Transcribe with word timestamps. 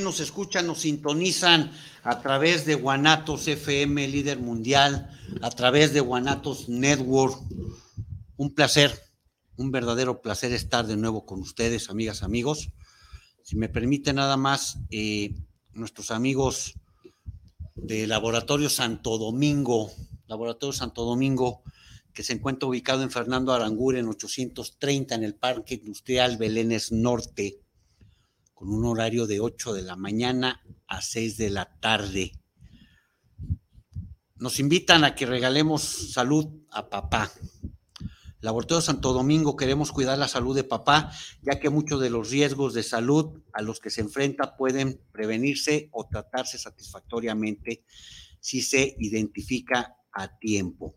nos 0.00 0.20
escuchan, 0.20 0.66
nos 0.66 0.82
sintonizan 0.82 1.72
a 2.02 2.20
través 2.20 2.64
de 2.66 2.74
Guanatos 2.74 3.48
FM, 3.48 4.06
líder 4.08 4.38
mundial, 4.38 5.10
a 5.42 5.50
través 5.50 5.92
de 5.92 6.00
Guanatos 6.00 6.68
Network. 6.68 7.36
Un 8.36 8.54
placer, 8.54 8.92
un 9.56 9.70
verdadero 9.70 10.20
placer 10.20 10.52
estar 10.52 10.86
de 10.86 10.96
nuevo 10.96 11.26
con 11.26 11.40
ustedes, 11.40 11.90
amigas, 11.90 12.22
amigos. 12.22 12.70
Si 13.42 13.56
me 13.56 13.68
permite 13.68 14.12
nada 14.12 14.36
más, 14.36 14.78
eh, 14.90 15.34
nuestros 15.72 16.10
amigos 16.10 16.74
de 17.74 18.06
Laboratorio 18.06 18.70
Santo 18.70 19.18
Domingo, 19.18 19.90
Laboratorio 20.26 20.72
Santo 20.72 21.04
Domingo, 21.04 21.62
que 22.12 22.22
se 22.22 22.32
encuentra 22.32 22.68
ubicado 22.68 23.02
en 23.02 23.10
Fernando 23.10 23.52
Aranguren 23.52 24.08
830 24.08 25.14
en 25.16 25.24
el 25.24 25.34
Parque 25.34 25.74
Industrial 25.74 26.36
Belénes 26.36 26.92
Norte 26.92 27.60
con 28.54 28.72
un 28.72 28.84
horario 28.86 29.26
de 29.26 29.40
8 29.40 29.74
de 29.74 29.82
la 29.82 29.96
mañana 29.96 30.62
a 30.86 31.02
6 31.02 31.36
de 31.36 31.50
la 31.50 31.76
tarde. 31.80 32.32
Nos 34.36 34.60
invitan 34.60 35.04
a 35.04 35.14
que 35.14 35.26
regalemos 35.26 35.82
salud 35.82 36.46
a 36.70 36.88
papá. 36.88 37.32
Laboratorio 38.44 38.82
Santo 38.82 39.14
Domingo 39.14 39.56
queremos 39.56 39.90
cuidar 39.90 40.18
la 40.18 40.28
salud 40.28 40.54
de 40.54 40.64
papá, 40.64 41.10
ya 41.40 41.58
que 41.58 41.70
muchos 41.70 41.98
de 41.98 42.10
los 42.10 42.30
riesgos 42.30 42.74
de 42.74 42.82
salud 42.82 43.40
a 43.54 43.62
los 43.62 43.80
que 43.80 43.88
se 43.88 44.02
enfrenta 44.02 44.58
pueden 44.58 45.00
prevenirse 45.12 45.88
o 45.92 46.06
tratarse 46.06 46.58
satisfactoriamente 46.58 47.84
si 48.40 48.60
se 48.60 48.96
identifica 48.98 49.96
a 50.12 50.36
tiempo. 50.38 50.94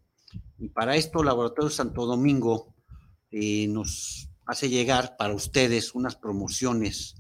Y 0.60 0.68
para 0.68 0.98
esto, 0.98 1.24
Laboratorio 1.24 1.70
Santo 1.70 2.06
Domingo 2.06 2.76
eh, 3.32 3.68
nos 3.70 4.30
hace 4.46 4.68
llegar 4.68 5.16
para 5.18 5.34
ustedes 5.34 5.96
unas 5.96 6.18
promociones 6.18 7.16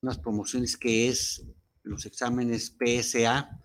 unas 0.00 0.18
promociones 0.18 0.76
que 0.76 1.08
es 1.08 1.44
los 1.84 2.06
exámenes 2.06 2.76
PSA, 2.78 3.60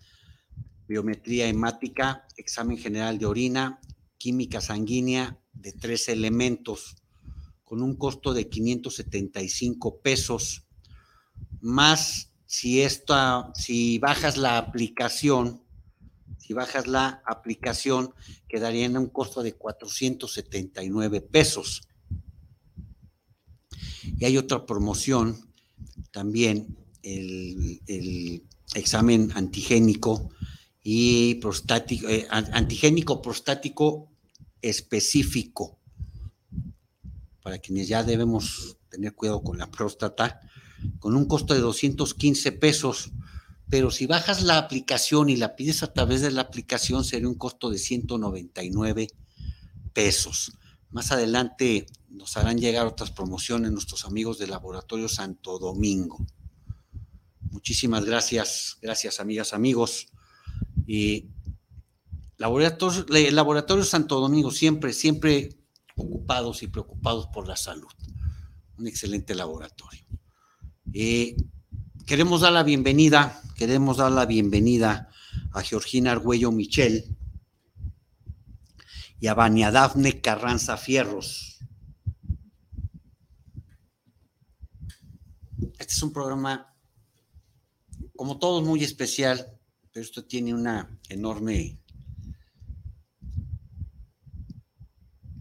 biometría 0.86 1.46
hemática, 1.46 2.26
examen 2.36 2.78
general 2.78 3.18
de 3.18 3.26
orina, 3.26 3.80
química 4.18 4.60
sanguínea 4.60 5.38
de 5.52 5.72
tres 5.72 6.08
elementos, 6.08 6.96
con 7.64 7.82
un 7.82 7.96
costo 7.96 8.34
de 8.34 8.48
575 8.48 10.00
pesos, 10.00 10.66
más 11.60 12.30
si 12.46 12.80
esta, 12.80 13.50
si 13.54 13.98
bajas 13.98 14.36
la 14.36 14.58
aplicación, 14.58 15.62
si 16.38 16.54
bajas 16.54 16.86
la 16.86 17.22
aplicación, 17.26 18.14
quedaría 18.48 18.86
en 18.86 18.96
un 18.96 19.08
costo 19.08 19.42
de 19.42 19.52
479 19.52 21.20
pesos. 21.20 21.82
Y 24.18 24.24
hay 24.24 24.38
otra 24.38 24.64
promoción 24.64 25.52
también 26.10 26.76
el, 27.02 28.42
examen 28.74 29.30
antigénico 29.34 30.30
y 30.82 31.36
prostático, 31.36 32.08
eh, 32.08 32.26
antigénico 32.30 33.20
prostático 33.20 34.08
específico. 34.62 35.78
Para 37.42 37.58
quienes 37.58 37.88
ya 37.88 38.02
debemos 38.02 38.76
tener 38.88 39.14
cuidado 39.14 39.42
con 39.42 39.58
la 39.58 39.70
próstata, 39.70 40.40
con 40.98 41.16
un 41.16 41.26
costo 41.26 41.54
de 41.54 41.60
215 41.60 42.52
pesos. 42.52 43.10
Pero 43.70 43.90
si 43.90 44.06
bajas 44.06 44.42
la 44.42 44.58
aplicación 44.58 45.28
y 45.28 45.36
la 45.36 45.54
pides 45.54 45.82
a 45.82 45.92
través 45.92 46.22
de 46.22 46.30
la 46.30 46.42
aplicación, 46.42 47.04
sería 47.04 47.28
un 47.28 47.34
costo 47.34 47.70
de 47.70 47.78
199 47.78 49.08
pesos. 49.92 50.52
Más 50.90 51.12
adelante 51.12 51.86
nos 52.08 52.36
harán 52.38 52.58
llegar 52.58 52.86
otras 52.86 53.10
promociones 53.10 53.70
nuestros 53.72 54.06
amigos 54.06 54.38
del 54.38 54.50
Laboratorio 54.50 55.08
Santo 55.08 55.58
Domingo. 55.58 56.24
Muchísimas 57.50 58.04
gracias, 58.04 58.78
gracias 58.80 59.20
amigas, 59.20 59.52
amigos. 59.52 60.08
Y 60.88 61.28
laboratorio, 62.38 63.04
el 63.14 63.36
Laboratorio 63.36 63.84
Santo 63.84 64.20
Domingo 64.20 64.50
siempre, 64.50 64.94
siempre 64.94 65.50
ocupados 65.94 66.62
y 66.62 66.68
preocupados 66.68 67.26
por 67.26 67.46
la 67.46 67.56
salud. 67.56 67.92
Un 68.78 68.86
excelente 68.86 69.34
laboratorio. 69.34 70.02
Eh, 70.94 71.36
queremos 72.06 72.40
dar 72.40 72.54
la 72.54 72.62
bienvenida, 72.62 73.38
queremos 73.54 73.98
dar 73.98 74.12
la 74.12 74.24
bienvenida 74.24 75.10
a 75.52 75.60
Georgina 75.60 76.12
Argüello 76.12 76.52
Michel 76.52 77.14
y 79.20 79.26
a 79.26 79.34
Vania 79.34 79.70
Dafne 79.70 80.22
Carranza 80.22 80.78
Fierros. 80.78 81.58
Este 85.78 85.92
es 85.92 86.02
un 86.02 86.14
programa, 86.14 86.74
como 88.16 88.38
todos, 88.38 88.64
muy 88.64 88.82
especial, 88.82 89.57
pero 89.92 90.04
esto 90.04 90.24
tiene 90.24 90.54
una 90.54 90.98
enorme, 91.08 91.78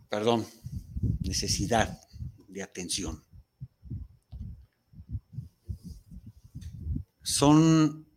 perdón, 0.09 0.45
necesidad 1.21 1.99
de 2.47 2.63
atención. 2.63 3.23
Son 7.21 8.07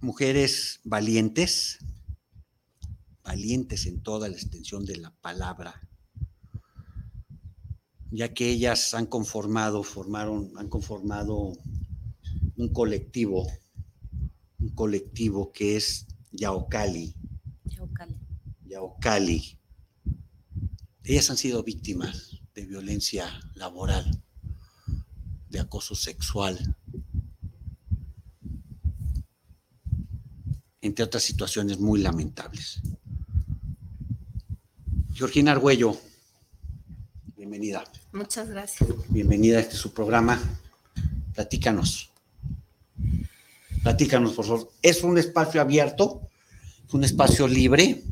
mujeres 0.00 0.80
valientes, 0.84 1.78
valientes 3.22 3.86
en 3.86 4.02
toda 4.02 4.28
la 4.28 4.36
extensión 4.36 4.84
de 4.86 4.96
la 4.96 5.14
palabra, 5.20 5.88
ya 8.10 8.32
que 8.32 8.48
ellas 8.50 8.94
han 8.94 9.06
conformado, 9.06 9.82
formaron, 9.82 10.52
han 10.56 10.68
conformado 10.68 11.52
un 12.56 12.72
colectivo, 12.72 13.46
un 14.58 14.70
colectivo 14.70 15.52
que 15.52 15.76
es 15.76 16.06
Yaocali. 16.32 17.14
Yaocali. 17.64 18.16
Yaocali. 18.66 19.58
Ellas 21.04 21.30
han 21.30 21.36
sido 21.36 21.62
víctimas 21.62 22.40
de 22.54 22.66
violencia 22.66 23.40
laboral, 23.54 24.22
de 25.48 25.60
acoso 25.60 25.94
sexual, 25.94 26.76
entre 30.80 31.04
otras 31.04 31.22
situaciones 31.22 31.78
muy 31.78 32.00
lamentables. 32.00 32.82
Georgina 35.12 35.52
Argüello, 35.52 35.96
bienvenida. 37.36 37.84
Muchas 38.12 38.48
gracias. 38.48 38.88
Bienvenida 39.08 39.58
a 39.58 39.60
este 39.60 39.76
su 39.76 39.92
programa. 39.92 40.38
Platícanos. 41.34 42.07
Platícanos, 43.82 44.32
por 44.34 44.44
favor. 44.44 44.70
Es 44.82 45.02
un 45.02 45.18
espacio 45.18 45.60
abierto, 45.60 46.22
un 46.92 47.04
espacio 47.04 47.46
libre, 47.46 48.02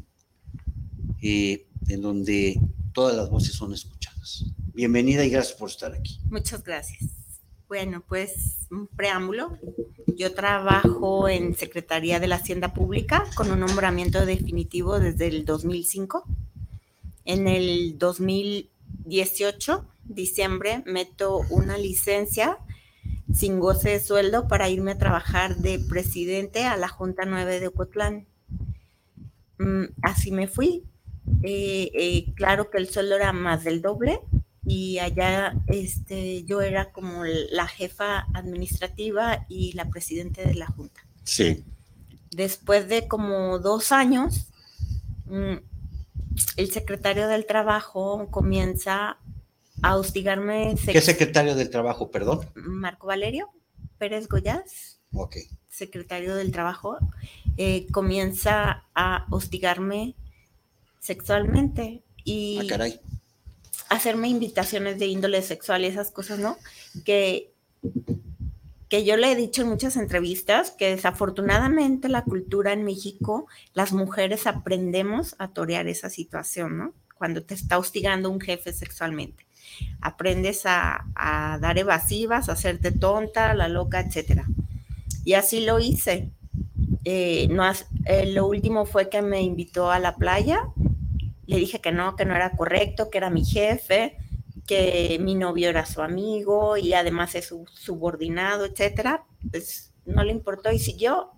eh, 1.23 1.67
en 1.89 2.03
donde 2.03 2.61
todas 2.93 3.17
las 3.17 3.31
voces 3.31 3.55
son 3.55 3.73
escuchadas. 3.73 4.45
Bienvenida 4.75 5.25
y 5.25 5.31
gracias 5.31 5.57
por 5.57 5.71
estar 5.71 5.93
aquí. 5.93 6.19
Muchas 6.31 6.63
gracias. 6.63 7.11
Bueno, 7.69 8.05
pues 8.07 8.69
un 8.71 8.87
preámbulo. 8.87 9.59
Yo 10.17 10.35
trabajo 10.35 11.29
en 11.29 11.57
Secretaría 11.57 12.21
de 12.21 12.29
la 12.29 12.37
Hacienda 12.37 12.73
Pública 12.73 13.25
con 13.35 13.51
un 13.51 13.61
nombramiento 13.61 14.25
definitivo 14.25 15.01
desde 15.01 15.27
el 15.27 15.45
2005. 15.45 16.25
En 17.25 17.49
el 17.49 17.99
2018, 17.99 19.85
diciembre, 20.05 20.85
meto 20.87 21.41
una 21.51 21.77
licencia 21.77 22.59
sin 23.37 23.61
goce 23.61 23.91
de 23.91 24.01
sueldo 24.01 24.49
para 24.49 24.71
irme 24.71 24.93
a 24.93 24.99
trabajar 24.99 25.57
de 25.57 25.79
presidente 25.79 26.65
a 26.65 26.79
la 26.79 26.89
Junta 26.89 27.25
9 27.27 27.61
de 27.61 27.67
Ocotlán. 27.67 28.27
Mm, 29.59 29.85
así 30.03 30.33
me 30.33 30.49
fui. 30.49 30.85
Eh, 31.43 31.91
eh, 31.95 32.33
claro 32.35 32.71
que 32.71 32.79
el 32.79 32.89
sueldo 32.89 33.17
era 33.17 33.35
más 33.35 33.63
del 33.65 33.83
doble, 33.83 34.21
y 34.65 34.99
allá 34.99 35.55
este, 35.67 36.45
yo 36.45 36.63
era 36.63 36.93
como 36.93 37.25
la 37.25 37.69
jefa 37.69 38.27
administrativa 38.35 39.45
y 39.49 39.73
la 39.75 39.91
presidenta 39.91 40.43
de 40.43 40.55
la 40.55 40.67
junta. 40.67 41.07
Sí. 41.23 41.63
Después 42.31 42.89
de 42.89 43.07
como 43.07 43.59
dos 43.59 43.93
años, 43.93 44.49
mm, 45.27 45.57
el 46.57 46.71
secretario 46.73 47.29
del 47.29 47.47
trabajo 47.47 48.29
comienza 48.31 49.19
a 49.83 49.97
hostigarme. 49.97 50.75
¿Qué 50.85 51.01
secretario 51.01 51.55
del 51.55 51.71
trabajo, 51.71 52.11
perdón? 52.11 52.49
Marco 52.55 53.07
Valerio 53.07 53.51
Pérez 53.99 54.29
Goyaz. 54.29 54.99
Ok. 55.13 55.37
Secretario 55.69 56.35
del 56.35 56.53
trabajo, 56.53 56.99
eh, 57.57 57.87
comienza 57.93 58.85
a 58.95 59.27
hostigarme 59.31 60.15
sexualmente. 61.01 62.03
Y, 62.25 62.59
ah, 62.61 62.65
caray 62.69 63.01
hacerme 63.89 64.29
invitaciones 64.29 64.99
de 64.99 65.07
índole 65.07 65.43
sexual 65.43 65.85
y 65.85 65.87
esas 65.87 66.11
cosas, 66.11 66.39
¿no? 66.39 66.57
Que, 67.05 67.53
que 68.89 69.05
yo 69.05 69.17
le 69.17 69.33
he 69.33 69.37
dicho 69.37 69.63
en 69.63 69.69
muchas 69.69 69.97
entrevistas 69.97 70.71
que 70.71 70.91
desafortunadamente 70.91 72.09
la 72.09 72.25
cultura 72.25 72.73
en 72.73 72.85
México, 72.85 73.47
las 73.75 73.93
mujeres 73.93 74.47
aprendemos 74.47 75.37
a 75.39 75.49
torear 75.49 75.89
esa 75.89 76.11
situación, 76.11 76.79
¿no? 76.79 76.95
Cuando 77.17 77.43
te 77.43 77.55
está 77.55 77.79
hostigando 77.79 78.31
un 78.31 78.41
jefe 78.41 78.73
sexualmente. 78.73 79.46
Aprendes 80.01 80.63
a, 80.65 81.05
dar 81.61 81.79
evasivas, 81.79 82.49
a 82.49 82.53
hacerte 82.53 82.93
tonta, 82.93 83.55
la 83.55 83.69
loca, 83.69 84.01
etc. 84.01 84.43
Y 85.25 85.35
así 85.35 85.65
lo 85.65 85.79
hice. 85.79 86.31
Eh, 87.05 87.49
no, 87.51 87.65
eh, 88.05 88.27
lo 88.27 88.47
último 88.47 88.85
fue 88.85 89.09
que 89.09 89.23
me 89.23 89.43
invitó 89.43 89.91
a 89.91 89.99
la 89.99 90.17
playa 90.17 90.61
le 91.47 91.59
dije 91.59 91.81
que 91.81 91.93
no, 91.93 92.17
que 92.17 92.25
no 92.25 92.35
era 92.35 92.51
correcto, 92.51 93.09
que 93.09 93.19
era 93.19 93.31
mi 93.31 93.45
jefe, 93.45 94.17
que 94.67 95.17
mi 95.21 95.37
novio 95.37 95.69
era 95.69 95.87
su 95.87 96.03
amigo 96.03 96.77
y 96.77 96.93
además 96.93 97.35
es 97.37 97.47
su 97.47 97.67
subordinado, 97.73 98.65
etcétera. 98.65 99.25
Pues 99.51 99.93
no 100.05 100.25
le 100.25 100.33
importó 100.33 100.73
y 100.73 100.79
siguió. 100.79 101.31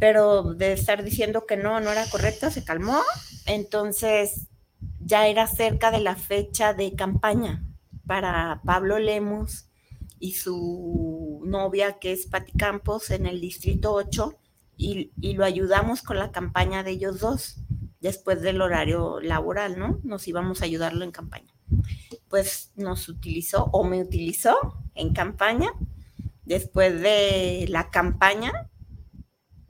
Pero 0.00 0.54
de 0.54 0.72
estar 0.72 1.04
diciendo 1.04 1.44
que 1.46 1.56
no, 1.56 1.80
no 1.80 1.92
era 1.92 2.06
correcto, 2.06 2.50
se 2.50 2.64
calmó. 2.64 3.02
Entonces 3.46 4.46
ya 5.00 5.26
era 5.28 5.46
cerca 5.46 5.90
de 5.90 6.00
la 6.00 6.16
fecha 6.16 6.74
de 6.74 6.94
campaña 6.94 7.64
para 8.06 8.60
Pablo 8.64 8.98
Lemos 8.98 9.66
y 10.18 10.32
su 10.32 11.42
novia, 11.44 11.98
que 11.98 12.12
es 12.12 12.26
Pati 12.26 12.52
Campos, 12.52 13.10
en 13.10 13.26
el 13.26 13.40
Distrito 13.40 13.92
8, 13.92 14.38
y, 14.76 15.12
y 15.20 15.34
lo 15.34 15.44
ayudamos 15.44 16.02
con 16.02 16.18
la 16.18 16.32
campaña 16.32 16.82
de 16.82 16.92
ellos 16.92 17.20
dos 17.20 17.56
después 18.00 18.42
del 18.42 18.60
horario 18.60 19.20
laboral, 19.20 19.78
¿no? 19.78 19.98
Nos 20.02 20.28
íbamos 20.28 20.60
a 20.60 20.66
ayudarlo 20.66 21.04
en 21.04 21.10
campaña. 21.10 21.54
Pues 22.28 22.72
nos 22.76 23.08
utilizó 23.08 23.64
o 23.72 23.82
me 23.84 24.02
utilizó 24.02 24.78
en 24.94 25.14
campaña. 25.14 25.70
Después 26.44 27.00
de 27.00 27.64
la 27.68 27.88
campaña, 27.90 28.68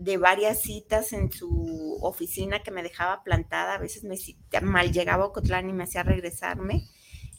de 0.04 0.18
varias 0.18 0.60
citas 0.60 1.12
en 1.12 1.32
su 1.32 1.98
oficina 2.02 2.62
que 2.62 2.70
me 2.70 2.82
dejaba 2.82 3.22
plantada, 3.24 3.74
a 3.74 3.78
veces 3.78 4.04
me 4.04 4.16
mal 4.62 4.92
llegaba 4.92 5.24
a 5.24 5.28
Ocotlán 5.28 5.68
y 5.68 5.72
me 5.72 5.84
hacía 5.84 6.02
regresarme 6.02 6.88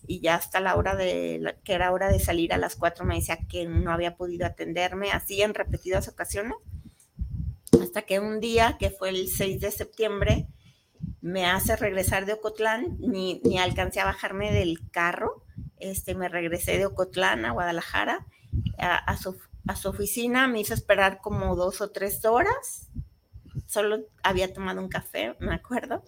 y 0.08 0.20
ya 0.22 0.36
hasta 0.36 0.60
la 0.60 0.76
hora 0.76 0.96
de 0.96 1.56
que 1.64 1.74
era 1.74 1.92
hora 1.92 2.10
de 2.10 2.20
salir 2.20 2.54
a 2.54 2.58
las 2.58 2.76
cuatro 2.76 3.06
me 3.06 3.16
decía 3.16 3.40
que 3.50 3.68
no 3.68 3.92
había 3.92 4.16
podido 4.16 4.46
atenderme, 4.46 5.12
así 5.12 5.42
en 5.42 5.54
repetidas 5.54 6.08
ocasiones, 6.08 6.54
hasta 7.82 8.04
que 8.04 8.20
un 8.20 8.40
día, 8.40 8.78
que 8.80 8.90
fue 8.90 9.10
el 9.10 9.28
6 9.28 9.62
de 9.62 9.72
septiembre, 9.72 10.48
me 11.22 11.46
hace 11.46 11.76
regresar 11.76 12.26
de 12.26 12.34
Ocotlán, 12.34 12.98
ni, 13.00 13.42
ni 13.44 13.58
alcancé 13.58 14.00
a 14.00 14.06
bajarme 14.06 14.52
del 14.52 14.90
carro, 14.92 15.44
este, 15.78 16.16
me 16.16 16.30
regresé 16.30 16.78
de 16.78 16.86
Ocotlán 16.86 17.46
a 17.46 17.52
Guadalajara, 17.52 18.26
a, 18.78 19.18
su, 19.18 19.38
a 19.68 19.76
su 19.76 19.90
oficina, 19.90 20.48
me 20.48 20.62
hizo 20.62 20.74
esperar 20.74 21.20
como 21.22 21.56
dos 21.56 21.82
o 21.82 21.90
tres 21.90 22.24
horas, 22.26 22.90
solo 23.68 24.06
había 24.24 24.54
tomado 24.54 24.82
un 24.82 24.90
café, 24.90 25.36
me 25.40 25.54
acuerdo. 25.54 26.04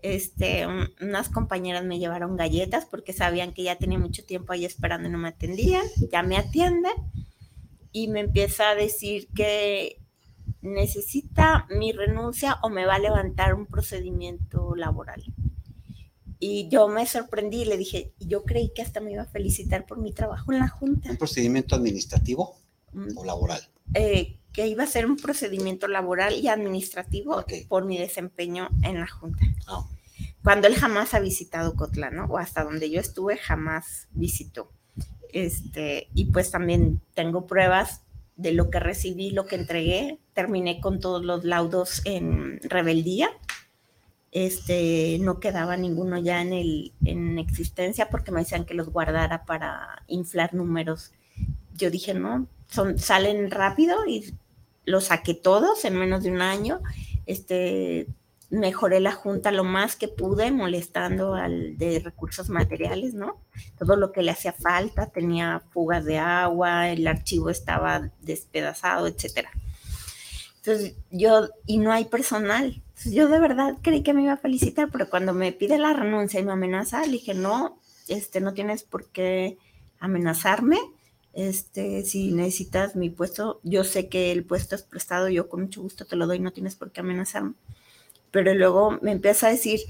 Este, 0.00 0.66
unas 1.00 1.28
compañeras 1.28 1.84
me 1.84 1.98
llevaron 1.98 2.36
galletas 2.36 2.86
porque 2.86 3.12
sabían 3.12 3.52
que 3.52 3.64
ya 3.64 3.76
tenía 3.76 3.98
mucho 3.98 4.24
tiempo 4.24 4.52
ahí 4.52 4.64
esperando 4.64 5.08
y 5.08 5.12
no 5.12 5.18
me 5.18 5.28
atendían, 5.28 5.84
ya 6.12 6.22
me 6.22 6.36
atienden 6.36 6.92
y 7.92 8.08
me 8.08 8.20
empieza 8.20 8.70
a 8.70 8.74
decir 8.74 9.28
que 9.34 10.00
necesita 10.60 11.66
mi 11.70 11.92
renuncia 11.92 12.58
o 12.62 12.68
me 12.68 12.84
va 12.84 12.96
a 12.96 12.98
levantar 12.98 13.54
un 13.54 13.66
procedimiento 13.66 14.74
laboral. 14.74 15.24
Y 16.38 16.68
yo 16.68 16.88
me 16.88 17.06
sorprendí 17.06 17.62
y 17.62 17.64
le 17.64 17.78
dije, 17.78 18.12
yo 18.20 18.44
creí 18.44 18.70
que 18.74 18.82
hasta 18.82 19.00
me 19.00 19.12
iba 19.12 19.22
a 19.22 19.26
felicitar 19.26 19.86
por 19.86 19.98
mi 19.98 20.12
trabajo 20.12 20.52
en 20.52 20.58
la 20.58 20.68
Junta. 20.68 21.10
¿Un 21.10 21.16
procedimiento 21.16 21.74
administrativo 21.74 22.56
o 23.16 23.24
laboral? 23.24 23.60
eh, 23.94 24.36
que 24.52 24.66
iba 24.66 24.84
a 24.84 24.86
ser 24.86 25.06
un 25.06 25.16
procedimiento 25.16 25.86
laboral 25.86 26.34
y 26.34 26.48
administrativo 26.48 27.36
Ok. 27.36 27.52
por 27.68 27.84
mi 27.84 27.98
desempeño 27.98 28.68
en 28.82 28.98
la 29.00 29.06
Junta. 29.06 29.44
Ah. 29.66 29.84
Cuando 30.42 30.66
él 30.66 30.76
jamás 30.76 31.12
ha 31.12 31.20
visitado 31.20 31.74
Cotlán, 31.76 32.16
¿no? 32.16 32.24
O 32.24 32.38
hasta 32.38 32.64
donde 32.64 32.90
yo 32.90 33.00
estuve, 33.00 33.36
jamás 33.36 34.08
visitó. 34.12 34.70
Este, 35.32 36.08
y 36.14 36.26
pues 36.26 36.50
también 36.50 37.00
tengo 37.14 37.46
pruebas 37.46 38.02
de 38.36 38.52
lo 38.52 38.70
que 38.70 38.80
recibí, 38.80 39.30
lo 39.30 39.46
que 39.46 39.56
entregué. 39.56 40.18
Terminé 40.32 40.80
con 40.80 41.00
todos 41.00 41.24
los 41.24 41.44
laudos 41.44 42.00
en 42.04 42.60
rebeldía. 42.62 43.28
Este, 44.32 45.18
no 45.20 45.40
quedaba 45.40 45.76
ninguno 45.76 46.18
ya 46.18 46.42
en, 46.42 46.52
el, 46.52 46.92
en 47.04 47.38
existencia 47.38 48.08
porque 48.08 48.32
me 48.32 48.40
decían 48.40 48.64
que 48.66 48.74
los 48.74 48.90
guardara 48.90 49.44
para 49.44 50.02
inflar 50.06 50.54
números. 50.54 51.12
Yo 51.74 51.90
dije, 51.90 52.14
no, 52.14 52.46
son, 52.68 52.98
salen 52.98 53.50
rápido 53.50 54.06
y 54.06 54.34
los 54.84 55.04
saqué 55.04 55.34
todos 55.34 55.84
en 55.84 55.96
menos 55.98 56.22
de 56.22 56.30
un 56.30 56.42
año. 56.42 56.80
Este, 57.26 58.06
mejoré 58.50 59.00
la 59.00 59.12
junta 59.12 59.50
lo 59.50 59.64
más 59.64 59.96
que 59.96 60.08
pude, 60.08 60.50
molestando 60.50 61.34
al 61.34 61.76
de 61.76 61.98
recursos 61.98 62.48
materiales, 62.48 63.14
¿no? 63.14 63.40
Todo 63.78 63.96
lo 63.96 64.12
que 64.12 64.22
le 64.22 64.30
hacía 64.30 64.52
falta, 64.52 65.06
tenía 65.06 65.62
fugas 65.70 66.04
de 66.04 66.18
agua, 66.18 66.90
el 66.90 67.06
archivo 67.06 67.50
estaba 67.50 68.10
despedazado, 68.22 69.06
etcétera. 69.08 69.50
Entonces 70.58 70.94
yo, 71.10 71.48
y 71.66 71.78
no 71.78 71.92
hay 71.92 72.06
personal. 72.06 72.82
Yo 73.04 73.28
de 73.28 73.38
verdad 73.38 73.76
creí 73.82 74.02
que 74.02 74.14
me 74.14 74.22
iba 74.22 74.32
a 74.32 74.38
felicitar, 74.38 74.88
pero 74.90 75.10
cuando 75.10 75.32
me 75.32 75.52
pide 75.52 75.78
la 75.78 75.92
renuncia 75.92 76.40
y 76.40 76.44
me 76.44 76.52
amenaza, 76.52 77.04
le 77.04 77.12
dije, 77.12 77.34
no, 77.34 77.78
este, 78.08 78.40
no 78.40 78.54
tienes 78.54 78.82
por 78.82 79.06
qué 79.06 79.58
amenazarme. 79.98 80.78
Este, 81.36 82.02
si 82.04 82.32
necesitas 82.32 82.96
mi 82.96 83.10
puesto, 83.10 83.60
yo 83.62 83.84
sé 83.84 84.08
que 84.08 84.32
el 84.32 84.44
puesto 84.44 84.74
es 84.74 84.82
prestado, 84.82 85.28
yo 85.28 85.48
con 85.48 85.62
mucho 85.62 85.82
gusto 85.82 86.06
te 86.06 86.16
lo 86.16 86.26
doy, 86.26 86.40
no 86.40 86.50
tienes 86.52 86.76
por 86.76 86.90
qué 86.92 87.00
amenazarme. 87.00 87.54
Pero 88.30 88.54
luego 88.54 88.98
me 89.02 89.12
empieza 89.12 89.48
a 89.48 89.50
decir 89.50 89.80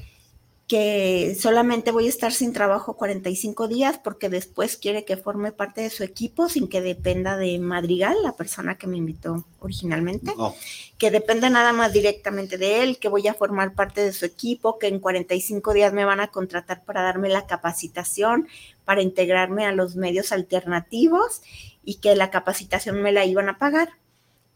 que 0.66 1.36
solamente 1.38 1.92
voy 1.92 2.06
a 2.06 2.08
estar 2.08 2.32
sin 2.32 2.52
trabajo 2.52 2.96
45 2.96 3.68
días 3.68 3.98
porque 4.02 4.28
después 4.28 4.76
quiere 4.76 5.04
que 5.04 5.16
forme 5.16 5.52
parte 5.52 5.82
de 5.82 5.90
su 5.90 6.02
equipo 6.02 6.48
sin 6.48 6.66
que 6.66 6.80
dependa 6.80 7.36
de 7.36 7.58
Madrigal, 7.60 8.16
la 8.24 8.32
persona 8.32 8.76
que 8.76 8.88
me 8.88 8.96
invitó 8.96 9.44
originalmente, 9.60 10.34
No. 10.36 10.56
que 10.98 11.12
dependa 11.12 11.50
nada 11.50 11.72
más 11.72 11.92
directamente 11.92 12.58
de 12.58 12.82
él, 12.82 12.98
que 12.98 13.08
voy 13.08 13.28
a 13.28 13.34
formar 13.34 13.74
parte 13.74 14.00
de 14.00 14.12
su 14.12 14.24
equipo, 14.24 14.78
que 14.80 14.88
en 14.88 14.98
45 14.98 15.72
días 15.72 15.92
me 15.92 16.04
van 16.04 16.18
a 16.18 16.28
contratar 16.32 16.84
para 16.84 17.02
darme 17.02 17.28
la 17.28 17.46
capacitación, 17.46 18.48
para 18.84 19.02
integrarme 19.02 19.66
a 19.66 19.72
los 19.72 19.94
medios 19.94 20.32
alternativos 20.32 21.42
y 21.84 21.96
que 21.96 22.16
la 22.16 22.30
capacitación 22.30 23.00
me 23.02 23.12
la 23.12 23.24
iban 23.24 23.48
a 23.48 23.58
pagar 23.58 23.90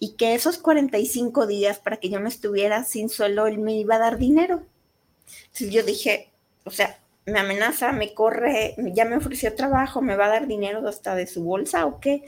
y 0.01 0.15
que 0.15 0.35
esos 0.35 0.59
45 0.59 1.47
días 1.47 1.79
para 1.79 1.99
que 1.99 2.09
yo 2.11 2.19
no 2.19 2.27
estuviera 2.27 2.83
sin 2.83 3.09
sueldo, 3.09 3.47
él 3.47 3.59
me 3.59 3.77
iba 3.77 3.95
a 3.95 3.99
dar 3.99 4.19
dinero. 4.19 4.63
Entonces 5.47 5.71
yo 5.71 5.83
dije, 5.83 6.31
o 6.65 6.71
sea, 6.71 6.99
me 7.27 7.39
amenaza, 7.41 7.93
me 7.93 8.15
corre, 8.15 8.75
ya 8.95 9.05
me 9.05 9.17
ofreció 9.17 9.55
trabajo, 9.55 10.03
me 10.03 10.17
va 10.17 10.27
a 10.27 10.31
dar 10.31 10.47
dinero 10.47 10.87
hasta 10.89 11.15
de 11.15 11.27
su 11.27 11.43
bolsa 11.43 11.87
o 11.87 12.01
qué. 12.01 12.23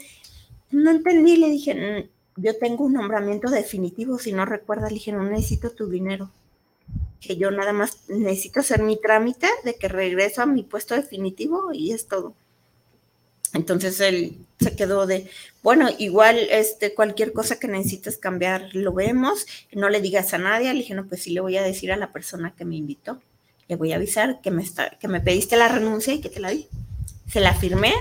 No 0.71 0.91
entendí, 0.91 1.37
le 1.37 1.49
dije, 1.49 1.75
"Mm, 1.75 2.09
yo 2.41 2.57
tengo 2.57 2.85
un 2.85 2.93
nombramiento 2.93 3.49
definitivo, 3.49 4.17
si 4.17 4.31
no 4.33 4.45
recuerdas, 4.45 4.91
le 4.91 4.95
dije, 4.95 5.11
no 5.11 5.23
necesito 5.23 5.71
tu 5.71 5.87
dinero. 5.87 6.31
Que 7.21 7.37
yo 7.37 7.51
nada 7.51 7.73
más 7.73 8.09
necesito 8.09 8.59
hacer 8.61 8.81
mi 8.83 8.99
trámite 8.99 9.47
de 9.63 9.75
que 9.75 9.87
regreso 9.87 10.41
a 10.41 10.45
mi 10.45 10.63
puesto 10.63 10.95
definitivo 10.95 11.71
y 11.73 11.91
es 11.93 12.07
todo. 12.07 12.33
Entonces 13.53 13.99
él 14.01 14.37
se 14.59 14.75
quedó 14.75 15.05
de, 15.05 15.29
bueno, 15.61 15.89
igual 15.99 16.37
este, 16.49 16.93
cualquier 16.93 17.33
cosa 17.33 17.59
que 17.59 17.67
necesites 17.67 18.17
cambiar 18.17 18.69
lo 18.73 18.93
vemos, 18.93 19.45
no 19.71 19.89
le 19.89 20.01
digas 20.01 20.33
a 20.33 20.39
nadie. 20.39 20.73
Le 20.73 20.79
dije, 20.79 20.95
no, 20.95 21.07
pues 21.07 21.23
sí 21.23 21.31
le 21.31 21.41
voy 21.41 21.57
a 21.57 21.63
decir 21.63 21.91
a 21.91 21.97
la 21.97 22.11
persona 22.11 22.53
que 22.57 22.65
me 22.65 22.75
invitó. 22.75 23.21
Le 23.67 23.75
voy 23.75 23.93
a 23.93 23.97
avisar 23.97 24.41
que 24.41 24.51
me, 24.51 24.63
está, 24.63 24.97
que 24.99 25.07
me 25.07 25.21
pediste 25.21 25.55
la 25.55 25.67
renuncia 25.67 26.13
y 26.13 26.19
que 26.19 26.29
te 26.29 26.39
la 26.39 26.49
di. 26.49 26.67
Se 27.27 27.39
la 27.39 27.53
firmé. 27.53 27.93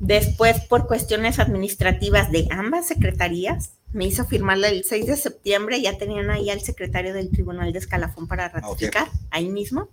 Después, 0.00 0.60
por 0.68 0.88
cuestiones 0.88 1.38
administrativas 1.38 2.32
de 2.32 2.48
ambas 2.50 2.88
secretarías, 2.88 3.74
me 3.92 4.06
hizo 4.06 4.24
firmarla 4.24 4.68
el 4.68 4.82
6 4.82 5.06
de 5.06 5.16
septiembre. 5.16 5.80
Ya 5.80 5.96
tenían 5.96 6.30
ahí 6.30 6.50
al 6.50 6.60
secretario 6.60 7.14
del 7.14 7.30
Tribunal 7.30 7.72
de 7.72 7.78
Escalafón 7.78 8.26
para 8.26 8.48
ratificar, 8.48 9.08
ahí 9.30 9.48
mismo. 9.48 9.88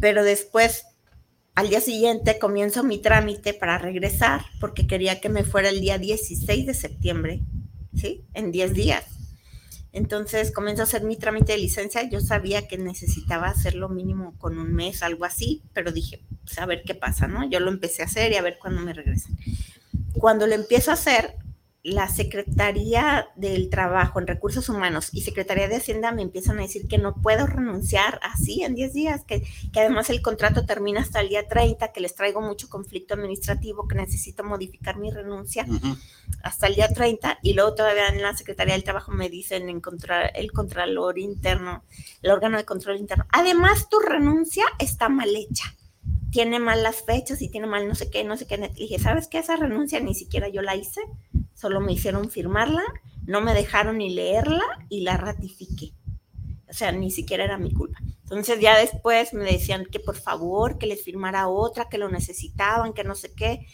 Pero 0.00 0.24
después 0.24 0.84
al 1.58 1.70
día 1.70 1.80
siguiente 1.80 2.38
comienzo 2.38 2.84
mi 2.84 2.98
trámite 2.98 3.52
para 3.52 3.78
regresar 3.78 4.42
porque 4.60 4.86
quería 4.86 5.20
que 5.20 5.28
me 5.28 5.42
fuera 5.42 5.70
el 5.70 5.80
día 5.80 5.98
16 5.98 6.66
de 6.66 6.72
septiembre, 6.72 7.40
¿sí? 7.96 8.24
En 8.32 8.52
10 8.52 8.74
días. 8.74 9.04
Entonces 9.92 10.52
comienzo 10.52 10.82
a 10.82 10.84
hacer 10.84 11.02
mi 11.02 11.16
trámite 11.16 11.50
de 11.50 11.58
licencia. 11.58 12.08
Yo 12.08 12.20
sabía 12.20 12.68
que 12.68 12.78
necesitaba 12.78 13.48
hacerlo 13.48 13.88
mínimo 13.88 14.38
con 14.38 14.56
un 14.56 14.72
mes, 14.72 15.02
algo 15.02 15.24
así, 15.24 15.64
pero 15.72 15.90
dije, 15.90 16.24
pues 16.44 16.60
a 16.60 16.66
ver 16.66 16.84
qué 16.86 16.94
pasa, 16.94 17.26
¿no? 17.26 17.50
Yo 17.50 17.58
lo 17.58 17.70
empecé 17.70 18.02
a 18.02 18.04
hacer 18.04 18.30
y 18.30 18.36
a 18.36 18.42
ver 18.42 18.58
cuándo 18.60 18.80
me 18.80 18.92
regresan. 18.92 19.36
Cuando 20.12 20.46
lo 20.46 20.54
empiezo 20.54 20.92
a 20.92 20.94
hacer, 20.94 21.34
la 21.82 22.08
Secretaría 22.08 23.28
del 23.36 23.70
Trabajo 23.70 24.18
en 24.18 24.26
Recursos 24.26 24.68
Humanos 24.68 25.10
y 25.12 25.22
Secretaría 25.22 25.68
de 25.68 25.76
Hacienda 25.76 26.10
me 26.10 26.22
empiezan 26.22 26.58
a 26.58 26.62
decir 26.62 26.88
que 26.88 26.98
no 26.98 27.14
puedo 27.14 27.46
renunciar 27.46 28.18
así 28.22 28.62
en 28.62 28.74
10 28.74 28.92
días, 28.92 29.24
que, 29.24 29.42
que, 29.72 29.80
además 29.80 30.10
el 30.10 30.20
contrato 30.20 30.66
termina 30.66 31.00
hasta 31.00 31.20
el 31.20 31.28
día 31.28 31.46
30, 31.46 31.92
que 31.92 32.00
les 32.00 32.14
traigo 32.14 32.40
mucho 32.40 32.68
conflicto 32.68 33.14
administrativo, 33.14 33.86
que 33.86 33.94
necesito 33.94 34.42
modificar 34.42 34.96
mi 34.96 35.10
renuncia 35.10 35.64
uh 35.68 35.72
-huh. 35.72 35.98
hasta 36.42 36.66
el 36.66 36.74
día 36.74 36.88
30 36.88 37.38
y 37.42 37.54
luego 37.54 37.74
todavía 37.74 38.08
en 38.08 38.22
la 38.22 38.36
Secretaría 38.36 38.74
del 38.74 38.84
Trabajo 38.84 39.12
me 39.12 39.30
dicen 39.30 39.68
encontrar 39.68 40.32
el 40.34 40.52
Contralor 40.52 41.18
Interno, 41.18 41.84
el 42.22 42.30
órgano 42.30 42.56
de 42.56 42.64
control 42.64 42.96
interno. 42.96 43.24
Además, 43.30 43.88
tu 43.88 44.00
renuncia 44.00 44.64
está 44.78 45.08
mal 45.08 45.34
hecha 45.34 45.74
tiene 46.30 46.58
mal 46.58 46.82
las 46.82 47.02
fechas 47.04 47.40
y 47.42 47.48
tiene 47.48 47.66
mal 47.66 47.88
no 47.88 47.94
sé 47.94 48.10
qué, 48.10 48.24
no 48.24 48.36
sé 48.36 48.46
qué. 48.46 48.58
Le 48.58 48.68
dije, 48.68 48.98
¿sabes 48.98 49.28
qué? 49.28 49.38
Esa 49.38 49.56
renuncia 49.56 50.00
ni 50.00 50.14
siquiera 50.14 50.48
yo 50.48 50.62
la 50.62 50.76
hice, 50.76 51.00
solo 51.58 51.80
me 51.80 51.92
hicieron 51.92 52.30
firmarla, 52.30 52.84
no 53.26 53.40
me 53.40 53.52
dejaron 53.52 53.98
ni 53.98 54.14
leerla 54.14 54.62
y 54.88 55.00
la 55.00 55.16
ratifiqué. 55.16 55.92
O 56.70 56.72
sea, 56.72 56.92
ni 56.92 57.10
siquiera 57.10 57.44
era 57.44 57.58
mi 57.58 57.72
culpa. 57.72 57.98
Entonces 58.22 58.60
ya 58.60 58.78
después 58.78 59.34
me 59.34 59.44
decían 59.44 59.86
que 59.86 59.98
por 59.98 60.16
favor, 60.16 60.78
que 60.78 60.86
les 60.86 61.02
firmara 61.02 61.48
otra, 61.48 61.88
que 61.88 61.98
lo 61.98 62.08
necesitaban, 62.10 62.92
que 62.92 63.02
no 63.02 63.16
sé 63.16 63.32
qué. 63.34 63.66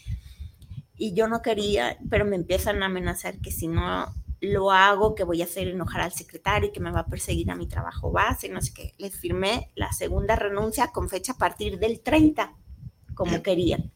Y 0.96 1.12
yo 1.12 1.28
no 1.28 1.42
quería, 1.42 1.98
pero 2.08 2.24
me 2.24 2.36
empiezan 2.36 2.82
a 2.82 2.86
amenazar 2.86 3.38
que 3.40 3.50
si 3.50 3.68
no 3.68 4.06
lo 4.40 4.70
hago, 4.70 5.14
que 5.14 5.24
voy 5.24 5.42
a 5.42 5.44
hacer 5.44 5.68
enojar 5.68 6.00
al 6.00 6.12
secretario 6.12 6.70
y 6.70 6.72
que 6.72 6.80
me 6.80 6.90
va 6.90 7.00
a 7.00 7.06
perseguir 7.06 7.50
a 7.50 7.56
mi 7.56 7.66
trabajo 7.66 8.12
base, 8.12 8.48
no 8.48 8.62
sé 8.62 8.72
qué. 8.72 8.94
Les 8.96 9.14
firmé 9.14 9.70
la 9.74 9.92
segunda 9.92 10.36
renuncia 10.36 10.88
con 10.88 11.10
fecha 11.10 11.32
a 11.32 11.38
partir 11.38 11.78
del 11.78 12.00
30, 12.00 12.54
como 13.14 13.42
querían. 13.42 13.92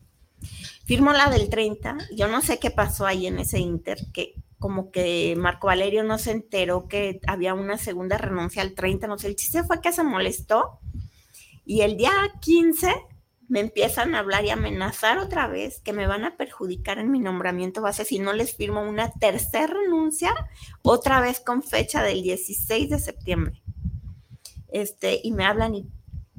Firmo 0.85 1.13
la 1.13 1.31
del 1.31 1.49
30, 1.49 1.99
yo 2.17 2.29
no 2.29 2.41
sé 2.41 2.59
qué 2.59 2.71
pasó 2.71 3.07
ahí 3.07 3.27
en 3.27 3.39
ese 3.39 3.59
inter, 3.59 3.99
que 4.13 4.35
como 4.59 4.91
que 4.91 5.35
Marco 5.37 5.69
Valerio 5.69 6.03
no 6.03 6.19
se 6.19 6.33
enteró 6.33 6.89
que 6.89 7.21
había 7.27 7.55
una 7.55 7.79
segunda 7.79 8.19
renuncia 8.19 8.63
al 8.63 8.75
30, 8.75 9.07
no 9.07 9.19
sé, 9.19 9.29
el 9.29 9.37
chiste 9.37 9.63
fue 9.63 9.81
que 9.81 9.93
se 9.93 10.03
molestó 10.03 10.81
y 11.65 11.83
el 11.83 11.97
día 11.97 12.11
15 12.41 12.93
me 13.49 13.61
empiezan 13.61 14.15
a 14.15 14.19
hablar 14.19 14.45
y 14.45 14.51
amenazar 14.51 15.19
otra 15.19 15.47
vez 15.47 15.81
que 15.81 15.93
me 15.93 16.07
van 16.07 16.25
a 16.25 16.37
perjudicar 16.37 16.99
en 16.99 17.11
mi 17.11 17.19
nombramiento 17.19 17.81
base 17.81 18.05
si 18.05 18.19
no 18.19 18.33
les 18.33 18.55
firmo 18.55 18.83
una 18.83 19.11
tercera 19.11 19.67
renuncia, 19.67 20.35
otra 20.83 21.21
vez 21.21 21.41
con 21.41 21.63
fecha 21.63 22.03
del 22.03 22.23
16 22.23 22.91
de 22.91 22.99
septiembre. 22.99 23.63
Este, 24.69 25.21
y 25.23 25.33
me 25.33 25.45
hablan 25.45 25.75
y, 25.75 25.87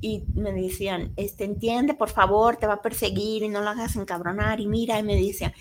y 0.01 0.23
me 0.33 0.51
decían, 0.53 1.13
este, 1.17 1.43
entiende, 1.43 1.93
por 1.93 2.09
favor, 2.09 2.57
te 2.57 2.67
va 2.67 2.75
a 2.75 2.81
perseguir 2.81 3.43
y 3.43 3.49
no 3.49 3.61
lo 3.61 3.69
hagas 3.69 3.95
encabronar. 3.95 4.59
Y 4.59 4.67
mira, 4.67 4.99
y 4.99 5.03
me 5.03 5.15
decían, 5.15 5.53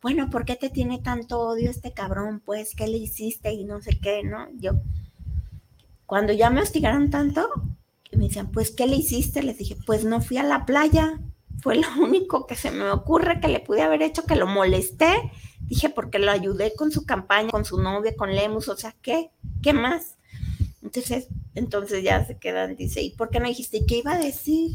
bueno, 0.00 0.30
¿por 0.30 0.44
qué 0.44 0.56
te 0.56 0.70
tiene 0.70 0.98
tanto 0.98 1.40
odio 1.40 1.70
este 1.70 1.92
cabrón? 1.92 2.42
Pues, 2.44 2.74
¿qué 2.74 2.88
le 2.88 2.96
hiciste? 2.96 3.52
Y 3.52 3.64
no 3.64 3.80
sé 3.82 3.98
qué, 4.00 4.22
¿no? 4.24 4.48
Yo, 4.54 4.72
cuando 6.06 6.32
ya 6.32 6.50
me 6.50 6.62
hostigaron 6.62 7.10
tanto, 7.10 7.48
me 8.12 8.26
decían, 8.26 8.50
pues, 8.50 8.70
¿qué 8.70 8.86
le 8.86 8.96
hiciste? 8.96 9.42
Les 9.42 9.58
dije, 9.58 9.76
pues 9.86 10.04
no 10.04 10.20
fui 10.20 10.38
a 10.38 10.42
la 10.42 10.64
playa. 10.64 11.20
Fue 11.60 11.76
lo 11.76 11.86
único 12.02 12.46
que 12.46 12.56
se 12.56 12.70
me 12.70 12.90
ocurre 12.90 13.40
que 13.40 13.48
le 13.48 13.60
pude 13.60 13.82
haber 13.82 14.02
hecho, 14.02 14.24
que 14.24 14.36
lo 14.36 14.46
molesté. 14.46 15.30
Dije, 15.60 15.90
porque 15.90 16.18
lo 16.18 16.30
ayudé 16.30 16.74
con 16.74 16.90
su 16.90 17.04
campaña, 17.04 17.50
con 17.50 17.64
su 17.64 17.80
novia, 17.80 18.16
con 18.16 18.34
Lemus, 18.34 18.68
o 18.68 18.76
sea, 18.76 18.94
¿qué? 19.02 19.30
¿Qué 19.62 19.72
más? 19.72 20.16
Entonces, 20.82 21.28
entonces 21.54 22.02
ya 22.02 22.24
se 22.26 22.38
quedan, 22.38 22.76
dice, 22.76 23.02
¿y 23.02 23.10
por 23.10 23.30
qué 23.30 23.40
no 23.40 23.48
dijiste? 23.48 23.78
¿Y 23.78 23.86
qué 23.86 23.98
iba 23.98 24.12
a 24.12 24.18
decir? 24.18 24.72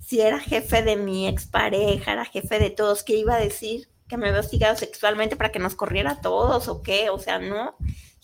Si 0.00 0.20
era 0.20 0.40
jefe 0.40 0.82
de 0.82 0.96
mi 0.96 1.28
expareja, 1.28 2.12
era 2.12 2.24
jefe 2.24 2.58
de 2.58 2.70
todos, 2.70 3.02
¿qué 3.02 3.16
iba 3.16 3.34
a 3.34 3.40
decir? 3.40 3.88
que 4.08 4.16
me 4.16 4.28
había 4.28 4.40
hostigado 4.40 4.74
sexualmente 4.76 5.36
para 5.36 5.52
que 5.52 5.58
nos 5.58 5.74
corriera 5.74 6.12
a 6.12 6.20
todos 6.20 6.66
o 6.68 6.82
qué, 6.82 7.10
o 7.10 7.18
sea, 7.18 7.38
no. 7.38 7.76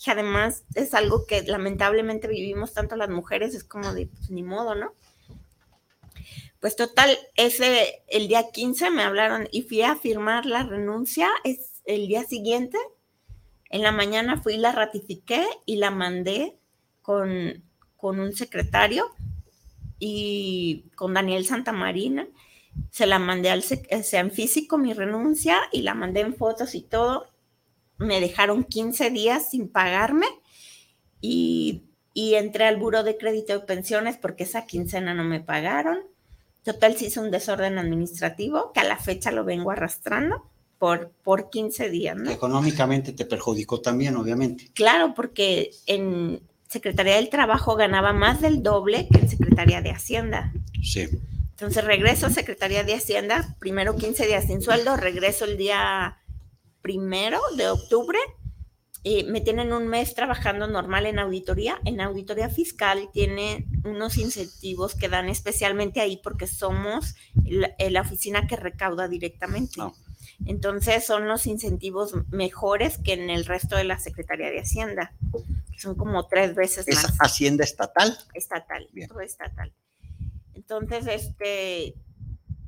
Y 0.05 0.09
además 0.09 0.65
es 0.73 0.93
algo 0.93 1.25
que 1.25 1.43
lamentablemente 1.43 2.27
vivimos 2.27 2.73
tanto 2.73 2.95
las 2.95 3.09
mujeres, 3.09 3.53
es 3.53 3.63
como 3.63 3.93
de, 3.93 4.07
pues, 4.07 4.29
ni 4.31 4.43
modo, 4.43 4.75
¿no? 4.75 4.93
Pues 6.59 6.75
total, 6.75 7.15
ese, 7.35 8.03
el 8.07 8.27
día 8.27 8.49
15 8.51 8.89
me 8.89 9.03
hablaron 9.03 9.47
y 9.51 9.61
fui 9.61 9.83
a 9.83 9.95
firmar 9.95 10.47
la 10.47 10.63
renuncia, 10.63 11.29
es 11.43 11.83
el 11.85 12.07
día 12.07 12.23
siguiente, 12.23 12.79
en 13.69 13.83
la 13.83 13.91
mañana 13.91 14.41
fui, 14.41 14.57
la 14.57 14.71
ratifiqué 14.71 15.45
y 15.65 15.75
la 15.75 15.91
mandé 15.91 16.57
con, 17.05 17.63
con 17.97 18.19
un 18.19 18.33
secretario 18.33 19.05
y 19.99 20.85
con 20.95 21.13
Daniel 21.13 21.45
Santamarina. 21.45 22.27
Se 22.89 23.05
la 23.05 23.19
mandé 23.19 23.51
al 23.51 23.61
sea 23.61 24.19
en 24.19 24.31
físico 24.31 24.77
mi 24.77 24.93
renuncia 24.93 25.59
y 25.71 25.83
la 25.83 25.93
mandé 25.93 26.21
en 26.21 26.35
fotos 26.35 26.73
y 26.73 26.81
todo. 26.81 27.27
Me 27.97 28.19
dejaron 28.19 28.63
15 28.63 29.11
días 29.11 29.51
sin 29.51 29.69
pagarme 29.69 30.25
y, 31.21 31.83
y 32.13 32.33
entré 32.33 32.65
al 32.65 32.77
buro 32.77 33.03
de 33.03 33.17
crédito 33.17 33.53
de 33.53 33.65
pensiones 33.65 34.17
porque 34.17 34.43
esa 34.43 34.65
quincena 34.65 35.13
no 35.13 35.23
me 35.23 35.39
pagaron. 35.39 35.99
Total, 36.63 36.97
se 36.97 37.05
hizo 37.05 37.21
un 37.21 37.29
desorden 37.29 37.77
administrativo 37.77 38.73
que 38.73 38.79
a 38.79 38.83
la 38.83 38.97
fecha 38.97 39.31
lo 39.31 39.45
vengo 39.45 39.69
arrastrando 39.69 40.49
por, 40.79 41.11
por 41.23 41.51
15 41.51 41.89
días. 41.91 42.17
¿no? 42.17 42.31
Económicamente 42.31 43.13
te 43.13 43.25
perjudicó 43.25 43.79
también, 43.79 44.15
obviamente. 44.17 44.71
Claro, 44.73 45.13
porque 45.13 45.71
en, 45.85 46.41
Secretaría 46.75 47.15
del 47.15 47.29
Trabajo 47.29 47.77
ganaba 47.77 48.11
más 48.11 48.41
del 48.41 48.61
doble 48.61 49.07
que 49.09 49.19
en 49.19 49.29
Secretaría 49.29 49.81
de 49.81 49.91
Hacienda. 49.91 50.51
Sí. 50.83 51.07
Entonces 51.51 51.85
regreso 51.85 52.25
a 52.25 52.31
Secretaría 52.31 52.83
de 52.83 52.95
Hacienda, 52.95 53.55
primero 53.59 53.95
15 53.95 54.27
días 54.27 54.47
sin 54.47 54.61
sueldo, 54.61 54.97
regreso 54.97 55.45
el 55.45 55.55
día 55.55 56.17
primero 56.81 57.39
de 57.55 57.69
octubre 57.69 58.19
y 59.03 59.23
me 59.23 59.39
tienen 59.39 59.71
un 59.71 59.87
mes 59.87 60.15
trabajando 60.15 60.67
normal 60.67 61.05
en 61.05 61.17
auditoría. 61.17 61.79
En 61.85 62.01
auditoría 62.01 62.49
fiscal 62.49 63.07
tiene 63.13 63.67
unos 63.85 64.17
incentivos 64.17 64.95
que 64.95 65.07
dan 65.07 65.29
especialmente 65.29 66.01
ahí 66.01 66.19
porque 66.21 66.45
somos 66.45 67.15
la, 67.45 68.01
oficina 68.01 68.47
que 68.47 68.57
recauda 68.57 69.07
directamente. 69.07 69.79
Ah. 69.79 69.93
Entonces 70.45 71.05
son 71.05 71.27
los 71.27 71.47
incentivos 71.47 72.13
mejores 72.29 72.97
que 72.97 73.13
en 73.13 73.29
el 73.29 73.45
resto 73.45 73.75
de 73.75 73.85
la 73.85 73.99
Secretaría 73.99 74.49
de 74.49 74.59
Hacienda 74.59 75.13
son 75.77 75.95
como 75.95 76.27
tres 76.27 76.55
veces 76.55 76.87
¿Es 76.87 77.05
Hacienda 77.19 77.63
estatal? 77.63 78.17
Estatal, 78.33 78.89
todo 79.07 79.21
estatal. 79.21 79.73
Entonces, 80.53 81.05
este, 81.07 81.95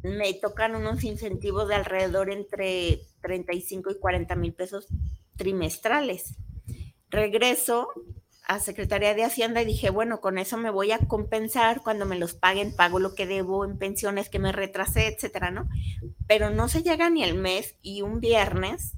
me 0.03 0.33
tocan 0.35 0.75
unos 0.75 1.03
incentivos 1.03 1.67
de 1.67 1.75
alrededor 1.75 2.31
entre 2.31 3.01
35 3.21 3.91
y 3.91 3.99
40 3.99 4.35
mil 4.35 4.53
pesos 4.53 4.87
trimestrales. 5.35 6.35
Regreso 7.09 7.89
a 8.47 8.59
Secretaría 8.61 9.13
de 9.13 9.25
Hacienda 9.25 9.61
y 9.61 9.65
dije, 9.65 9.89
bueno, 9.89 10.21
con 10.21 10.37
eso 10.37 10.57
me 10.57 10.69
voy 10.69 10.93
a 10.93 10.99
compensar 10.99 11.81
cuando 11.83 12.05
me 12.05 12.17
los 12.17 12.33
paguen, 12.33 12.73
pago 12.73 12.97
lo 12.97 13.13
que 13.13 13.27
debo 13.27 13.65
en 13.65 13.77
pensiones 13.77 14.29
que 14.29 14.39
me 14.39 14.53
retrasé, 14.53 15.07
etcétera, 15.07 15.51
¿no? 15.51 15.67
Pero 16.27 16.49
no 16.49 16.69
se 16.69 16.81
llega 16.81 17.09
ni 17.09 17.23
el 17.23 17.35
mes 17.35 17.75
y 17.81 18.03
un 18.03 18.21
viernes 18.21 18.93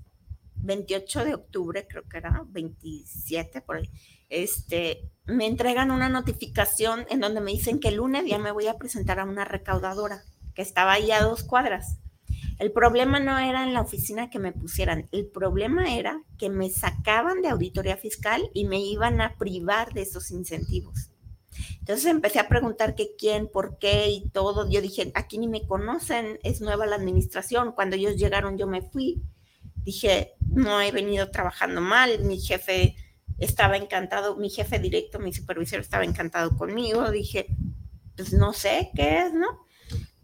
28 0.58 1.25
de 1.25 1.34
octubre, 1.34 1.88
creo 1.89 2.03
que 2.08 2.18
era 2.18 2.44
27 2.48 3.62
por 3.62 3.77
ahí, 3.77 3.89
este, 4.29 5.10
me 5.25 5.48
entregan 5.48 5.89
una 5.89 6.10
notificación 6.10 7.08
en 7.10 7.20
donde 7.20 7.41
me 7.41 7.51
dicen 7.51 7.79
que 7.79 7.88
el 7.88 7.96
lunes 7.96 8.25
ya 8.27 8.38
me 8.38 8.51
voy 8.51 8.68
a 8.68 8.77
presentar 8.77 9.20
a 9.20 9.25
una 9.25 9.46
recaudadora 9.46 10.24
que 10.53 10.62
estaba 10.62 10.94
ahí 10.94 11.12
a 11.12 11.24
dos 11.24 11.44
cuadras. 11.44 11.98
El 12.60 12.72
problema 12.72 13.20
no 13.20 13.39
era 13.39 13.63
en 13.63 13.74
la 13.74 13.82
oficina 13.82 14.30
que 14.30 14.38
me 14.38 14.51
pusieran, 14.51 15.08
el 15.12 15.25
problema 15.25 15.96
era 15.96 16.22
que 16.38 16.50
me 16.50 16.70
sacaban 16.70 17.42
de 17.42 17.50
auditoría 17.50 17.98
fiscal 17.98 18.50
y 18.54 18.66
me 18.66 18.80
iban 18.80 19.22
a 19.22 19.36
privar 19.38 19.93
de 19.93 20.02
esos 20.02 20.30
incentivos. 20.32 21.12
Entonces 21.80 22.06
empecé 22.06 22.39
a 22.39 22.48
preguntar 22.48 22.95
qué 22.95 23.15
quién, 23.17 23.48
por 23.48 23.80
qué 23.80 24.10
y 24.10 24.30
todo. 24.30 24.69
Yo 24.69 24.82
dije, 24.82 25.12
aquí 25.15 25.38
ni 25.38 25.48
me 25.48 25.65
conocen, 25.65 26.38
es 26.43 26.62
nueva 26.62 26.86
la 26.86 26.95
administración. 26.95 27.72
Cuando 27.72 27.95
ellos 27.95 28.17
llegaron 28.17 28.58
yo 28.58 28.67
me 28.67 28.82
fui 28.82 29.24
dije, 29.84 30.34
no 30.48 30.82
he 30.82 30.91
venido 30.91 31.32
trabajando 31.32 31.82
mal, 31.82 32.19
mi 32.24 32.39
jefe 32.39 32.95
estaba 33.38 33.78
encantado, 33.78 34.38
mi 34.38 34.50
jefe 34.50 34.80
directo, 34.80 35.19
mi 35.19 35.34
supervisor 35.34 35.80
estaba 35.80 36.04
encantado 36.04 36.56
conmigo, 36.58 37.10
dije, 37.12 37.48
pues 38.15 38.34
no 38.34 38.54
sé 38.54 38.91
qué 38.95 39.24
es, 39.24 39.34
¿no? 39.34 39.65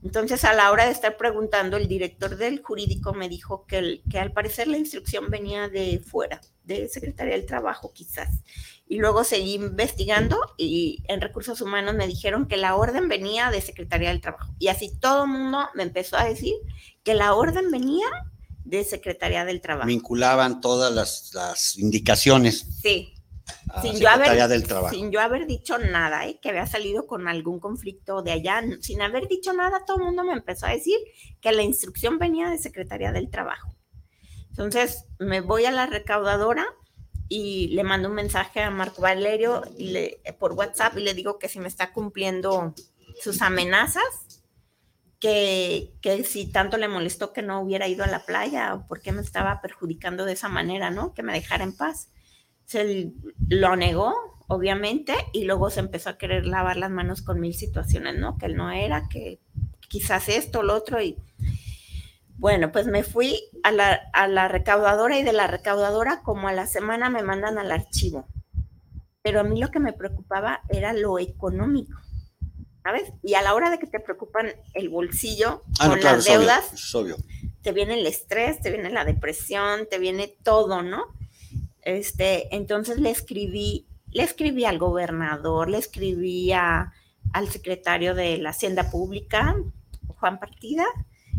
Entonces, 0.06 0.46
a 0.46 0.54
la 0.54 0.72
hora 0.72 0.86
de 0.86 0.92
estar 0.92 1.18
preguntando, 1.18 1.78
el 1.78 1.88
director 1.88 2.38
del 2.38 2.62
jurídico 2.62 3.14
me 3.14 3.28
dijo 3.28 3.66
que, 3.66 4.04
que 4.08 4.20
al 4.20 4.32
parecer 4.32 4.68
la 4.68 4.78
instrucción 4.78 5.32
venía 5.32 5.68
de 5.68 6.00
fuera, 6.00 6.42
de 6.64 6.88
Secretaría 6.88 7.34
del 7.34 7.48
Trabajo 7.48 7.92
quizás. 7.92 8.30
Y 8.88 9.00
luego 9.00 9.24
seguí 9.24 9.56
investigando 9.56 10.40
y 10.58 11.04
en 11.08 11.22
recursos 11.22 11.60
humanos 11.60 11.96
me 11.96 12.06
dijeron 12.06 12.48
que 12.48 12.56
la 12.56 12.76
orden 12.76 13.10
venía 13.10 13.50
de 13.50 13.62
Secretaría 13.62 14.10
del 14.10 14.22
Trabajo. 14.22 14.54
Y 14.60 14.68
así 14.68 14.96
todo 14.96 15.24
el 15.24 15.32
mundo 15.32 15.68
me 15.74 15.82
empezó 15.82 16.18
a 16.18 16.26
decir 16.26 16.54
que 17.04 17.16
la 17.16 17.34
orden 17.34 17.72
venía 17.72 18.06
de 18.64 18.84
Secretaría 18.84 19.44
del 19.44 19.60
Trabajo. 19.60 19.88
Vinculaban 19.88 20.62
todas 20.62 21.34
las, 21.34 21.78
indicaciones. 21.80 22.68
Sí. 22.84 23.15
Sin 23.82 24.00
yo, 24.00 24.10
haber, 24.10 24.48
del 24.48 24.64
Trabajo. 24.64 24.94
sin 24.94 25.12
yo 25.12 25.20
haber 25.20 25.46
dicho 25.46 25.78
nada, 25.78 26.26
¿eh? 26.28 26.40
que 26.42 26.50
había 26.50 26.66
salido 26.66 27.06
con 27.06 27.28
algún 27.28 27.60
conflicto 27.60 28.22
de 28.22 28.32
allá, 28.32 28.64
sin 28.82 29.02
haber 29.02 29.28
dicho 29.28 29.54
nada, 29.54 29.86
todo 29.86 29.98
el 29.98 30.04
mundo 30.04 30.24
me 30.24 30.34
empezó 30.34 30.66
a 30.66 30.72
decir 30.72 30.98
que 31.42 31.52
la 31.52 31.62
instrucción 31.62 32.18
venía 32.18 32.50
de 32.50 32.58
Secretaría 32.58 33.12
del 33.12 33.30
Trabajo. 33.30 33.76
Entonces 34.50 35.06
me 35.20 35.42
voy 35.42 35.66
a 35.66 35.72
la 35.72 35.86
recaudadora 35.86 36.66
y 37.28 37.68
le 37.70 37.84
mando 37.84 38.10
un 38.10 38.16
mensaje 38.16 38.62
a 38.62 38.70
Marco 38.70 39.02
Valerio 39.02 39.64
y 39.78 39.90
le, 39.90 40.22
por 40.40 40.54
WhatsApp 40.54 40.98
y 40.98 41.02
le 41.02 41.14
digo 41.14 41.40
que 41.40 41.50
si 41.50 41.60
me 41.60 41.68
está 41.68 41.92
cumpliendo 41.92 42.74
sus 43.22 43.42
amenazas, 43.42 44.04
que, 45.20 46.24
si 46.28 46.52
tanto 46.52 46.78
le 46.78 46.88
molestó 46.88 47.34
que 47.34 47.42
no 47.42 47.60
hubiera 47.62 47.88
ido 47.88 48.04
a 48.04 48.08
la 48.08 48.26
playa 48.26 48.76
o 48.76 48.88
por 48.88 49.02
qué 49.02 49.12
me 49.12 49.22
estaba 49.22 49.62
perjudicando 49.62 50.26
de 50.26 50.34
esa 50.34 50.50
manera, 50.50 50.92
¿no? 50.92 51.14
Que 51.14 51.24
me 51.24 51.34
dejara 51.34 51.64
en 51.64 51.76
paz. 51.76 52.10
Se 52.66 53.12
lo 53.50 53.76
negó, 53.76 54.14
obviamente, 54.48 55.14
y 55.34 55.46
luego 55.46 55.70
se 55.70 55.80
empezó 55.80 56.10
a 56.10 56.18
querer 56.18 56.46
lavar 56.46 56.78
las 56.78 56.92
manos 56.92 57.22
con 57.22 57.40
mil 57.40 57.54
situaciones, 57.54 58.18
¿no? 58.18 58.38
Que 58.38 58.48
él 58.48 58.56
no 58.56 58.72
era, 58.72 59.08
que 59.10 59.40
quizás 59.88 60.30
esto, 60.30 60.64
lo 60.64 60.76
otro, 60.76 61.02
y 61.02 61.18
bueno, 62.38 62.72
pues 62.72 62.88
me 62.88 63.04
fui 63.04 63.40
a 63.64 63.72
la, 63.72 64.02
a 64.14 64.28
la 64.28 64.48
recaudadora 64.48 65.18
y 65.18 65.24
de 65.24 65.34
la 65.34 65.48
recaudadora 65.48 66.22
como 66.22 66.48
a 66.48 66.54
la 66.54 66.68
semana 66.68 67.10
me 67.10 67.24
mandan 67.24 67.58
al 67.58 67.72
archivo. 67.72 68.28
Pero 69.22 69.40
a 69.40 69.44
mí 69.44 69.60
lo 69.60 69.72
que 69.72 69.80
me 69.80 69.94
preocupaba 69.94 70.62
era 70.70 70.94
lo 70.94 71.18
económico 71.18 72.00
¿sabes? 72.86 73.12
Y 73.24 73.34
a 73.34 73.42
la 73.42 73.56
hora 73.56 73.72
de 73.72 73.80
que 73.80 73.88
te 73.88 74.00
preocupan 74.00 74.54
el 74.76 74.90
bolsillo 74.90 75.64
ah, 75.80 75.90
con 75.90 76.02
las 76.02 76.24
deudas, 76.24 76.72
te 77.64 77.72
viene 77.72 77.96
el 77.96 78.06
estrés, 78.06 78.62
te 78.62 78.70
viene 78.70 78.92
la 78.92 79.04
depresión, 79.04 79.88
te 79.90 79.98
viene 79.98 80.38
todo, 80.44 80.84
¿no? 80.84 81.08
Este, 81.86 82.54
entonces 82.54 83.00
le 83.00 83.12
escribí, 83.12 83.86
le 84.12 84.24
escribí 84.24 84.66
al 84.66 84.80
gobernador, 84.80 85.70
le 85.70 85.78
escribí 85.78 86.52
al 86.52 87.50
secretario 87.50 88.16
de 88.16 88.38
la 88.40 88.50
Hacienda 88.50 88.90
Pública, 88.90 89.56
Juan 90.08 90.40
Partida, 90.40 90.86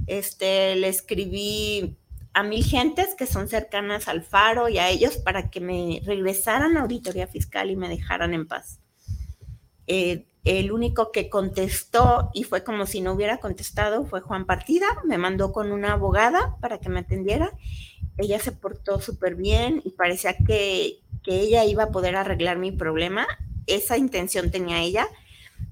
este, 0.06 0.76
le 0.76 0.88
escribí 0.88 1.96
a 2.32 2.42
mil 2.42 2.64
gentes 2.64 3.14
que 3.16 3.26
son 3.26 3.48
cercanas 3.48 4.08
al 4.08 4.22
Faro 4.22 4.68
y 4.68 4.78
a 4.78 4.88
ellos 4.88 5.16
para 5.16 5.50
que 5.50 5.60
me 5.60 6.00
regresaran 6.04 6.76
a 6.76 6.82
auditoría 6.82 7.26
fiscal 7.26 7.70
y 7.70 7.76
me 7.76 7.88
dejaran 7.88 8.32
en 8.32 8.46
paz. 8.46 8.78
Eh, 9.86 10.26
el 10.44 10.70
único 10.70 11.10
que 11.10 11.28
contestó 11.28 12.30
y 12.32 12.44
fue 12.44 12.62
como 12.62 12.86
si 12.86 13.00
no 13.00 13.14
hubiera 13.14 13.38
contestado 13.38 14.06
fue 14.06 14.20
Juan 14.20 14.46
Partida. 14.46 14.86
Me 15.04 15.18
mandó 15.18 15.50
con 15.50 15.72
una 15.72 15.94
abogada 15.94 16.56
para 16.60 16.78
que 16.78 16.88
me 16.88 17.00
atendiera. 17.00 17.52
Ella 18.18 18.38
se 18.38 18.52
portó 18.52 19.00
súper 19.00 19.34
bien 19.34 19.82
y 19.84 19.90
parecía 19.90 20.36
que, 20.36 21.00
ella 21.28 21.64
iba 21.64 21.84
a 21.84 21.90
poder 21.90 22.14
arreglar 22.14 22.56
mi 22.56 22.70
problema. 22.70 23.26
Esa 23.66 23.98
intención 23.98 24.52
tenía 24.52 24.80
ella. 24.82 25.08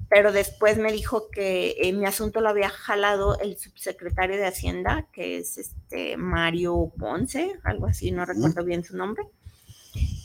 Pero 0.08 0.32
después 0.32 0.78
me 0.78 0.92
dijo 0.92 1.30
que 1.30 1.76
eh, 1.80 1.92
mi 1.92 2.06
asunto 2.06 2.40
lo 2.40 2.48
había 2.48 2.68
jalado 2.68 3.38
el 3.38 3.56
subsecretario 3.56 4.36
de 4.36 4.46
Hacienda, 4.46 5.06
que 5.12 5.38
es 5.38 5.56
este 5.58 6.16
Mario 6.16 6.92
Ponce, 6.98 7.58
algo 7.62 7.86
así, 7.86 8.10
no 8.10 8.24
recuerdo 8.24 8.64
bien 8.64 8.84
su 8.84 8.96
nombre 8.96 9.24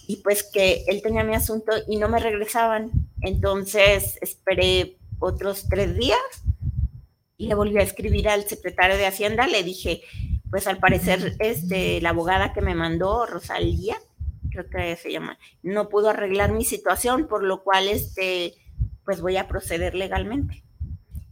y 0.09 0.15
pues 0.23 0.41
que 0.41 0.85
él 0.87 1.03
tenía 1.03 1.23
mi 1.23 1.35
asunto 1.35 1.71
y 1.87 1.97
no 1.97 2.09
me 2.09 2.17
regresaban. 2.17 2.89
Entonces 3.21 4.17
esperé 4.21 4.97
otros 5.19 5.67
tres 5.69 5.95
días 5.95 6.17
y 7.37 7.45
le 7.45 7.53
volví 7.53 7.77
a 7.77 7.83
escribir 7.83 8.27
al 8.27 8.43
secretario 8.45 8.97
de 8.97 9.05
Hacienda. 9.05 9.45
Le 9.45 9.61
dije, 9.61 10.01
pues 10.49 10.67
al 10.67 10.79
parecer 10.79 11.35
este, 11.39 12.01
la 12.01 12.09
abogada 12.09 12.53
que 12.53 12.61
me 12.61 12.75
mandó, 12.75 13.25
Rosalía, 13.25 13.97
creo 14.51 14.69
que 14.69 14.95
se 14.95 15.11
llama, 15.11 15.37
no 15.61 15.89
pudo 15.89 16.09
arreglar 16.09 16.51
mi 16.51 16.65
situación, 16.65 17.27
por 17.27 17.43
lo 17.43 17.63
cual 17.63 17.87
este, 17.87 18.55
pues 19.05 19.21
voy 19.21 19.37
a 19.37 19.47
proceder 19.47 19.95
legalmente. 19.95 20.63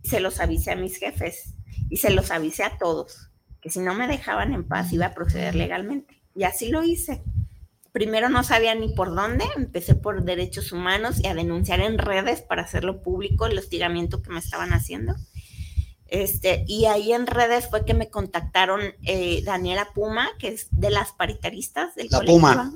Se 0.04 0.20
los 0.20 0.40
avisé 0.40 0.72
a 0.72 0.76
mis 0.76 0.98
jefes 0.98 1.56
y 1.90 1.98
se 1.98 2.12
los 2.12 2.32
avisé 2.32 2.64
a 2.64 2.78
todos 2.78 3.28
que 3.62 3.70
si 3.70 3.80
no 3.80 3.94
me 3.94 4.08
dejaban 4.08 4.54
en 4.54 4.64
paz 4.64 4.92
iba 4.94 5.08
a 5.08 5.14
proceder 5.14 5.56
legalmente. 5.56 6.22
Y 6.36 6.44
así 6.44 6.70
lo 6.70 6.84
hice. 6.84 7.24
Primero 7.92 8.30
no 8.30 8.44
sabía 8.44 8.76
ni 8.76 8.94
por 8.94 9.16
dónde, 9.16 9.46
empecé 9.56 9.96
por 9.96 10.24
derechos 10.24 10.72
humanos 10.72 11.20
y 11.24 11.28
a 11.28 11.34
denunciar 11.34 11.80
en 11.80 11.98
redes 11.98 12.42
para 12.42 12.62
hacerlo 12.62 13.02
público 13.02 13.48
el 13.48 13.58
hostigamiento 13.58 14.22
que 14.22 14.30
me 14.30 14.40
estaban 14.40 14.72
haciendo. 14.72 15.16
Este, 16.10 16.64
y 16.68 16.86
ahí 16.86 17.12
en 17.12 17.28
redes 17.28 17.70
fue 17.70 17.84
que 17.84 17.94
me 17.94 18.10
contactaron 18.10 18.82
eh, 19.04 19.42
Daniela 19.44 19.92
Puma, 19.94 20.30
que 20.40 20.50
es 20.50 20.68
de 20.72 20.90
las 20.90 21.12
paritaristas 21.12 21.96
del 21.96 22.08
La 22.10 22.22
Puma. 22.22 22.74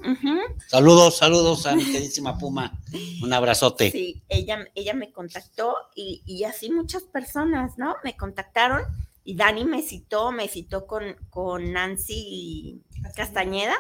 Saludos, 0.68 1.18
saludos 1.18 1.66
a 1.66 1.76
mi 1.76 1.86
queridísima 1.86 2.38
Puma. 2.38 2.78
Un 3.24 3.32
abrazote. 3.32 3.92
Sí, 3.92 4.22
ella, 4.28 4.68
ella 4.76 4.94
me 4.94 5.12
contactó 5.12 5.76
y, 5.96 6.24
y, 6.26 6.44
así 6.44 6.72
muchas 6.72 7.04
personas, 7.04 7.78
¿no? 7.78 7.96
Me 8.04 8.18
contactaron 8.18 8.84
y 9.24 9.36
Dani 9.36 9.66
me 9.66 9.82
citó, 9.82 10.32
me 10.32 10.48
citó 10.48 10.86
con, 10.86 11.16
con 11.30 11.72
Nancy 11.72 12.82
Castañeda, 13.16 13.76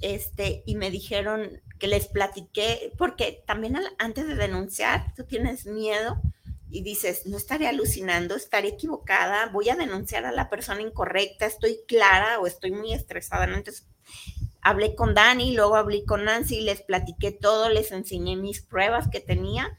este, 0.00 0.62
y 0.66 0.74
me 0.74 0.90
dijeron 0.90 1.62
que 1.78 1.88
les 1.88 2.08
platiqué, 2.08 2.92
porque 2.98 3.42
también 3.46 3.78
antes 3.98 4.26
de 4.26 4.34
denunciar, 4.34 5.14
tú 5.14 5.24
tienes 5.24 5.66
miedo 5.66 6.20
y 6.70 6.82
dices, 6.82 7.26
no 7.26 7.36
estaré 7.36 7.68
alucinando, 7.68 8.34
estaré 8.34 8.68
equivocada, 8.68 9.46
voy 9.46 9.68
a 9.68 9.76
denunciar 9.76 10.26
a 10.26 10.32
la 10.32 10.50
persona 10.50 10.82
incorrecta, 10.82 11.46
estoy 11.46 11.80
clara 11.86 12.40
o 12.40 12.46
estoy 12.46 12.72
muy 12.72 12.92
estresada. 12.92 13.44
Entonces, 13.44 13.86
hablé 14.60 14.94
con 14.94 15.14
Dani, 15.14 15.54
luego 15.54 15.76
hablé 15.76 16.04
con 16.04 16.24
Nancy, 16.24 16.60
les 16.60 16.82
platiqué 16.82 17.30
todo, 17.30 17.68
les 17.68 17.92
enseñé 17.92 18.36
mis 18.36 18.62
pruebas 18.62 19.08
que 19.08 19.20
tenía 19.20 19.78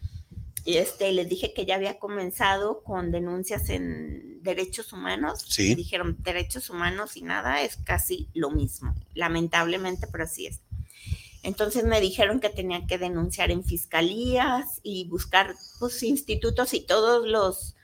y 0.68 0.78
este, 0.78 1.12
les 1.14 1.30
dije 1.30 1.54
que 1.54 1.66
ya 1.66 1.76
había 1.76 1.98
comenzado 1.98 2.84
con 2.84 3.10
denuncias 3.10 3.70
en 3.70 4.44
derechos 4.44 4.92
humanos. 4.92 5.46
Sí. 5.48 5.76
dijeron, 5.76 6.18
derechos 6.20 6.70
humanos 6.70 7.16
y 7.16 7.22
nada 7.22 7.62
es 7.62 7.78
casi 7.78 8.30
lo 8.34 8.52
mismo, 8.52 8.94
lamentablemente, 9.14 10.08
pero 10.12 10.26
así 10.26 10.48
es. 10.48 10.62
Entonces 11.48 11.86
me 11.86 12.02
dijeron 12.02 12.42
que 12.42 12.50
tenía 12.50 12.86
que 12.88 12.98
denunciar 12.98 13.52
en 13.52 13.64
fiscalías 13.64 14.82
y 14.84 15.08
buscar 15.08 15.56
pues, 15.80 16.04
institutos 16.04 16.74
y 16.74 16.86
todos 16.86 17.26
los 17.26 17.78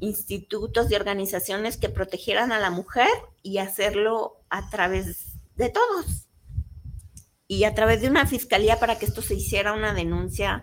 institutos 0.00 0.90
y 0.90 0.96
organizaciones 0.96 1.78
que 1.78 1.88
protegieran 1.88 2.52
a 2.52 2.58
la 2.58 2.68
mujer 2.68 3.08
y 3.42 3.56
hacerlo 3.56 4.44
a 4.50 4.68
través 4.68 5.38
de 5.56 5.70
todos. 5.70 6.28
Y 7.48 7.64
a 7.64 7.74
través 7.74 8.02
de 8.02 8.10
una 8.10 8.26
fiscalía 8.26 8.78
para 8.78 8.98
que 8.98 9.06
esto 9.06 9.22
se 9.22 9.34
hiciera 9.34 9.72
una 9.72 9.94
denuncia 9.94 10.62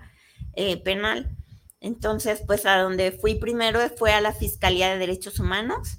eh, 0.54 0.78
penal. 0.78 1.36
Entonces, 1.80 2.44
pues 2.46 2.68
a 2.68 2.78
donde 2.78 3.14
fui 3.14 3.34
primero 3.34 3.80
fue 3.98 4.14
a 4.14 4.22
la 4.22 4.32
Fiscalía 4.32 4.92
de 4.92 5.00
Derechos 5.00 5.40
Humanos. 5.40 5.98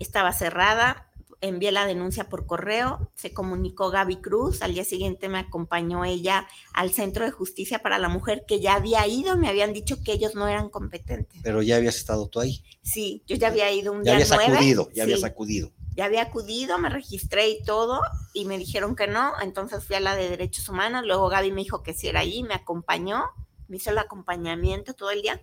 Estaba 0.00 0.32
cerrada, 0.32 1.07
envié 1.40 1.72
la 1.72 1.86
denuncia 1.86 2.28
por 2.28 2.46
correo, 2.46 3.10
se 3.14 3.32
comunicó 3.32 3.90
Gaby 3.90 4.16
Cruz, 4.16 4.62
al 4.62 4.74
día 4.74 4.84
siguiente 4.84 5.28
me 5.28 5.38
acompañó 5.38 6.04
ella 6.04 6.48
al 6.72 6.90
Centro 6.90 7.24
de 7.24 7.30
Justicia 7.30 7.80
para 7.80 7.98
la 7.98 8.08
Mujer, 8.08 8.44
que 8.46 8.60
ya 8.60 8.74
había 8.74 9.06
ido, 9.06 9.36
me 9.36 9.48
habían 9.48 9.72
dicho 9.72 10.02
que 10.02 10.12
ellos 10.12 10.34
no 10.34 10.48
eran 10.48 10.68
competentes. 10.68 11.40
Pero 11.42 11.62
ya 11.62 11.76
habías 11.76 11.96
estado 11.96 12.28
tú 12.28 12.40
ahí. 12.40 12.62
Sí, 12.82 13.22
yo 13.26 13.36
ya 13.36 13.48
había 13.48 13.70
ido 13.72 13.92
un 13.92 14.04
ya 14.04 14.16
día 14.16 14.26
habías 14.26 14.32
acudido, 14.32 14.90
ya 14.94 15.02
habías 15.04 15.24
acudido. 15.24 15.72
Ya 15.94 16.04
había 16.04 16.22
acudido, 16.22 16.78
me 16.78 16.90
registré 16.90 17.48
y 17.48 17.62
todo, 17.64 18.00
y 18.32 18.44
me 18.44 18.56
dijeron 18.56 18.94
que 18.94 19.08
no, 19.08 19.32
entonces 19.40 19.84
fui 19.84 19.96
a 19.96 20.00
la 20.00 20.14
de 20.14 20.30
Derechos 20.30 20.68
Humanos, 20.68 21.04
luego 21.04 21.28
Gaby 21.28 21.50
me 21.50 21.62
dijo 21.62 21.82
que 21.82 21.92
sí 21.92 22.08
era 22.08 22.20
ahí, 22.20 22.42
me 22.44 22.54
acompañó, 22.54 23.24
me 23.66 23.78
hizo 23.78 23.90
el 23.90 23.98
acompañamiento 23.98 24.94
todo 24.94 25.10
el 25.10 25.22
día. 25.22 25.42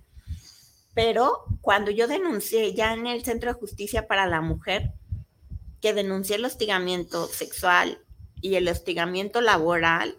Pero 0.93 1.43
cuando 1.59 1.91
yo 1.91 2.07
denuncié 2.07 2.73
ya 2.73 2.93
en 2.93 3.05
el 3.05 3.23
Centro 3.25 3.51
de 3.51 3.59
Justicia 3.59 4.07
para 4.07 4.27
la 4.27 4.39
Mujer, 4.39 4.93
que 5.93 6.35
el 6.35 6.45
hostigamiento 6.45 7.27
sexual 7.27 7.99
y 8.41 8.55
el 8.55 8.67
hostigamiento 8.67 9.41
laboral, 9.41 10.17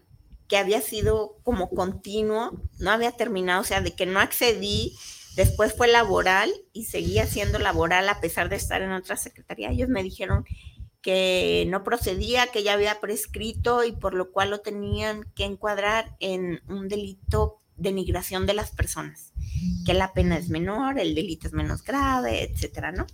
que 0.49 0.57
había 0.57 0.81
sido 0.81 1.39
como 1.43 1.71
continuo, 1.71 2.61
no 2.79 2.91
había 2.91 3.13
terminado, 3.13 3.63
o 3.63 3.65
sea, 3.65 3.81
de 3.81 3.93
que 3.93 4.07
no 4.07 4.21
accedí, 4.21 4.97
después 5.35 5.75
fue 5.75 5.89
laboral 5.89 6.53
y 6.73 6.85
seguía 6.85 7.27
siendo 7.27 7.59
laboral 7.59 8.09
a 8.09 8.21
pesar 8.21 8.49
de 8.49 8.57
estar 8.57 8.81
en 8.83 8.93
otra 8.93 9.17
secretaría. 9.17 9.71
Ellos 9.71 9.89
me 9.89 10.03
dijeron 10.03 10.45
que 11.03 11.67
no 11.69 11.85
procedía, 11.85 12.49
que 12.49 12.63
ya 12.63 12.73
había 12.73 13.01
prescrito 13.01 13.85
y 13.85 13.93
por 13.93 14.15
lo 14.15 14.31
cual 14.31 14.51
lo 14.51 14.61
tenían 14.61 15.25
que 15.35 15.45
encuadrar 15.45 16.17
en 16.21 16.61
un 16.69 16.89
delito 16.89 17.61
de 17.77 17.93
migración 17.93 18.47
de 18.47 18.55
las 18.55 18.71
personas, 18.71 19.33
que 19.85 19.95
la 19.95 20.13
pena 20.15 20.39
es 20.39 20.49
menor, 20.49 20.99
el 20.99 21.15
delito 21.15 21.47
es 21.47 21.53
menos 21.53 21.83
grave, 21.83 22.43
etcétera, 22.43 22.91
¿no? 22.91 23.07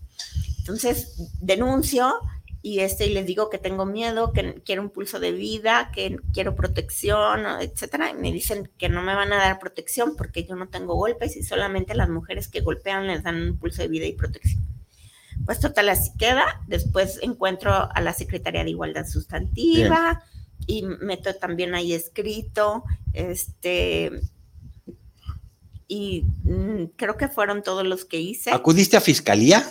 Entonces 0.58 1.16
denuncio 1.40 2.14
y 2.62 2.78
este 2.78 3.06
y 3.06 3.12
les 3.12 3.26
digo 3.26 3.50
que 3.50 3.58
tengo 3.58 3.84
miedo, 3.84 4.32
que 4.32 4.62
quiero 4.64 4.82
un 4.82 4.90
pulso 4.90 5.18
de 5.18 5.32
vida, 5.32 5.90
que 5.92 6.16
quiero 6.32 6.54
protección, 6.54 7.44
etcétera, 7.60 8.10
y 8.10 8.14
me 8.14 8.32
dicen 8.32 8.70
que 8.78 8.88
no 8.88 9.02
me 9.02 9.16
van 9.16 9.32
a 9.32 9.38
dar 9.38 9.58
protección 9.58 10.14
porque 10.16 10.44
yo 10.44 10.54
no 10.54 10.68
tengo 10.68 10.94
golpes 10.94 11.36
y 11.36 11.42
solamente 11.42 11.94
las 11.94 12.08
mujeres 12.08 12.46
que 12.46 12.60
golpean 12.60 13.08
les 13.08 13.24
dan 13.24 13.42
un 13.42 13.58
pulso 13.58 13.82
de 13.82 13.88
vida 13.88 14.06
y 14.06 14.12
protección. 14.12 14.62
Pues 15.44 15.58
total 15.58 15.88
así 15.88 16.12
queda, 16.16 16.62
después 16.68 17.18
encuentro 17.20 17.72
a 17.72 18.00
la 18.00 18.12
Secretaría 18.12 18.62
de 18.62 18.70
Igualdad 18.70 19.06
Sustantiva 19.06 20.22
y 20.68 20.84
meto 20.84 21.34
también 21.34 21.74
ahí 21.74 21.92
escrito, 21.92 22.84
este 23.12 24.20
y 25.88 26.24
mm, 26.44 26.92
creo 26.96 27.16
que 27.16 27.28
fueron 27.28 27.62
todos 27.62 27.84
los 27.84 28.04
que 28.04 28.20
hice. 28.20 28.52
¿Acudiste 28.52 28.96
a 28.96 29.00
Fiscalía? 29.00 29.66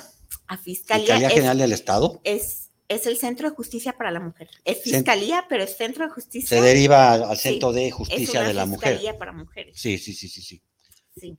A 0.48 0.58
Fiscalía. 0.58 1.06
Fiscalía 1.06 1.30
General 1.30 1.58
del 1.58 1.72
Estado. 1.72 2.20
Es 2.24 2.61
es 2.92 3.08
el 3.08 3.18
Centro 3.18 3.50
de 3.50 3.56
Justicia 3.56 3.94
para 3.94 4.12
la 4.12 4.20
Mujer. 4.20 4.50
Es 4.66 4.82
fiscalía, 4.82 5.46
pero 5.48 5.64
es 5.64 5.78
Centro 5.78 6.06
de 6.06 6.12
Justicia. 6.12 6.58
Se 6.58 6.64
deriva 6.64 7.14
al 7.14 7.38
Centro 7.38 7.72
de 7.72 7.90
Justicia 7.90 8.44
de 8.44 8.54
la 8.54 8.66
Mujer. 8.66 8.94
Fiscalía 8.94 9.18
para 9.18 9.32
mujeres. 9.32 9.80
Sí, 9.80 9.98
sí, 9.98 10.14
sí, 10.14 10.28
sí, 10.28 10.42
sí. 10.42 10.62
Sí. 11.16 11.38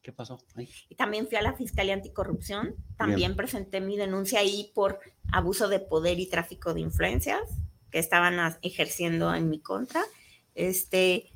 ¿Qué 0.00 0.12
pasó? 0.12 0.38
Y 0.88 0.94
también 0.94 1.26
fui 1.26 1.36
a 1.36 1.42
la 1.42 1.54
Fiscalía 1.54 1.94
Anticorrupción. 1.94 2.76
También 2.96 3.36
presenté 3.36 3.80
mi 3.80 3.96
denuncia 3.96 4.40
ahí 4.40 4.70
por 4.74 5.00
abuso 5.32 5.68
de 5.68 5.80
poder 5.80 6.18
y 6.20 6.26
tráfico 6.26 6.72
de 6.72 6.80
influencias 6.80 7.42
que 7.90 7.98
estaban 7.98 8.56
ejerciendo 8.62 9.34
en 9.34 9.50
mi 9.50 9.60
contra. 9.60 10.02
Este, 10.54 11.32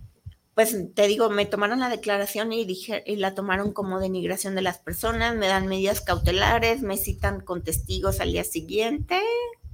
pues 0.55 0.77
te 0.95 1.09
digo, 1.09 1.31
me 1.31 1.47
tomaron 1.47 1.81
la 1.81 1.89
declaración 1.89 2.53
y, 2.53 2.65
dije, 2.65 3.03
y 3.07 3.17
la 3.17 3.35
tomaron 3.35 3.73
como 3.73 3.99
denigración 3.99 4.55
de 4.55 4.63
las 4.63 4.79
personas, 4.79 5.35
me 5.35 5.49
dan 5.49 5.67
medidas 5.67 6.01
cautelares, 6.01 6.81
me 6.81 6.97
citan 6.97 7.41
con 7.41 7.65
testigos 7.65 8.21
al 8.21 8.31
día 8.33 8.45
siguiente, 8.45 9.21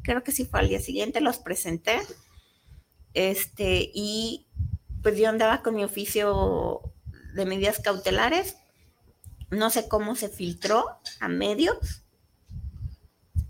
creo 0.02 0.22
que 0.22 0.32
sí 0.32 0.46
fue 0.46 0.60
al 0.60 0.68
día 0.68 0.80
siguiente, 0.80 1.20
los 1.20 1.38
presenté. 1.38 2.00
Este, 3.12 3.90
y 3.92 4.46
pues 5.02 5.18
yo 5.18 5.28
andaba 5.28 5.62
con 5.62 5.74
mi 5.74 5.84
oficio 5.84 6.80
de 7.34 7.44
medidas 7.44 7.80
cautelares, 7.80 8.56
no 9.50 9.68
sé 9.68 9.86
cómo 9.86 10.14
se 10.14 10.30
filtró 10.30 10.86
a 11.20 11.28
medios, 11.28 12.04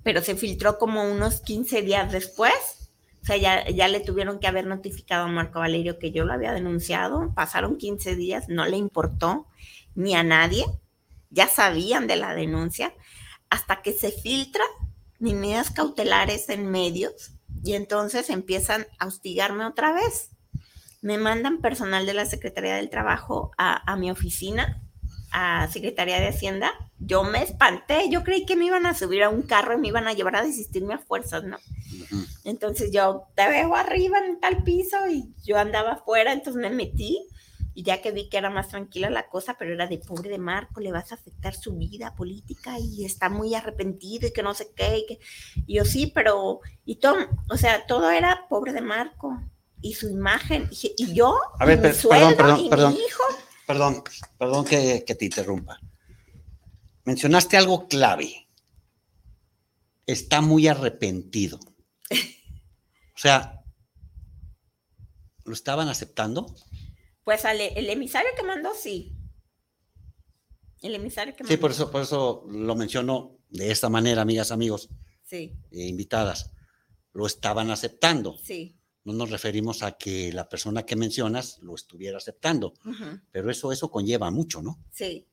pero 0.03 0.21
se 0.23 0.35
filtró 0.35 0.79
como 0.79 1.09
unos 1.09 1.43
15 1.43 1.83
días 1.83 2.11
después 2.11 2.80
o 3.23 3.27
sea, 3.27 3.37
ya, 3.37 3.89
le 3.89 4.01
tuvieron 4.01 4.39
que 4.39 4.47
haber 4.47 4.67
notificado 4.67 5.25
a 5.25 5.29
Marco 5.29 5.61
Valerio 5.61 5.99
que 5.99 6.11
yo 6.11 6.25
lo 6.25 6.33
había 6.33 6.53
denunciado. 6.53 7.33
Pasaron 7.35 7.77
15 7.77 8.17
días, 8.17 8.49
no 8.49 8.65
le 8.65 8.77
importó 8.77 9.47
ni 9.95 10.15
a 10.15 10.23
nadie. 10.23 10.65
Ya 11.29 11.47
sabían 11.47 12.07
de 12.07 12.17
la 12.17 12.35
denuncia. 12.35 12.95
Hasta 13.51 13.83
que 13.83 13.93
se 13.93 14.11
filtran 14.11 14.69
mis 15.19 15.35
medidas 15.35 15.71
cautelares 15.71 16.49
en 16.49 16.71
medios 16.71 17.33
y 17.63 17.75
entonces 17.75 18.31
empiezan 18.31 18.87
a 18.99 19.07
hostigarme 19.07 19.67
otra 19.67 19.93
vez. 19.93 20.31
Me 21.03 21.19
mandan 21.19 21.61
personal 21.61 22.07
de 22.07 22.15
la 22.15 22.25
Secretaría 22.25 22.77
del 22.77 22.91
Trabajo 22.91 23.53
a, 23.59 23.91
a 23.91 23.97
mi 23.97 24.11
oficina 24.11 24.83
a 25.33 25.69
Secretaría 25.69 26.21
de 26.21 26.29
Hacienda, 26.29 26.73
yo 26.99 27.25
me 27.25 27.43
espanté, 27.43 28.09
yo 28.11 28.23
creí 28.25 28.45
que 28.45 28.57
me 28.57 28.67
iban 28.67 28.87
a 28.87 28.95
subir 28.95 29.23
a 29.23 29.29
un 29.29 29.43
carro 29.43 29.75
y 29.75 29.79
me 29.79 29.89
iban 29.89 30.07
a 30.07 30.13
llevar 30.13 30.37
a 30.37 30.43
desistirme 30.43 30.95
a 30.95 30.99
fuerzas, 30.99 31.45
¿no? 31.45 31.59
Entonces 32.45 32.91
yo 32.93 33.25
te 33.35 33.49
veo 33.49 33.75
arriba 33.75 34.19
en 34.19 34.41
tal 34.41 34.63
piso 34.63 34.97
y 35.09 35.33
yo 35.45 35.59
andaba 35.59 35.93
afuera, 35.93 36.33
entonces 36.33 36.61
me 36.61 36.71
metí 36.71 37.27
y 37.75 37.83
ya 37.83 38.03
que 38.03 38.11
vi 38.11 38.29
que 38.29 38.39
era 38.39 38.51
más 38.51 38.69
tranquila 38.69 39.11
la 39.11 39.29
cosa, 39.29 39.57
pero 39.59 39.73
era 39.73 39.87
de 39.87 39.99
pobre 39.99 40.29
de 40.29 40.39
Marco, 40.39 40.81
le 40.81 40.93
vas 40.93 41.13
a 41.13 41.15
afectar 41.15 41.55
su 41.55 41.77
vida 41.77 42.15
política 42.15 42.79
y 42.79 43.05
está 43.05 43.29
muy 43.29 43.55
arrepentido 43.55 44.29
y 44.29 44.33
que 44.33 44.43
no 44.43 44.55
sé 44.55 44.73
qué, 44.75 44.99
y, 44.99 45.07
que, 45.07 45.21
y 45.67 45.77
yo 45.77 45.85
sí, 45.85 46.11
pero, 46.15 46.61
y 46.85 46.97
todo, 46.97 47.17
o 47.49 47.57
sea, 47.57 47.87
todo 47.87 48.11
era 48.11 48.47
pobre 48.49 48.73
de 48.73 48.81
Marco 48.81 49.41
y 49.81 49.95
su 49.95 50.09
imagen, 50.09 50.69
y, 50.71 51.15
yo, 51.15 51.39
a 51.59 51.65
ver, 51.65 51.81
mi 51.81 51.93
sueldo, 51.93 52.37
perdón, 52.37 52.69
perdón, 52.69 52.93
mi 52.95 53.01
hijo, 53.01 53.23
perdón, 53.71 54.03
perdón 54.37 54.65
que, 54.65 55.01
te 55.03 55.25
interrumpa. 55.25 55.81
Mencionaste 57.05 57.57
algo 57.57 57.87
clave. 57.87 58.49
Está 60.07 60.41
muy 60.41 60.67
arrepentido. 60.69 61.59
O 63.15 63.23
sea, 63.23 63.63
¿lo 65.45 65.53
estaban 65.53 65.89
aceptando? 65.89 66.57
Pues 67.23 67.45
el 67.45 67.91
emisario 67.91 68.31
que 68.35 68.43
mandó, 68.43 68.71
sí. 68.75 69.15
El 70.81 70.95
emisario 70.95 71.37
que 71.37 71.45
mandó. 71.45 71.55
Sí, 71.55 71.61
por 71.61 71.71
eso, 71.71 71.91
por 71.91 72.01
eso 72.01 72.47
lo 72.49 72.75
menciono 72.77 73.37
de 73.51 73.71
esta 73.71 73.91
manera, 73.91 74.23
amigas, 74.23 74.53
amigos. 74.53 74.89
sí. 75.23 75.53
eh, 75.71 75.87
invitadas, 75.87 76.51
lo 77.13 77.27
estaban 77.27 77.71
aceptando. 77.71 78.39
Sí. 78.39 78.80
No 79.13 79.19
nos 79.19 79.31
referimos 79.31 79.83
a 79.83 79.93
que 79.93 80.33
la 80.33 80.49
persona 80.49 80.85
que 80.85 80.97
mencionas 80.97 81.59
lo 81.61 81.75
estuviera 81.75 82.19
aceptando, 82.19 82.75
pero 83.31 83.51
eso, 83.51 83.73
eso 83.73 83.91
conlleva 83.91 84.31
mucho, 84.31 84.63
¿no? 84.63 84.79
Sí. 84.93 85.27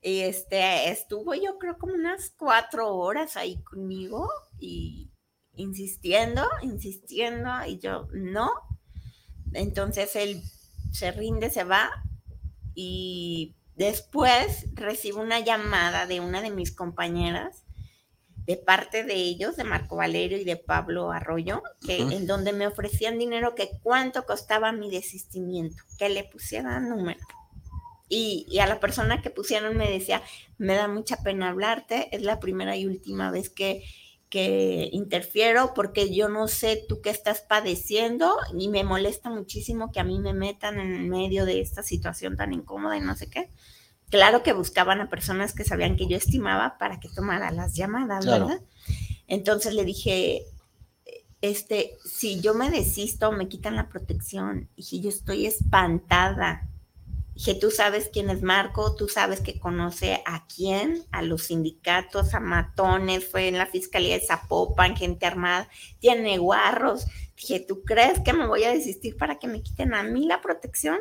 Y 0.00 0.20
este, 0.20 0.90
estuvo 0.90 1.34
yo 1.34 1.58
creo 1.58 1.78
como 1.78 1.94
unas 1.94 2.30
cuatro 2.36 2.96
horas 2.96 3.36
ahí 3.36 3.62
conmigo 3.62 4.28
y 4.58 5.10
insistiendo, 5.54 6.48
insistiendo, 6.62 7.50
y 7.66 7.78
yo 7.78 8.08
no. 8.12 8.50
Entonces 9.52 10.16
él 10.16 10.42
se 10.92 11.12
rinde, 11.12 11.50
se 11.50 11.64
va 11.64 11.90
y 12.74 13.54
después 13.76 14.66
recibo 14.74 15.20
una 15.20 15.40
llamada 15.40 16.06
de 16.06 16.20
una 16.20 16.40
de 16.42 16.50
mis 16.50 16.74
compañeras 16.74 17.64
de 18.46 18.56
parte 18.56 19.04
de 19.04 19.14
ellos, 19.14 19.56
de 19.56 19.64
Marco 19.64 19.96
Valerio 19.96 20.38
y 20.38 20.44
de 20.44 20.56
Pablo 20.56 21.12
Arroyo, 21.12 21.62
que, 21.86 21.98
en 21.98 22.26
donde 22.26 22.52
me 22.52 22.66
ofrecían 22.66 23.18
dinero 23.18 23.54
que 23.54 23.70
cuánto 23.82 24.24
costaba 24.24 24.72
mi 24.72 24.90
desistimiento, 24.90 25.82
que 25.98 26.08
le 26.08 26.24
pusiera 26.24 26.80
número. 26.80 27.20
Y, 28.08 28.46
y 28.48 28.58
a 28.58 28.66
la 28.66 28.80
persona 28.80 29.22
que 29.22 29.30
pusieron 29.30 29.76
me 29.76 29.90
decía, 29.90 30.22
me 30.58 30.74
da 30.74 30.88
mucha 30.88 31.16
pena 31.18 31.48
hablarte, 31.48 32.14
es 32.14 32.22
la 32.22 32.40
primera 32.40 32.76
y 32.76 32.86
última 32.86 33.30
vez 33.30 33.48
que, 33.48 33.84
que 34.32 34.88
interfiero 34.92 35.74
porque 35.74 36.14
yo 36.14 36.30
no 36.30 36.48
sé 36.48 36.82
tú 36.88 37.02
qué 37.02 37.10
estás 37.10 37.42
padeciendo 37.42 38.34
y 38.58 38.68
me 38.68 38.82
molesta 38.82 39.28
muchísimo 39.28 39.92
que 39.92 40.00
a 40.00 40.04
mí 40.04 40.18
me 40.20 40.32
metan 40.32 40.80
en 40.80 41.10
medio 41.10 41.44
de 41.44 41.60
esta 41.60 41.82
situación 41.82 42.38
tan 42.38 42.54
incómoda 42.54 42.96
y 42.96 43.00
no 43.00 43.14
sé 43.14 43.28
qué. 43.28 43.50
Claro 44.12 44.42
que 44.42 44.52
buscaban 44.52 45.00
a 45.00 45.08
personas 45.08 45.54
que 45.54 45.64
sabían 45.64 45.96
que 45.96 46.06
yo 46.06 46.18
estimaba 46.18 46.76
para 46.76 47.00
que 47.00 47.08
tomara 47.08 47.50
las 47.50 47.74
llamadas, 47.74 48.26
Claro. 48.26 48.46
¿verdad? 48.46 48.62
Entonces 49.26 49.72
le 49.72 49.86
dije, 49.86 50.44
este, 51.40 51.96
si 52.04 52.38
yo 52.42 52.52
me 52.52 52.70
desisto, 52.70 53.32
me 53.32 53.48
quitan 53.48 53.74
la 53.74 53.88
protección. 53.88 54.68
Dije, 54.76 55.00
yo 55.00 55.08
estoy 55.08 55.46
espantada. 55.46 56.68
Dije, 57.34 57.54
tú 57.54 57.70
sabes 57.70 58.10
quién 58.12 58.28
es 58.28 58.42
Marco, 58.42 58.94
tú 58.96 59.08
sabes 59.08 59.40
que 59.40 59.58
conoce 59.58 60.22
a 60.26 60.46
quién, 60.46 61.02
a 61.10 61.22
los 61.22 61.44
sindicatos, 61.44 62.34
a 62.34 62.40
matones, 62.40 63.26
fue 63.26 63.48
en 63.48 63.56
la 63.56 63.64
fiscalía 63.64 64.18
de 64.18 64.26
Zapopan, 64.26 64.94
gente 64.94 65.24
armada, 65.24 65.70
tiene 66.00 66.36
guarros. 66.36 67.06
Dije, 67.34 67.60
¿tú 67.60 67.82
crees 67.82 68.20
que 68.20 68.34
me 68.34 68.46
voy 68.46 68.64
a 68.64 68.70
desistir 68.72 69.16
para 69.16 69.38
que 69.38 69.48
me 69.48 69.62
quiten 69.62 69.94
a 69.94 70.02
mí 70.02 70.26
la 70.26 70.42
protección? 70.42 70.98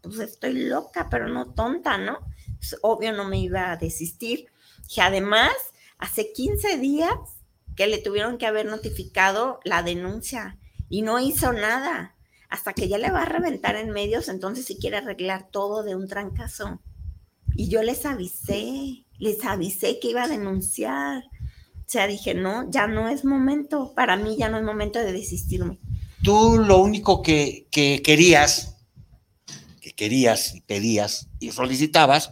Pues 0.00 0.18
estoy 0.18 0.54
loca, 0.54 1.08
pero 1.10 1.28
no 1.28 1.52
tonta, 1.52 1.98
¿no? 1.98 2.20
Pues, 2.70 2.80
obvio 2.82 3.12
no 3.12 3.28
me 3.28 3.38
iba 3.38 3.72
a 3.72 3.76
desistir. 3.76 4.46
Dije, 4.88 5.02
además, 5.02 5.52
hace 5.98 6.32
15 6.32 6.78
días 6.78 7.14
que 7.76 7.86
le 7.86 7.98
tuvieron 7.98 8.38
que 8.38 8.46
haber 8.46 8.66
notificado 8.66 9.60
la 9.64 9.82
denuncia 9.82 10.56
y 10.88 11.02
no 11.02 11.20
hizo 11.20 11.52
nada. 11.52 12.14
Hasta 12.48 12.72
que 12.72 12.88
ya 12.88 12.98
le 12.98 13.10
va 13.10 13.22
a 13.22 13.26
reventar 13.26 13.76
en 13.76 13.90
medios, 13.90 14.28
entonces 14.28 14.64
si 14.64 14.76
quiere 14.76 14.98
arreglar 14.98 15.48
todo 15.50 15.82
de 15.82 15.94
un 15.94 16.08
trancazo. 16.08 16.80
Y 17.54 17.68
yo 17.68 17.82
les 17.82 18.06
avisé, 18.06 19.04
les 19.18 19.44
avisé 19.44 19.98
que 20.00 20.10
iba 20.10 20.22
a 20.22 20.28
denunciar. 20.28 21.24
O 21.24 21.84
sea, 21.86 22.06
dije, 22.06 22.34
no, 22.34 22.70
ya 22.70 22.86
no 22.86 23.08
es 23.08 23.24
momento, 23.24 23.92
para 23.94 24.16
mí 24.16 24.36
ya 24.38 24.48
no 24.48 24.56
es 24.56 24.64
momento 24.64 25.00
de 25.00 25.12
desistirme. 25.12 25.78
Tú 26.22 26.58
lo 26.58 26.78
único 26.78 27.20
que, 27.20 27.66
que 27.70 28.00
querías, 28.02 28.76
que 29.82 29.92
querías 29.92 30.54
y 30.54 30.62
pedías 30.62 31.28
y 31.40 31.50
solicitabas, 31.50 32.30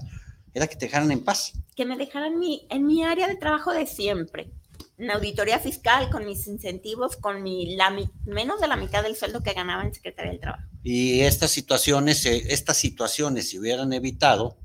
era 0.55 0.67
que 0.67 0.77
te 0.77 0.87
dejaran 0.87 1.11
en 1.11 1.25
paz. 1.25 1.53
Que 1.77 1.85
me 1.85 1.97
dejaran 1.97 2.39
mi, 2.39 2.67
en 2.71 2.87
mi 2.87 3.05
área 3.05 3.27
de 3.29 3.37
trabajo 3.37 3.73
de 3.73 3.87
siempre. 3.87 4.51
En 4.99 5.11
auditoría 5.11 5.59
fiscal, 5.59 6.11
con 6.11 6.25
mis 6.27 6.47
incentivos, 6.47 7.17
con 7.17 7.43
mi, 7.43 7.75
la, 7.77 7.91
mi- 7.91 8.11
menos 8.25 8.61
de 8.61 8.69
la 8.69 8.77
mitad 8.77 9.03
del 9.03 9.17
sueldo 9.17 9.43
que 9.43 9.53
ganaba 9.55 9.83
en 9.83 9.95
Secretaría 9.95 10.33
del 10.33 10.41
Trabajo. 10.41 10.65
Y 10.83 11.21
estas 11.21 11.51
situaciones, 11.51 12.25
eh, 12.27 12.43
estas 12.51 12.77
situaciones 12.77 13.51
se 13.51 13.59
hubieran 13.59 13.93
evitado 13.93 14.59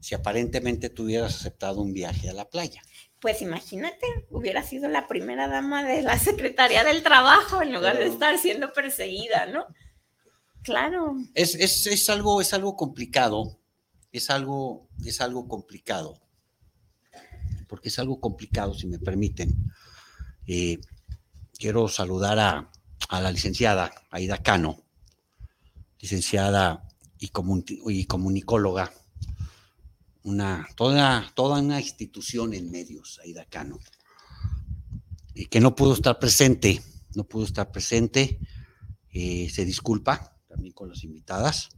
si 0.00 0.14
aparentemente 0.14 0.90
tú 0.90 1.04
hubieras 1.04 1.34
aceptado 1.36 1.80
un 1.80 1.92
viaje 1.94 2.28
a 2.28 2.34
la 2.34 2.48
playa. 2.48 2.82
Pues 3.20 3.40
imagínate, 3.40 4.06
hubiera 4.30 4.62
sido 4.62 4.88
la 4.88 5.08
primera 5.08 5.48
dama 5.48 5.82
de 5.84 6.02
la 6.02 6.18
Secretaría 6.18 6.84
del 6.84 7.02
Trabajo 7.02 7.62
en 7.62 7.72
lugar 7.72 7.98
de 7.98 8.06
estar 8.06 8.38
siendo 8.38 8.72
perseguida, 8.72 9.46
¿no? 9.46 9.66
Claro, 10.62 11.16
Es, 11.34 11.54
es, 11.54 11.86
es 11.86 12.08
algo, 12.10 12.40
es 12.40 12.52
algo 12.54 12.76
complicado, 12.76 13.58
es 14.14 14.30
algo, 14.30 14.88
es 15.04 15.20
algo 15.20 15.48
complicado, 15.48 16.20
porque 17.68 17.88
es 17.88 17.98
algo 17.98 18.20
complicado, 18.20 18.72
si 18.72 18.86
me 18.86 19.00
permiten. 19.00 19.72
Eh, 20.46 20.78
quiero 21.58 21.88
saludar 21.88 22.38
a, 22.38 22.70
a 23.08 23.20
la 23.20 23.32
licenciada 23.32 23.92
Aida 24.12 24.38
Cano, 24.38 24.84
licenciada 25.98 26.86
y, 27.18 27.32
y 27.88 28.04
comunicóloga, 28.04 28.92
una, 30.22 30.68
toda, 30.76 31.32
toda 31.34 31.60
una 31.60 31.80
institución 31.80 32.54
en 32.54 32.70
medios, 32.70 33.18
Aida 33.24 33.44
Cano, 33.46 33.80
y 35.34 35.46
que 35.46 35.58
no 35.58 35.74
pudo 35.74 35.92
estar 35.94 36.20
presente, 36.20 36.80
no 37.16 37.24
pudo 37.24 37.46
estar 37.46 37.72
presente, 37.72 38.38
eh, 39.10 39.50
se 39.50 39.64
disculpa 39.64 40.40
también 40.46 40.72
con 40.72 40.88
las 40.88 41.02
invitadas, 41.02 41.70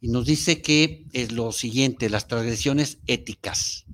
y 0.00 0.08
nos 0.08 0.24
dice 0.24 0.62
que 0.62 1.06
es 1.12 1.32
lo 1.32 1.52
siguiente, 1.52 2.08
las 2.08 2.26
transgresiones 2.26 2.98
éticas, 3.06 3.84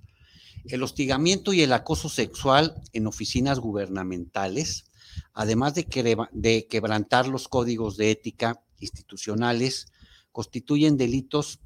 el 0.67 0.83
hostigamiento 0.83 1.53
y 1.53 1.63
el 1.63 1.73
acoso 1.73 2.09
sexual 2.09 2.81
en 2.93 3.07
oficinas 3.07 3.59
gubernamentales, 3.59 4.85
además 5.33 5.75
de, 5.75 5.87
de 6.33 6.67
quebrantar 6.67 7.27
los 7.27 7.49
códigos 7.49 7.97
de 7.97 8.13
ética 8.13 8.63
institucionales, 8.79 9.89
constituyen 10.31 10.97
delitos, 10.97 11.61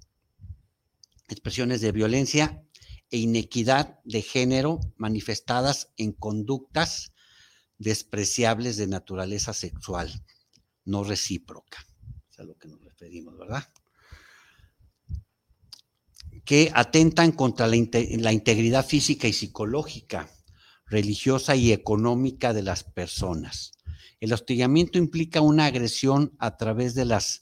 expresiones 1.29 1.81
de 1.81 1.93
violencia 1.93 2.63
e 3.11 3.19
inequidad 3.19 3.99
de 4.05 4.23
género 4.23 4.81
manifestadas 4.97 5.91
en 5.97 6.13
conductas 6.13 7.13
despreciables 7.79 8.77
de 8.77 8.87
naturaleza 8.87 9.53
sexual, 9.53 10.25
no 10.85 11.05
recíproca. 11.05 11.87
Es 12.31 12.39
a 12.39 12.45
lo 12.45 12.57
que 12.57 12.69
nos 12.69 12.83
referimos, 12.83 13.37
¿verdad? 13.39 13.65
Que 16.45 16.71
atentan 16.75 17.33
contra 17.33 17.67
la, 17.67 17.77
inte- 17.77 18.17
la 18.19 18.33
integridad 18.33 18.85
física 18.85 19.29
y 19.29 19.33
psicológica, 19.33 20.29
religiosa 20.87 21.55
y 21.55 21.73
económica 21.73 22.53
de 22.53 22.63
las 22.63 22.83
personas. 22.83 23.73
El 24.21 24.33
hostigamiento 24.33 24.99
implica 24.99 25.41
una 25.41 25.67
agresión 25.67 26.33
a 26.39 26.57
través 26.57 26.95
de 26.95 27.05
las 27.05 27.41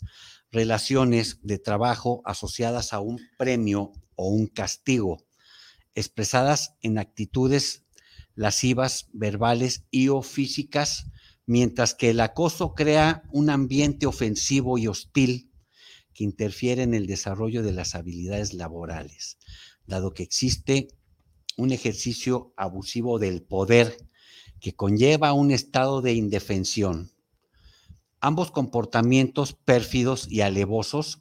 relaciones 0.52 1.38
de 1.42 1.58
trabajo 1.58 2.22
asociadas 2.24 2.92
a 2.92 3.00
un 3.00 3.18
premio 3.38 3.92
o 4.14 4.28
un 4.28 4.46
castigo, 4.46 5.24
expresadas 5.94 6.74
en 6.82 6.98
actitudes 6.98 7.84
lascivas, 8.34 9.08
verbales 9.12 9.84
y 9.90 10.08
o 10.08 10.22
físicas, 10.22 11.06
mientras 11.46 11.94
que 11.94 12.11
el 12.11 12.20
acoso 12.20 12.74
crea 12.74 13.22
un 13.32 13.50
ambiente 13.50 14.06
ofensivo 14.06 14.78
y 14.78 14.87
hostil 14.87 15.47
que 16.18 16.24
interfiere 16.24 16.83
en 16.83 16.94
el 16.94 17.07
desarrollo 17.07 17.62
de 17.62 17.70
las 17.70 17.94
habilidades 17.94 18.52
laborales, 18.52 19.38
dado 19.87 20.14
que 20.14 20.24
existe 20.24 20.88
un 21.57 21.70
ejercicio 21.70 22.52
abusivo 22.57 23.20
del 23.20 23.40
poder 23.40 23.96
que 24.59 24.74
conlleva 24.74 25.33
un 25.33 25.52
estado 25.52 26.02
de 26.02 26.14
indefensión. 26.14 27.12
Ambos 28.20 28.50
comportamientos 28.50 29.52
pérfidos 29.52 30.26
y 30.28 30.40
alevosos 30.40 31.20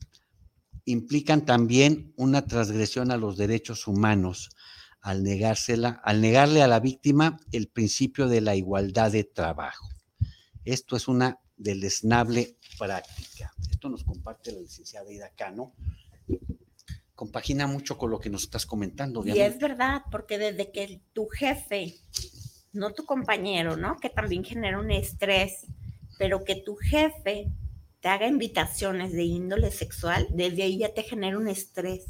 implican 0.83 1.45
también 1.45 2.11
una 2.15 2.47
transgresión 2.47 3.11
a 3.11 3.17
los 3.17 3.37
derechos 3.37 3.85
humanos 3.85 4.49
al, 4.99 5.21
negársela, 5.21 6.01
al 6.03 6.21
negarle 6.21 6.63
a 6.63 6.67
la 6.67 6.79
víctima 6.79 7.39
el 7.51 7.67
principio 7.67 8.27
de 8.27 8.41
la 8.41 8.55
igualdad 8.55 9.11
de 9.11 9.25
trabajo. 9.25 9.87
Esto 10.65 10.95
es 10.95 11.07
una 11.07 11.39
deleznable 11.55 12.57
práctica. 12.79 13.53
Esto 13.77 13.89
nos 13.89 14.03
comparte 14.03 14.51
la 14.51 14.59
licenciada 14.59 15.13
Ida 15.13 15.29
Cano. 15.37 15.71
Compagina 17.13 17.67
mucho 17.67 17.95
con 17.95 18.09
lo 18.09 18.19
que 18.19 18.31
nos 18.31 18.41
estás 18.41 18.65
comentando. 18.65 19.23
y 19.23 19.39
es 19.39 19.59
verdad, 19.59 20.01
porque 20.09 20.39
desde 20.39 20.71
que 20.71 20.99
tu 21.13 21.27
jefe, 21.27 21.93
no 22.73 22.93
tu 22.93 23.05
compañero, 23.05 23.77
¿no? 23.77 23.97
Que 23.97 24.09
también 24.09 24.43
genera 24.43 24.79
un 24.79 24.89
estrés, 24.89 25.67
pero 26.17 26.43
que 26.43 26.55
tu 26.55 26.75
jefe 26.75 27.51
te 27.99 28.07
haga 28.07 28.25
invitaciones 28.25 29.13
de 29.13 29.25
índole 29.25 29.69
sexual, 29.69 30.25
desde 30.31 30.63
ahí 30.63 30.79
ya 30.79 30.91
te 30.95 31.03
genera 31.03 31.37
un 31.37 31.47
estrés. 31.47 32.05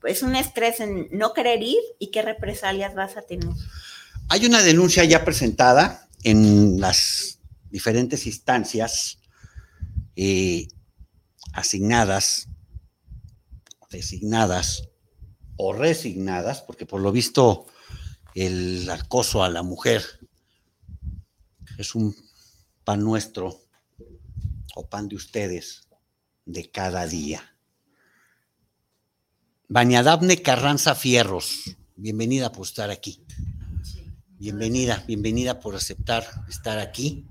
Pues 0.00 0.22
un 0.22 0.34
estrés 0.34 0.80
en 0.80 1.08
no 1.10 1.34
querer 1.34 1.62
ir 1.62 1.82
y 1.98 2.10
qué 2.10 2.22
represalias 2.22 2.94
vas 2.94 3.18
a 3.18 3.22
tener. 3.22 3.52
Hay 4.30 4.46
una 4.46 4.62
denuncia 4.62 5.04
ya 5.04 5.26
presentada 5.26 6.08
en 6.22 6.80
las 6.80 7.38
diferentes 7.70 8.26
instancias 8.26 9.18
eh, 10.16 10.68
asignadas, 11.56 12.48
designadas 13.90 14.90
o 15.56 15.72
resignadas, 15.72 16.60
porque 16.60 16.84
por 16.84 17.00
lo 17.00 17.10
visto 17.10 17.66
el 18.34 18.88
acoso 18.90 19.42
a 19.42 19.48
la 19.48 19.62
mujer. 19.62 20.04
Es 21.78 21.94
un 21.94 22.14
pan 22.84 23.02
nuestro 23.02 23.62
o 24.74 24.86
pan 24.86 25.08
de 25.08 25.16
ustedes 25.16 25.88
de 26.44 26.70
cada 26.70 27.06
día. 27.06 27.56
Bañadabne 29.68 30.42
Carranza 30.42 30.94
Fierros, 30.94 31.76
bienvenida 31.96 32.52
por 32.52 32.66
estar 32.66 32.90
aquí. 32.90 33.24
Bienvenida, 34.38 35.02
bienvenida 35.06 35.58
por 35.58 35.74
aceptar 35.74 36.26
estar 36.50 36.78
aquí. 36.78 37.26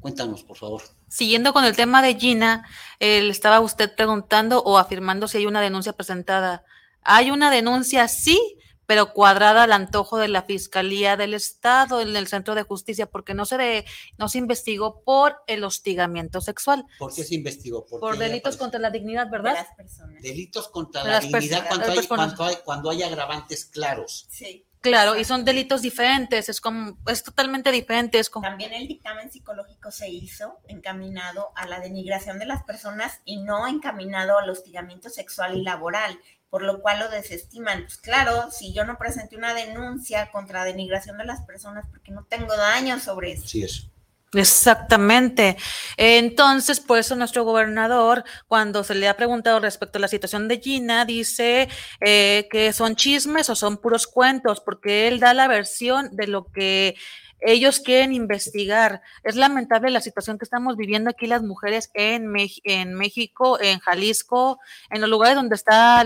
Cuéntanos, 0.00 0.42
por 0.42 0.56
favor. 0.56 0.82
Siguiendo 1.14 1.52
con 1.52 1.64
el 1.64 1.76
tema 1.76 2.02
de 2.02 2.16
Gina, 2.16 2.68
eh, 2.98 3.28
estaba 3.28 3.60
usted 3.60 3.94
preguntando 3.94 4.64
o 4.64 4.78
afirmando 4.78 5.28
si 5.28 5.38
hay 5.38 5.46
una 5.46 5.60
denuncia 5.60 5.92
presentada. 5.92 6.64
Hay 7.02 7.30
una 7.30 7.52
denuncia, 7.52 8.08
sí, 8.08 8.58
pero 8.84 9.12
cuadrada 9.12 9.62
al 9.62 9.70
antojo 9.70 10.18
de 10.18 10.26
la 10.26 10.42
Fiscalía 10.42 11.16
del 11.16 11.34
Estado 11.34 12.00
en 12.00 12.16
el 12.16 12.26
Centro 12.26 12.56
de 12.56 12.64
Justicia, 12.64 13.06
porque 13.06 13.32
no 13.32 13.46
se, 13.46 13.58
de, 13.58 13.84
no 14.18 14.28
se 14.28 14.38
investigó 14.38 15.04
por 15.04 15.36
el 15.46 15.62
hostigamiento 15.62 16.40
sexual. 16.40 16.84
¿Por 16.98 17.14
qué 17.14 17.22
se 17.22 17.36
investigó? 17.36 17.86
Por, 17.86 18.18
delitos 18.18 18.56
contra 18.56 18.80
la 18.80 18.90
dignidad, 18.90 19.30
¿verdad? 19.30 19.54
las 19.54 19.76
personas. 19.76 20.20
Delitos 20.20 20.66
contra 20.66 21.04
la 21.04 21.20
dignidad 21.20 21.68
cuando 21.68 21.92
hay, 21.92 22.06
cuando, 22.08 22.44
hay, 22.44 22.56
cuando 22.64 22.90
hay 22.90 23.04
agravantes 23.04 23.66
claros. 23.66 24.26
Sí. 24.30 24.66
Claro, 24.84 25.16
y 25.16 25.24
son 25.24 25.44
delitos 25.44 25.80
diferentes, 25.80 26.48
es 26.50 26.60
como, 26.60 26.98
es 27.06 27.22
totalmente 27.22 27.72
diferente. 27.72 28.18
Es 28.18 28.28
como... 28.28 28.46
También 28.46 28.74
el 28.74 28.86
dictamen 28.86 29.32
psicológico 29.32 29.90
se 29.90 30.10
hizo 30.10 30.60
encaminado 30.68 31.52
a 31.56 31.66
la 31.66 31.80
denigración 31.80 32.38
de 32.38 32.44
las 32.44 32.62
personas 32.64 33.22
y 33.24 33.38
no 33.38 33.66
encaminado 33.66 34.38
al 34.38 34.50
hostigamiento 34.50 35.08
sexual 35.08 35.56
y 35.56 35.62
laboral 35.62 36.18
por 36.50 36.62
lo 36.62 36.80
cual 36.82 37.00
lo 37.00 37.08
desestiman. 37.08 37.82
Pues 37.82 37.96
claro, 37.96 38.52
si 38.52 38.72
yo 38.72 38.84
no 38.84 38.96
presenté 38.96 39.36
una 39.36 39.54
denuncia 39.54 40.30
contra 40.30 40.62
denigración 40.62 41.18
de 41.18 41.24
las 41.24 41.40
personas 41.40 41.84
porque 41.90 42.12
no 42.12 42.26
tengo 42.26 42.56
daño 42.56 43.00
sobre 43.00 43.32
eso. 43.32 43.48
Sí, 43.48 43.64
es. 43.64 43.88
Exactamente. 44.34 45.56
Entonces, 45.96 46.80
por 46.80 46.98
eso 46.98 47.14
nuestro 47.16 47.44
gobernador, 47.44 48.24
cuando 48.48 48.84
se 48.84 48.94
le 48.94 49.08
ha 49.08 49.16
preguntado 49.16 49.60
respecto 49.60 49.98
a 49.98 50.00
la 50.00 50.08
situación 50.08 50.48
de 50.48 50.58
Gina, 50.60 51.04
dice 51.04 51.68
eh, 52.00 52.48
que 52.50 52.72
son 52.72 52.96
chismes 52.96 53.48
o 53.50 53.56
son 53.56 53.78
puros 53.78 54.06
cuentos, 54.06 54.60
porque 54.60 55.08
él 55.08 55.20
da 55.20 55.34
la 55.34 55.48
versión 55.48 56.14
de 56.16 56.26
lo 56.26 56.50
que 56.50 56.96
ellos 57.40 57.80
quieren 57.80 58.12
investigar. 58.12 59.02
Es 59.22 59.36
lamentable 59.36 59.90
la 59.90 60.00
situación 60.00 60.38
que 60.38 60.44
estamos 60.44 60.76
viviendo 60.76 61.10
aquí 61.10 61.26
las 61.26 61.42
mujeres 61.42 61.90
en, 61.94 62.34
en 62.64 62.94
México, 62.94 63.60
en 63.60 63.78
Jalisco, 63.80 64.58
en 64.90 65.00
los 65.00 65.10
lugares 65.10 65.36
donde 65.36 65.54
está 65.54 66.04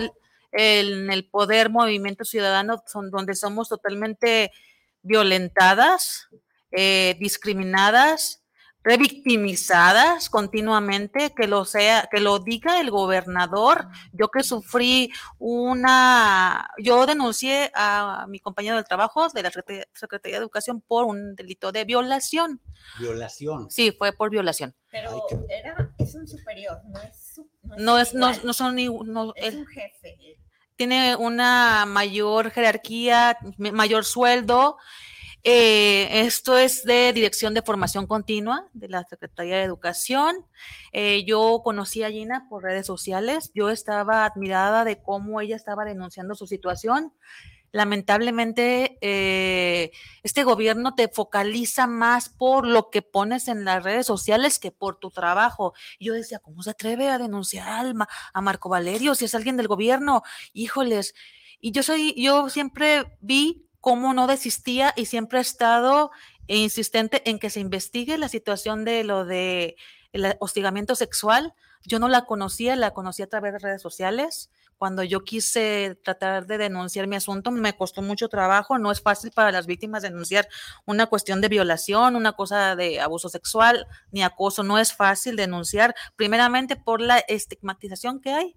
en 0.51 1.11
el 1.11 1.25
poder 1.25 1.69
movimiento 1.69 2.25
ciudadano, 2.25 2.83
son 2.85 3.09
donde 3.09 3.35
somos 3.35 3.69
totalmente 3.69 4.51
violentadas, 5.01 6.27
eh, 6.71 7.15
discriminadas, 7.19 8.43
revictimizadas 8.83 10.29
continuamente, 10.29 11.33
que 11.35 11.47
lo 11.47 11.65
sea, 11.65 12.07
que 12.11 12.19
lo 12.19 12.39
diga 12.39 12.79
el 12.79 12.91
gobernador. 12.91 13.87
Yo 14.13 14.29
que 14.29 14.43
sufrí 14.43 15.11
una, 15.37 16.69
yo 16.77 17.05
denuncié 17.05 17.71
a 17.75 18.25
mi 18.29 18.39
compañero 18.39 18.77
de 18.77 18.83
trabajo 18.83 19.27
de 19.29 19.43
la 19.43 19.51
Secretaría 19.51 20.37
de 20.37 20.43
Educación 20.43 20.81
por 20.81 21.05
un 21.05 21.35
delito 21.35 21.71
de 21.71 21.83
violación. 21.85 22.61
Violación. 22.99 23.69
Sí, 23.69 23.91
fue 23.91 24.13
por 24.13 24.29
violación. 24.29 24.73
Pero 24.89 25.25
era, 25.49 25.93
es 25.97 26.15
un 26.15 26.27
superior, 26.27 26.79
no 26.85 27.01
es 27.01 27.41
no 27.77 27.99
es, 27.99 28.13
no, 28.13 28.31
no 28.43 28.53
son 28.53 28.75
ni, 28.75 28.87
no, 28.87 29.33
es 29.35 29.53
un 29.53 29.67
jefe. 29.67 30.17
Tiene 30.75 31.15
una 31.15 31.85
mayor 31.85 32.51
jerarquía, 32.51 33.37
mayor 33.57 34.05
sueldo. 34.05 34.77
Eh, 35.43 36.21
esto 36.25 36.57
es 36.57 36.83
de 36.83 37.13
Dirección 37.13 37.53
de 37.53 37.61
Formación 37.61 38.07
Continua 38.07 38.67
de 38.73 38.89
la 38.89 39.03
Secretaría 39.03 39.57
de 39.57 39.63
Educación. 39.63 40.45
Eh, 40.91 41.23
yo 41.25 41.61
conocí 41.63 42.03
a 42.03 42.11
Gina 42.11 42.47
por 42.49 42.63
redes 42.63 42.85
sociales. 42.85 43.51
Yo 43.53 43.69
estaba 43.69 44.25
admirada 44.25 44.83
de 44.83 45.01
cómo 45.01 45.39
ella 45.41 45.55
estaba 45.55 45.85
denunciando 45.85 46.35
su 46.35 46.47
situación 46.47 47.13
lamentablemente 47.71 48.97
eh, 49.01 49.91
este 50.23 50.43
gobierno 50.43 50.95
te 50.95 51.07
focaliza 51.07 51.87
más 51.87 52.29
por 52.29 52.65
lo 52.65 52.89
que 52.89 53.01
pones 53.01 53.47
en 53.47 53.65
las 53.65 53.83
redes 53.83 54.05
sociales 54.05 54.59
que 54.59 54.71
por 54.71 54.97
tu 54.97 55.11
trabajo. 55.11 55.73
Yo 55.99 56.13
decía, 56.13 56.39
¿cómo 56.39 56.63
se 56.63 56.71
atreve 56.71 57.09
a 57.09 57.17
denunciar 57.17 57.93
a 58.33 58.41
Marco 58.41 58.69
Valerio 58.69 59.15
si 59.15 59.25
es 59.25 59.35
alguien 59.35 59.57
del 59.57 59.67
gobierno? 59.67 60.23
Híjoles. 60.53 61.13
Y 61.59 61.71
yo 61.71 61.83
soy, 61.83 62.15
yo 62.17 62.49
siempre 62.49 63.17
vi 63.19 63.68
cómo 63.81 64.13
no 64.13 64.27
desistía 64.27 64.93
y 64.95 65.05
siempre 65.05 65.39
he 65.39 65.41
estado 65.41 66.11
insistente 66.47 67.29
en 67.29 67.39
que 67.39 67.49
se 67.49 67.59
investigue 67.59 68.17
la 68.17 68.29
situación 68.29 68.85
de 68.85 69.03
lo 69.03 69.25
de 69.25 69.75
el 70.11 70.35
hostigamiento 70.39 70.95
sexual. 70.95 71.53
Yo 71.83 71.99
no 71.99 72.07
la 72.07 72.25
conocía, 72.25 72.75
la 72.75 72.91
conocí 72.91 73.21
a 73.21 73.27
través 73.27 73.53
de 73.53 73.59
redes 73.59 73.81
sociales 73.81 74.49
cuando 74.79 75.03
yo 75.03 75.25
quise 75.25 75.99
tratar 76.05 76.47
de 76.47 76.57
denunciar 76.57 77.05
mi 77.05 77.17
asunto, 77.17 77.51
me 77.51 77.75
costó 77.75 78.01
mucho 78.01 78.29
trabajo. 78.29 78.79
No 78.79 78.91
es 78.93 79.01
fácil 79.01 79.29
para 79.29 79.51
las 79.51 79.67
víctimas 79.67 80.03
denunciar 80.03 80.47
una 80.85 81.07
cuestión 81.07 81.41
de 81.41 81.49
violación, 81.49 82.15
una 82.15 82.31
cosa 82.31 82.77
de 82.77 83.01
abuso 83.01 83.27
sexual, 83.27 83.87
ni 84.11 84.23
acoso. 84.23 84.63
No 84.63 84.79
es 84.79 84.93
fácil 84.93 85.35
denunciar, 85.35 85.95
primeramente 86.15 86.77
por 86.77 87.01
la 87.01 87.19
estigmatización 87.19 88.21
que 88.21 88.31
hay 88.31 88.55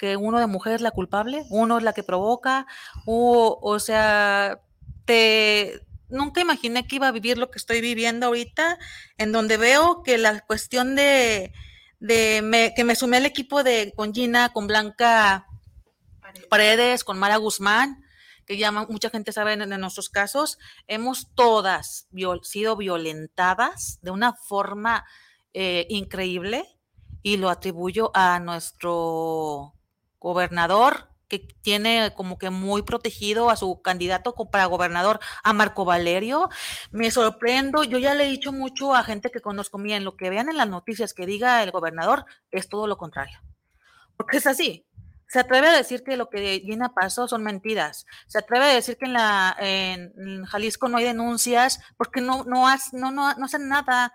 que 0.00 0.16
uno 0.16 0.38
de 0.38 0.46
mujer 0.46 0.76
es 0.76 0.80
la 0.80 0.92
culpable, 0.92 1.44
uno 1.50 1.76
es 1.76 1.84
la 1.84 1.92
que 1.92 2.02
provoca, 2.02 2.66
o, 3.04 3.58
o 3.60 3.78
sea, 3.78 4.62
te, 5.04 5.86
nunca 6.08 6.40
imaginé 6.40 6.86
que 6.86 6.96
iba 6.96 7.08
a 7.08 7.12
vivir 7.12 7.36
lo 7.36 7.50
que 7.50 7.58
estoy 7.58 7.82
viviendo 7.82 8.26
ahorita, 8.26 8.78
en 9.18 9.30
donde 9.30 9.58
veo 9.58 10.02
que 10.02 10.16
la 10.16 10.40
cuestión 10.40 10.96
de, 10.96 11.52
de 11.98 12.72
que 12.74 12.84
me 12.84 12.96
sumé 12.96 13.18
al 13.18 13.26
equipo 13.26 13.62
de 13.62 13.92
con 13.94 14.14
Gina, 14.14 14.54
con 14.54 14.66
Blanca 14.66 15.46
Paredes, 16.48 17.04
con 17.04 17.18
Mara 17.18 17.36
Guzmán, 17.36 18.02
que 18.46 18.56
ya 18.56 18.72
mucha 18.72 19.10
gente 19.10 19.32
sabe 19.32 19.52
en, 19.52 19.68
nuestros 19.68 20.08
casos, 20.08 20.58
hemos 20.86 21.28
todas 21.34 22.08
sido 22.42 22.74
violentadas 22.74 23.98
de 24.00 24.12
una 24.12 24.32
forma 24.32 25.04
eh, 25.52 25.86
increíble 25.90 26.64
y 27.22 27.36
lo 27.36 27.50
atribuyo 27.50 28.10
a 28.14 28.40
nuestro 28.40 29.74
gobernador 30.20 31.08
que 31.30 31.38
tiene 31.38 32.12
como 32.16 32.38
que 32.38 32.50
muy 32.50 32.82
protegido 32.82 33.50
a 33.50 33.56
su 33.56 33.80
candidato 33.82 34.34
para 34.50 34.66
gobernador, 34.66 35.20
a 35.44 35.52
Marco 35.52 35.84
Valerio. 35.84 36.50
Me 36.90 37.10
sorprendo, 37.10 37.84
yo 37.84 37.98
ya 37.98 38.14
le 38.14 38.26
he 38.26 38.30
dicho 38.30 38.52
mucho 38.52 38.94
a 38.94 39.04
gente 39.04 39.30
que 39.30 39.40
conozco 39.40 39.78
bien, 39.78 40.04
lo 40.04 40.16
que 40.16 40.28
vean 40.28 40.48
en 40.48 40.56
las 40.56 40.68
noticias 40.68 41.14
que 41.14 41.26
diga 41.26 41.62
el 41.62 41.70
gobernador 41.70 42.26
es 42.50 42.68
todo 42.68 42.88
lo 42.88 42.98
contrario. 42.98 43.38
Porque 44.16 44.38
es 44.38 44.46
así, 44.46 44.86
se 45.28 45.38
atreve 45.38 45.68
a 45.68 45.76
decir 45.76 46.02
que 46.02 46.16
lo 46.16 46.28
que 46.28 46.60
Gina 46.64 46.92
pasó 46.92 47.28
son 47.28 47.44
mentiras. 47.44 48.04
Se 48.26 48.38
atreve 48.38 48.64
a 48.64 48.74
decir 48.74 48.96
que 48.98 49.06
en, 49.06 49.12
la, 49.12 49.56
en 49.60 50.44
Jalisco 50.44 50.88
no 50.88 50.98
hay 50.98 51.04
denuncias 51.04 51.80
porque 51.96 52.20
no, 52.20 52.42
no, 52.42 52.66
no, 52.92 53.10
no, 53.12 53.34
no 53.34 53.44
hacen 53.44 53.68
nada. 53.68 54.12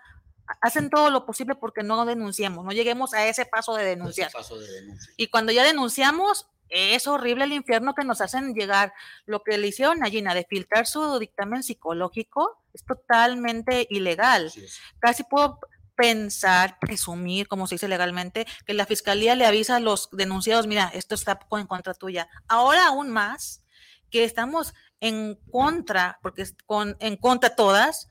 Hacen 0.60 0.90
todo 0.90 1.10
lo 1.10 1.26
posible 1.26 1.54
porque 1.54 1.82
no 1.82 2.04
denunciemos, 2.06 2.64
no 2.64 2.72
lleguemos 2.72 3.14
a 3.14 3.26
ese 3.26 3.46
paso 3.46 3.74
de 3.74 3.84
denunciar. 3.84 4.30
Paso 4.32 4.58
de 4.58 4.70
denuncia. 4.70 5.12
Y 5.16 5.28
cuando 5.28 5.52
ya 5.52 5.64
denunciamos, 5.64 6.48
es 6.68 7.06
horrible 7.06 7.44
el 7.44 7.52
infierno 7.52 7.94
que 7.94 8.04
nos 8.04 8.20
hacen 8.20 8.54
llegar. 8.54 8.92
Lo 9.24 9.42
que 9.42 9.58
le 9.58 9.68
hicieron 9.68 10.02
a 10.04 10.10
Gina 10.10 10.34
de 10.34 10.44
filtrar 10.44 10.86
su 10.86 11.18
dictamen 11.18 11.62
psicológico 11.62 12.62
es 12.72 12.84
totalmente 12.84 13.86
ilegal. 13.90 14.52
Casi 14.98 15.24
puedo 15.24 15.60
pensar, 15.94 16.78
presumir, 16.78 17.48
como 17.48 17.66
se 17.66 17.76
dice 17.76 17.88
legalmente, 17.88 18.46
que 18.66 18.74
la 18.74 18.86
fiscalía 18.86 19.34
le 19.34 19.46
avisa 19.46 19.76
a 19.76 19.80
los 19.80 20.10
denunciados, 20.12 20.66
mira, 20.66 20.90
esto 20.94 21.14
está 21.14 21.38
en 21.52 21.66
contra 21.66 21.94
tuya. 21.94 22.28
Ahora 22.48 22.88
aún 22.88 23.10
más 23.10 23.62
que 24.10 24.24
estamos 24.24 24.74
en 25.00 25.36
contra, 25.50 26.18
porque 26.22 26.46
con, 26.66 26.96
en 27.00 27.16
contra 27.16 27.56
todas 27.56 28.08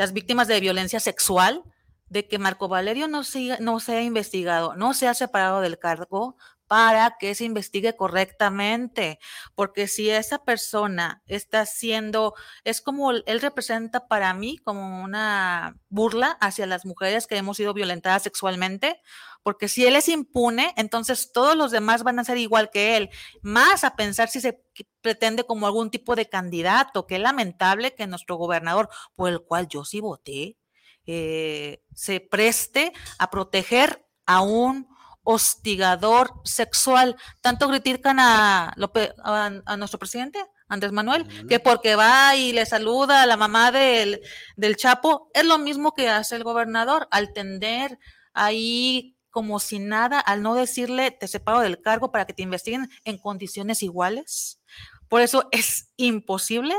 las 0.00 0.14
víctimas 0.14 0.48
de 0.48 0.60
violencia 0.60 0.98
sexual, 0.98 1.62
de 2.08 2.26
que 2.26 2.38
Marco 2.38 2.68
Valerio 2.68 3.06
no, 3.06 3.22
siga, 3.22 3.58
no 3.60 3.80
sea 3.80 4.02
investigado, 4.02 4.74
no 4.74 4.94
sea 4.94 5.12
separado 5.12 5.60
del 5.60 5.78
cargo, 5.78 6.38
para 6.70 7.16
que 7.18 7.34
se 7.34 7.42
investigue 7.42 7.96
correctamente, 7.96 9.18
porque 9.56 9.88
si 9.88 10.08
esa 10.08 10.44
persona 10.44 11.20
está 11.26 11.62
haciendo, 11.62 12.34
es 12.62 12.80
como 12.80 13.10
él 13.10 13.40
representa 13.40 14.06
para 14.06 14.32
mí 14.34 14.56
como 14.56 15.02
una 15.02 15.76
burla 15.88 16.38
hacia 16.40 16.66
las 16.66 16.86
mujeres 16.86 17.26
que 17.26 17.36
hemos 17.36 17.56
sido 17.56 17.74
violentadas 17.74 18.22
sexualmente, 18.22 19.00
porque 19.42 19.66
si 19.66 19.84
él 19.84 19.96
es 19.96 20.08
impune, 20.08 20.72
entonces 20.76 21.32
todos 21.32 21.56
los 21.56 21.72
demás 21.72 22.04
van 22.04 22.20
a 22.20 22.24
ser 22.24 22.38
igual 22.38 22.70
que 22.70 22.96
él, 22.96 23.10
más 23.42 23.82
a 23.82 23.96
pensar 23.96 24.28
si 24.28 24.40
se 24.40 24.62
pretende 25.00 25.42
como 25.42 25.66
algún 25.66 25.90
tipo 25.90 26.14
de 26.14 26.28
candidato, 26.28 27.04
que 27.04 27.16
es 27.16 27.20
lamentable 27.20 27.96
que 27.96 28.06
nuestro 28.06 28.36
gobernador, 28.36 28.88
por 29.16 29.28
el 29.28 29.40
cual 29.40 29.66
yo 29.66 29.84
sí 29.84 29.98
voté, 29.98 30.56
eh, 31.04 31.82
se 31.96 32.20
preste 32.20 32.92
a 33.18 33.28
proteger 33.28 34.06
a 34.24 34.42
un 34.42 34.86
hostigador 35.30 36.32
sexual. 36.44 37.16
Tanto 37.40 37.68
critican 37.68 38.18
a, 38.18 38.74
a, 38.74 39.76
nuestro 39.76 39.98
presidente, 39.98 40.44
Andrés 40.68 40.92
Manuel, 40.92 41.46
que 41.46 41.60
porque 41.60 41.94
va 41.94 42.34
y 42.34 42.52
le 42.52 42.66
saluda 42.66 43.22
a 43.22 43.26
la 43.26 43.36
mamá 43.36 43.70
del, 43.70 44.20
del 44.56 44.76
Chapo, 44.76 45.30
es 45.34 45.44
lo 45.44 45.58
mismo 45.58 45.94
que 45.94 46.08
hace 46.08 46.36
el 46.36 46.44
gobernador, 46.44 47.06
al 47.10 47.32
tender 47.32 47.98
ahí 48.34 49.16
como 49.30 49.60
si 49.60 49.78
nada, 49.78 50.18
al 50.18 50.42
no 50.42 50.54
decirle 50.54 51.12
te 51.12 51.28
separo 51.28 51.60
del 51.60 51.80
cargo 51.80 52.10
para 52.10 52.24
que 52.24 52.34
te 52.34 52.42
investiguen 52.42 52.90
en 53.04 53.18
condiciones 53.18 53.82
iguales. 53.82 54.60
Por 55.08 55.20
eso 55.20 55.48
es 55.52 55.92
imposible 55.96 56.74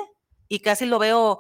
y 0.50 0.60
casi 0.60 0.86
lo 0.86 1.00
veo 1.00 1.40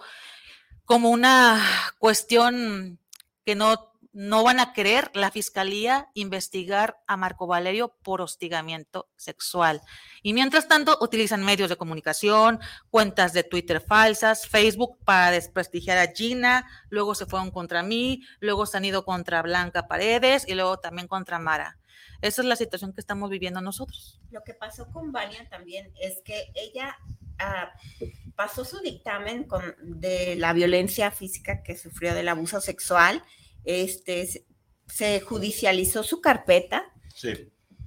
como 0.85 1.09
una 1.09 1.61
cuestión 1.99 2.99
que 3.45 3.55
no 3.55 3.90
no 4.13 4.43
van 4.43 4.59
a 4.59 4.73
querer 4.73 5.09
la 5.13 5.31
fiscalía 5.31 6.09
investigar 6.13 7.01
a 7.07 7.15
Marco 7.15 7.47
Valerio 7.47 7.95
por 8.03 8.21
hostigamiento 8.21 9.09
sexual. 9.15 9.81
Y 10.21 10.33
mientras 10.33 10.67
tanto, 10.67 10.97
utilizan 11.01 11.43
medios 11.43 11.69
de 11.69 11.77
comunicación, 11.77 12.59
cuentas 12.89 13.33
de 13.33 13.43
Twitter 13.43 13.81
falsas, 13.81 14.47
Facebook 14.47 14.97
para 15.05 15.31
desprestigiar 15.31 15.97
a 15.97 16.11
Gina, 16.11 16.67
luego 16.89 17.15
se 17.15 17.25
fueron 17.25 17.51
contra 17.51 17.83
mí, 17.83 18.23
luego 18.39 18.65
se 18.65 18.77
han 18.77 18.85
ido 18.85 19.05
contra 19.05 19.41
Blanca 19.41 19.87
Paredes 19.87 20.47
y 20.47 20.55
luego 20.55 20.77
también 20.79 21.07
contra 21.07 21.39
Mara. 21.39 21.77
Esa 22.21 22.41
es 22.41 22.47
la 22.47 22.55
situación 22.55 22.93
que 22.93 23.01
estamos 23.01 23.29
viviendo 23.29 23.61
nosotros. 23.61 24.19
Lo 24.29 24.43
que 24.43 24.53
pasó 24.53 24.91
con 24.91 25.11
Vania 25.11 25.47
también 25.49 25.91
es 25.99 26.21
que 26.23 26.51
ella 26.53 26.97
ah, 27.39 27.71
pasó 28.35 28.63
su 28.63 28.79
dictamen 28.79 29.45
con, 29.45 29.75
de 29.81 30.35
la 30.35 30.53
violencia 30.53 31.09
física 31.11 31.63
que 31.63 31.77
sufrió 31.77 32.13
del 32.13 32.27
abuso 32.27 32.61
sexual 32.61 33.23
este, 33.63 34.45
se 34.87 35.21
judicializó 35.21 36.03
su 36.03 36.21
carpeta, 36.21 36.83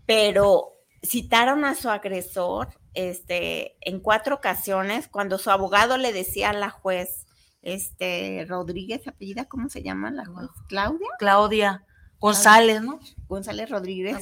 pero 0.07 0.73
citaron 1.03 1.65
a 1.65 1.75
su 1.75 1.91
agresor 1.91 2.69
este, 2.95 3.77
en 3.81 4.01
cuatro 4.01 4.37
ocasiones 4.37 5.09
cuando 5.09 5.39
su 5.39 5.51
abogado 5.51 5.99
le 5.99 6.13
decía 6.13 6.51
a 6.51 6.55
la 6.55 6.71
juez, 6.71 7.27
este, 7.63 8.45
Rodríguez, 8.49 9.07
apellida, 9.07 9.47
¿cómo 9.47 9.69
se 9.69 9.83
llama 9.83 10.11
la 10.11 10.25
juez? 10.27 10.49
Claudia. 10.69 11.09
Claudia. 11.19 11.85
González, 12.21 12.81
¿no? 12.81 13.01
González 13.29 13.69
Rodríguez, 13.69 14.17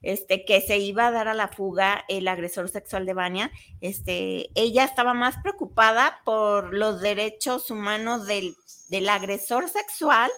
este, 0.00 0.46
que 0.46 0.62
se 0.62 0.78
iba 0.78 1.06
a 1.06 1.10
dar 1.10 1.28
a 1.28 1.34
la 1.34 1.48
fuga 1.48 2.02
el 2.08 2.28
agresor 2.28 2.70
sexual 2.70 3.04
de 3.04 3.12
Bania, 3.12 3.50
este, 3.82 4.48
ella 4.54 4.84
estaba 4.84 5.12
más 5.12 5.36
preocupada 5.42 6.22
por 6.24 6.72
los 6.72 7.02
derechos 7.02 7.70
humanos 7.70 8.26
del, 8.26 8.56
del 8.88 9.10
agresor 9.10 9.68
sexual 9.68 10.30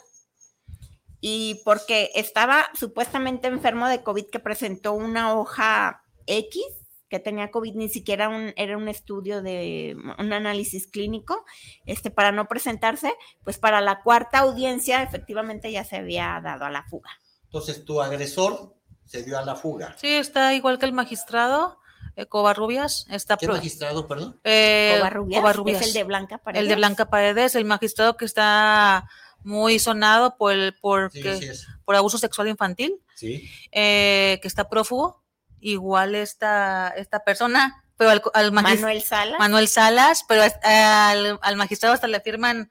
y 1.20 1.60
porque 1.64 2.10
estaba 2.14 2.66
supuestamente 2.74 3.48
enfermo 3.48 3.88
de 3.88 4.02
COVID 4.02 4.26
que 4.30 4.40
presentó 4.40 4.92
una 4.92 5.34
hoja 5.34 6.02
X 6.26 6.62
que 7.08 7.18
tenía 7.18 7.50
COVID, 7.50 7.74
ni 7.74 7.88
siquiera 7.88 8.28
un, 8.28 8.52
era 8.56 8.76
un 8.76 8.88
estudio 8.88 9.42
de 9.42 9.96
un 10.18 10.32
análisis 10.32 10.86
clínico, 10.86 11.44
este, 11.86 12.10
para 12.10 12.32
no 12.32 12.46
presentarse, 12.48 13.12
pues 13.44 13.58
para 13.58 13.80
la 13.80 14.02
cuarta 14.02 14.40
audiencia 14.40 15.02
efectivamente 15.02 15.72
ya 15.72 15.84
se 15.84 15.96
había 15.96 16.40
dado 16.42 16.66
a 16.66 16.70
la 16.70 16.84
fuga. 16.84 17.10
Entonces, 17.44 17.84
tu 17.84 18.02
agresor 18.02 18.74
se 19.06 19.22
dio 19.22 19.38
a 19.38 19.44
la 19.44 19.56
fuga. 19.56 19.96
Sí, 19.96 20.08
está 20.08 20.54
igual 20.54 20.78
que 20.78 20.86
el 20.86 20.92
magistrado. 20.92 21.78
Eh, 22.14 22.26
Covarrubias 22.26 23.06
está 23.10 23.36
¿Qué 23.36 23.48
magistrado, 23.48 24.06
perdón? 24.06 24.38
Eh, 24.44 24.96
Covarrubias, 24.98 25.80
es 25.80 25.88
el 25.88 25.92
de 25.94 26.04
Blanca 26.04 26.38
Paredes. 26.38 26.62
El 26.62 26.68
de 26.68 26.76
Blanca 26.76 27.08
Paredes, 27.08 27.54
el 27.54 27.64
magistrado 27.64 28.16
que 28.16 28.26
está 28.26 29.08
muy 29.42 29.78
sonado 29.78 30.36
por, 30.36 30.52
el, 30.52 30.74
por, 30.74 31.10
por 31.84 31.96
abuso 31.96 32.18
sexual 32.18 32.48
infantil, 32.48 33.00
eh, 33.72 34.38
que 34.42 34.48
está 34.48 34.68
prófugo, 34.68 35.22
igual 35.60 36.14
esta, 36.14 36.88
esta 36.96 37.24
persona, 37.24 37.84
pero 37.96 38.10
al, 38.32 38.52
Manuel 38.52 39.02
Salas. 39.02 39.38
Manuel 39.38 39.68
Salas, 39.68 40.24
pero 40.28 40.42
al, 40.62 41.56
magistrado 41.56 41.94
hasta 41.94 42.06
le 42.06 42.20
firman 42.20 42.70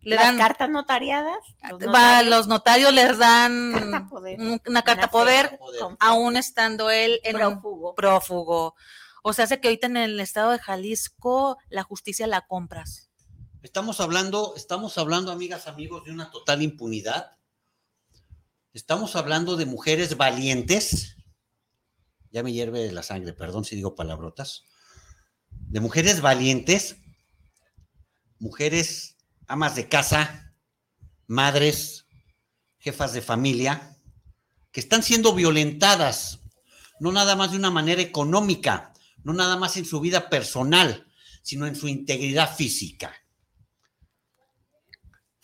le 0.00 0.16
dan 0.16 0.36
cartas 0.36 0.68
notariadas. 0.68 1.38
Los 2.26 2.46
notarios, 2.46 2.92
les 2.92 3.16
dan 3.18 4.08
una 4.66 4.82
carta 4.82 5.08
poder, 5.08 5.58
aún 5.98 6.36
estando 6.36 6.90
él 6.90 7.20
en 7.24 7.36
prófugo. 7.36 7.94
prófugo. 7.94 8.74
O 9.22 9.32
sea, 9.32 9.46
hace 9.46 9.60
que 9.60 9.68
ahorita 9.68 9.86
en 9.86 9.96
el 9.96 10.20
estado 10.20 10.50
de 10.50 10.58
Jalisco 10.58 11.56
la 11.70 11.82
justicia 11.82 12.26
la 12.26 12.42
compras. 12.42 13.03
Estamos 13.64 13.98
hablando, 14.00 14.52
estamos 14.58 14.98
hablando, 14.98 15.32
amigas, 15.32 15.68
amigos, 15.68 16.04
de 16.04 16.12
una 16.12 16.30
total 16.30 16.60
impunidad. 16.60 17.38
Estamos 18.74 19.16
hablando 19.16 19.56
de 19.56 19.64
mujeres 19.64 20.18
valientes. 20.18 21.16
Ya 22.30 22.42
me 22.42 22.52
hierve 22.52 22.92
la 22.92 23.02
sangre, 23.02 23.32
perdón 23.32 23.64
si 23.64 23.74
digo 23.74 23.94
palabrotas. 23.94 24.64
De 25.48 25.80
mujeres 25.80 26.20
valientes, 26.20 26.96
mujeres 28.38 29.16
amas 29.46 29.76
de 29.76 29.88
casa, 29.88 30.54
madres, 31.26 32.04
jefas 32.76 33.14
de 33.14 33.22
familia, 33.22 33.96
que 34.72 34.80
están 34.80 35.02
siendo 35.02 35.34
violentadas, 35.34 36.40
no 37.00 37.12
nada 37.12 37.34
más 37.34 37.52
de 37.52 37.56
una 37.56 37.70
manera 37.70 38.02
económica, 38.02 38.92
no 39.22 39.32
nada 39.32 39.56
más 39.56 39.78
en 39.78 39.86
su 39.86 40.00
vida 40.00 40.28
personal, 40.28 41.10
sino 41.40 41.66
en 41.66 41.74
su 41.76 41.88
integridad 41.88 42.54
física. 42.54 43.23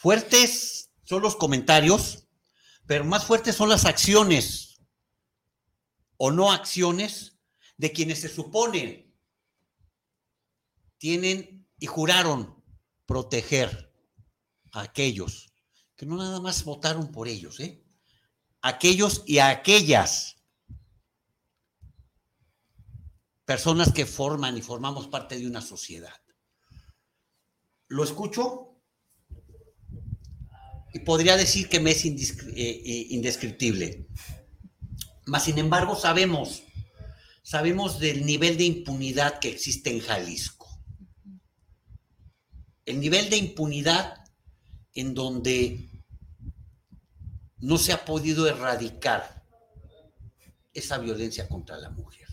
Fuertes 0.01 0.91
son 1.05 1.21
los 1.21 1.37
comentarios, 1.37 2.27
pero 2.87 3.05
más 3.05 3.27
fuertes 3.27 3.55
son 3.55 3.69
las 3.69 3.85
acciones 3.85 4.81
o 6.17 6.31
no 6.31 6.51
acciones 6.51 7.39
de 7.77 7.93
quienes 7.93 8.23
se 8.23 8.31
supone 8.31 9.15
tienen 10.97 11.69
y 11.79 11.85
juraron 11.85 12.65
proteger 13.05 13.95
a 14.73 14.81
aquellos 14.81 15.53
que 15.97 16.07
no 16.07 16.17
nada 16.17 16.41
más 16.41 16.65
votaron 16.65 17.13
por 17.13 17.29
ellos, 17.29 17.61
¿eh? 17.61 17.85
Aquellos 18.63 19.23
y 19.27 19.39
aquellas 19.41 20.37
personas 23.45 23.93
que 23.93 24.07
forman 24.07 24.57
y 24.57 24.63
formamos 24.63 25.09
parte 25.09 25.39
de 25.39 25.47
una 25.47 25.61
sociedad. 25.61 26.23
Lo 27.89 28.03
escucho 28.03 28.70
y 30.93 31.01
podría 31.01 31.37
decir 31.37 31.69
que 31.69 31.81
me 31.81 31.93
es 31.93 32.05
eh, 32.05 32.13
eh, 32.57 33.07
indescriptible. 33.11 34.09
Mas, 35.27 35.45
sin 35.45 35.59
embargo, 35.59 35.95
sabemos, 35.95 36.63
sabemos 37.43 38.01
del 38.01 38.27
nivel 38.27 38.57
de 38.57 38.65
impunidad 38.65 39.39
que 39.39 39.49
existe 39.49 39.91
en 39.91 40.01
Jalisco. 40.01 40.69
El 42.85 42.99
nivel 42.99 43.31
de 43.31 43.37
impunidad 43.37 44.25
en 44.95 45.15
donde 45.15 45.91
no 47.59 47.79
se 47.79 47.93
ha 47.93 48.05
podido 48.05 48.49
erradicar 48.49 49.45
esa 50.73 50.99
violencia 50.99 51.49
contra 51.49 51.79
la 51.79 51.91
mujer, 51.91 52.27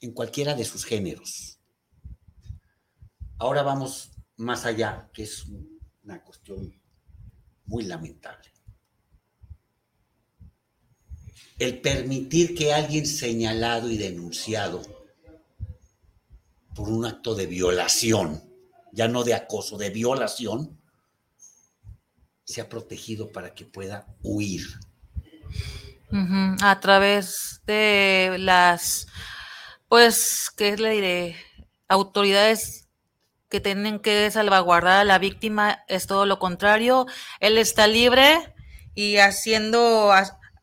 en 0.00 0.12
cualquiera 0.12 0.54
de 0.54 0.64
sus 0.64 0.84
géneros. 0.84 1.58
Ahora 3.38 3.62
vamos 3.62 4.10
más 4.36 4.64
allá, 4.64 5.10
que 5.12 5.22
es 5.22 5.44
una 6.02 6.22
cuestión 6.22 6.83
muy 7.66 7.84
lamentable. 7.84 8.50
El 11.58 11.80
permitir 11.80 12.54
que 12.54 12.72
alguien 12.72 13.06
señalado 13.06 13.88
y 13.90 13.96
denunciado 13.96 14.82
por 16.74 16.88
un 16.88 17.06
acto 17.06 17.34
de 17.34 17.46
violación, 17.46 18.42
ya 18.92 19.08
no 19.08 19.22
de 19.22 19.34
acoso, 19.34 19.78
de 19.78 19.90
violación, 19.90 20.80
sea 22.44 22.68
protegido 22.68 23.30
para 23.30 23.54
que 23.54 23.64
pueda 23.64 24.06
huir. 24.22 24.62
A 26.62 26.78
través 26.80 27.60
de 27.66 28.36
las, 28.38 29.08
pues, 29.88 30.48
¿qué 30.56 30.76
le 30.76 30.90
diré? 30.90 31.36
Autoridades 31.88 32.83
que 33.54 33.60
tienen 33.60 34.00
que 34.00 34.28
salvaguardar 34.32 35.02
a 35.02 35.04
la 35.04 35.20
víctima 35.20 35.84
es 35.86 36.08
todo 36.08 36.26
lo 36.26 36.40
contrario. 36.40 37.06
Él 37.38 37.56
está 37.56 37.86
libre 37.86 38.52
y 38.96 39.18
haciendo 39.18 40.12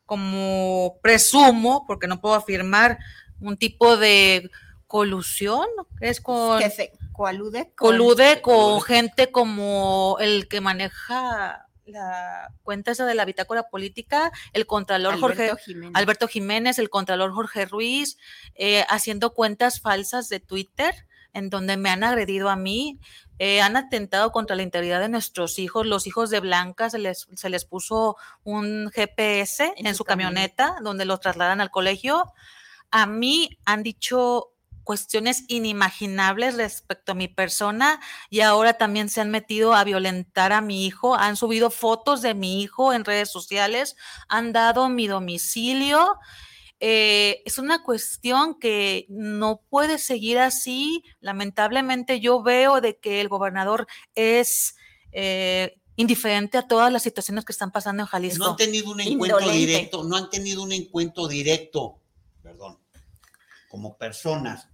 como 0.04 0.98
presumo, 1.00 1.86
porque 1.86 2.06
no 2.06 2.20
puedo 2.20 2.34
afirmar, 2.34 2.98
un 3.40 3.56
tipo 3.56 3.96
de 3.96 4.50
colusión, 4.86 5.66
es 6.00 6.20
con... 6.20 6.58
Que 6.58 6.68
se 6.68 6.92
colude 7.12 7.72
con, 7.74 7.92
colude 7.92 8.42
con 8.42 8.82
gente 8.82 9.32
como 9.32 10.18
el 10.20 10.46
que 10.48 10.60
maneja 10.60 11.66
la 11.86 12.52
cuenta 12.62 12.90
esa 12.90 13.06
de 13.06 13.14
la 13.14 13.24
bitácora 13.24 13.70
política, 13.70 14.32
el 14.52 14.66
contralor 14.66 15.18
Jorge 15.18 15.50
Jiménez. 15.64 15.92
Alberto 15.94 16.28
Jiménez, 16.28 16.78
el 16.78 16.90
contralor 16.90 17.32
Jorge 17.32 17.64
Ruiz, 17.64 18.18
eh, 18.54 18.84
haciendo 18.90 19.32
cuentas 19.32 19.80
falsas 19.80 20.28
de 20.28 20.40
Twitter 20.40 21.06
en 21.32 21.50
donde 21.50 21.76
me 21.76 21.90
han 21.90 22.04
agredido 22.04 22.48
a 22.48 22.56
mí, 22.56 22.98
eh, 23.38 23.60
han 23.60 23.76
atentado 23.76 24.30
contra 24.30 24.54
la 24.54 24.62
integridad 24.62 25.00
de 25.00 25.08
nuestros 25.08 25.58
hijos. 25.58 25.86
Los 25.86 26.06
hijos 26.06 26.30
de 26.30 26.40
Blanca 26.40 26.90
se 26.90 26.98
les, 26.98 27.26
se 27.34 27.50
les 27.50 27.64
puso 27.64 28.16
un 28.44 28.90
GPS 28.94 29.72
en, 29.76 29.94
su 29.94 30.04
camioneta, 30.04 30.76
donde 30.82 31.04
los 31.04 31.20
trasladan 31.20 31.60
al 31.60 31.70
colegio. 31.70 32.32
A 32.90 33.06
mí 33.06 33.58
han 33.64 33.82
dicho 33.82 34.52
cuestiones 34.84 35.44
inimaginables 35.48 36.56
respecto 36.56 37.12
a 37.12 37.14
mi 37.14 37.28
persona 37.28 38.00
y 38.30 38.40
ahora 38.40 38.74
también 38.74 39.08
se 39.08 39.20
han 39.20 39.30
metido 39.30 39.74
a 39.74 39.84
violentar 39.84 40.52
a 40.52 40.60
mi 40.60 40.86
hijo, 40.86 41.14
han 41.14 41.36
subido 41.36 41.70
fotos 41.70 42.22
de 42.22 42.34
mi 42.34 42.62
hijo 42.62 42.92
en 42.92 43.04
redes 43.04 43.30
sociales, 43.30 43.96
han 44.28 44.52
dado 44.52 44.88
mi 44.88 45.06
domicilio. 45.06 46.18
Eh, 46.84 47.42
es 47.44 47.58
una 47.58 47.84
cuestión 47.84 48.58
que 48.58 49.06
no 49.08 49.62
puede 49.70 49.98
seguir 49.98 50.40
así. 50.40 51.04
Lamentablemente 51.20 52.18
yo 52.18 52.42
veo 52.42 52.80
de 52.80 52.98
que 52.98 53.20
el 53.20 53.28
gobernador 53.28 53.86
es 54.16 54.74
eh, 55.12 55.80
indiferente 55.94 56.58
a 56.58 56.66
todas 56.66 56.92
las 56.92 57.04
situaciones 57.04 57.44
que 57.44 57.52
están 57.52 57.70
pasando 57.70 58.02
en 58.02 58.08
Jalisco. 58.08 58.42
No 58.42 58.50
han 58.50 58.56
tenido 58.56 58.90
un 58.90 59.00
encuentro 59.00 59.48
directo, 59.48 60.02
no 60.02 60.16
han 60.16 60.28
tenido 60.28 60.64
un 60.64 60.72
encuentro 60.72 61.28
directo, 61.28 62.00
perdón, 62.42 62.80
como 63.70 63.96
personas 63.96 64.66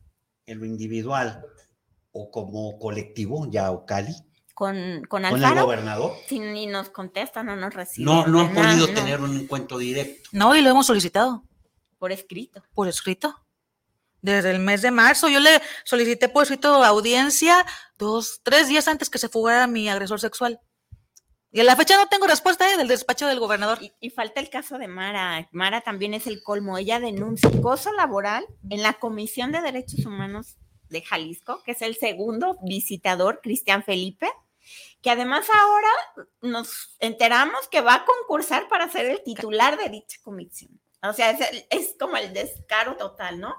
en 0.47 0.61
lo 0.61 0.65
individual 0.65 1.45
o 2.13 2.31
como 2.31 2.79
colectivo, 2.79 3.47
ya 3.51 3.71
o 3.71 3.85
Cali. 3.85 4.15
Con, 4.55 5.03
con, 5.09 5.23
con 5.25 5.45
el 5.45 5.61
gobernador. 5.61 6.15
Si 6.27 6.41
ni 6.41 6.67
nos 6.67 6.89
contestan, 6.89 7.47
no 7.47 7.55
nos 7.55 7.75
reciben. 7.75 8.07
No, 8.07 8.27
no 8.27 8.41
han 8.41 8.55
podido 8.55 8.89
tener 8.89 9.21
un 9.21 9.37
encuentro 9.37 9.77
directo. 9.77 10.31
No, 10.33 10.57
y 10.57 10.63
lo 10.63 10.71
hemos 10.71 10.87
solicitado. 10.87 11.45
Por 11.99 12.13
escrito. 12.13 12.63
Por 12.75 12.89
escrito. 12.89 13.45
Desde 14.21 14.51
el 14.51 14.59
mes 14.59 14.83
de 14.83 14.91
marzo 14.91 15.29
yo 15.29 15.39
le 15.39 15.61
solicité 15.85 16.29
por 16.29 16.43
escrito 16.43 16.83
audiencia 16.83 17.65
dos, 17.99 18.41
tres 18.43 18.69
días 18.69 18.89
antes 18.89 19.11
que 19.11 19.19
se 19.19 19.29
fugara 19.29 19.67
mi 19.67 19.89
agresor 19.89 20.21
sexual. 20.21 20.61
Y 21.51 21.61
a 21.61 21.65
la 21.65 21.77
fecha 21.77 21.97
no 21.97 22.09
tengo 22.09 22.27
respuesta 22.27 22.71
¿eh? 22.71 22.77
del 22.77 22.89
despacho 22.89 23.27
del 23.27 23.41
gobernador. 23.41 23.79
Y, 23.81 23.93
y, 24.01 24.11
falta 24.11 24.41
el 24.41 24.51
caso 24.51 24.77
de 24.77 24.87
Mara. 24.87 25.49
Mara 25.53 25.81
también 25.81 26.13
es 26.13 26.27
el 26.27 26.43
colmo. 26.43 26.77
Ella 26.77 27.01
denuncia 27.01 27.49
acoso 27.49 27.93
laboral 27.93 28.45
en 28.69 28.83
la 28.83 28.95
Comisión 28.95 29.51
de 29.51 29.63
Derechos 29.63 30.05
Humanos 30.05 30.57
de 30.91 31.03
Jalisco, 31.03 31.63
que 31.63 31.73
es 31.73 31.83
el 31.83 31.97
segundo 31.97 32.59
visitador, 32.63 33.41
Cristian 33.43 33.83
Felipe, 33.83 34.29
que 35.01 35.11
además 35.11 35.47
ahora 35.53 35.91
nos 36.43 36.97
enteramos 36.99 37.69
que 37.69 37.81
va 37.81 37.95
a 37.95 38.05
concursar 38.05 38.69
para 38.69 38.91
ser 38.91 39.07
el 39.07 39.23
titular 39.23 39.79
de 39.79 39.89
dicha 39.89 40.19
comisión. 40.23 40.79
O 41.03 41.13
sea, 41.13 41.31
es, 41.31 41.67
es 41.71 41.95
como 41.99 42.17
el 42.17 42.33
descaro 42.33 42.97
total, 42.97 43.41
¿no? 43.41 43.55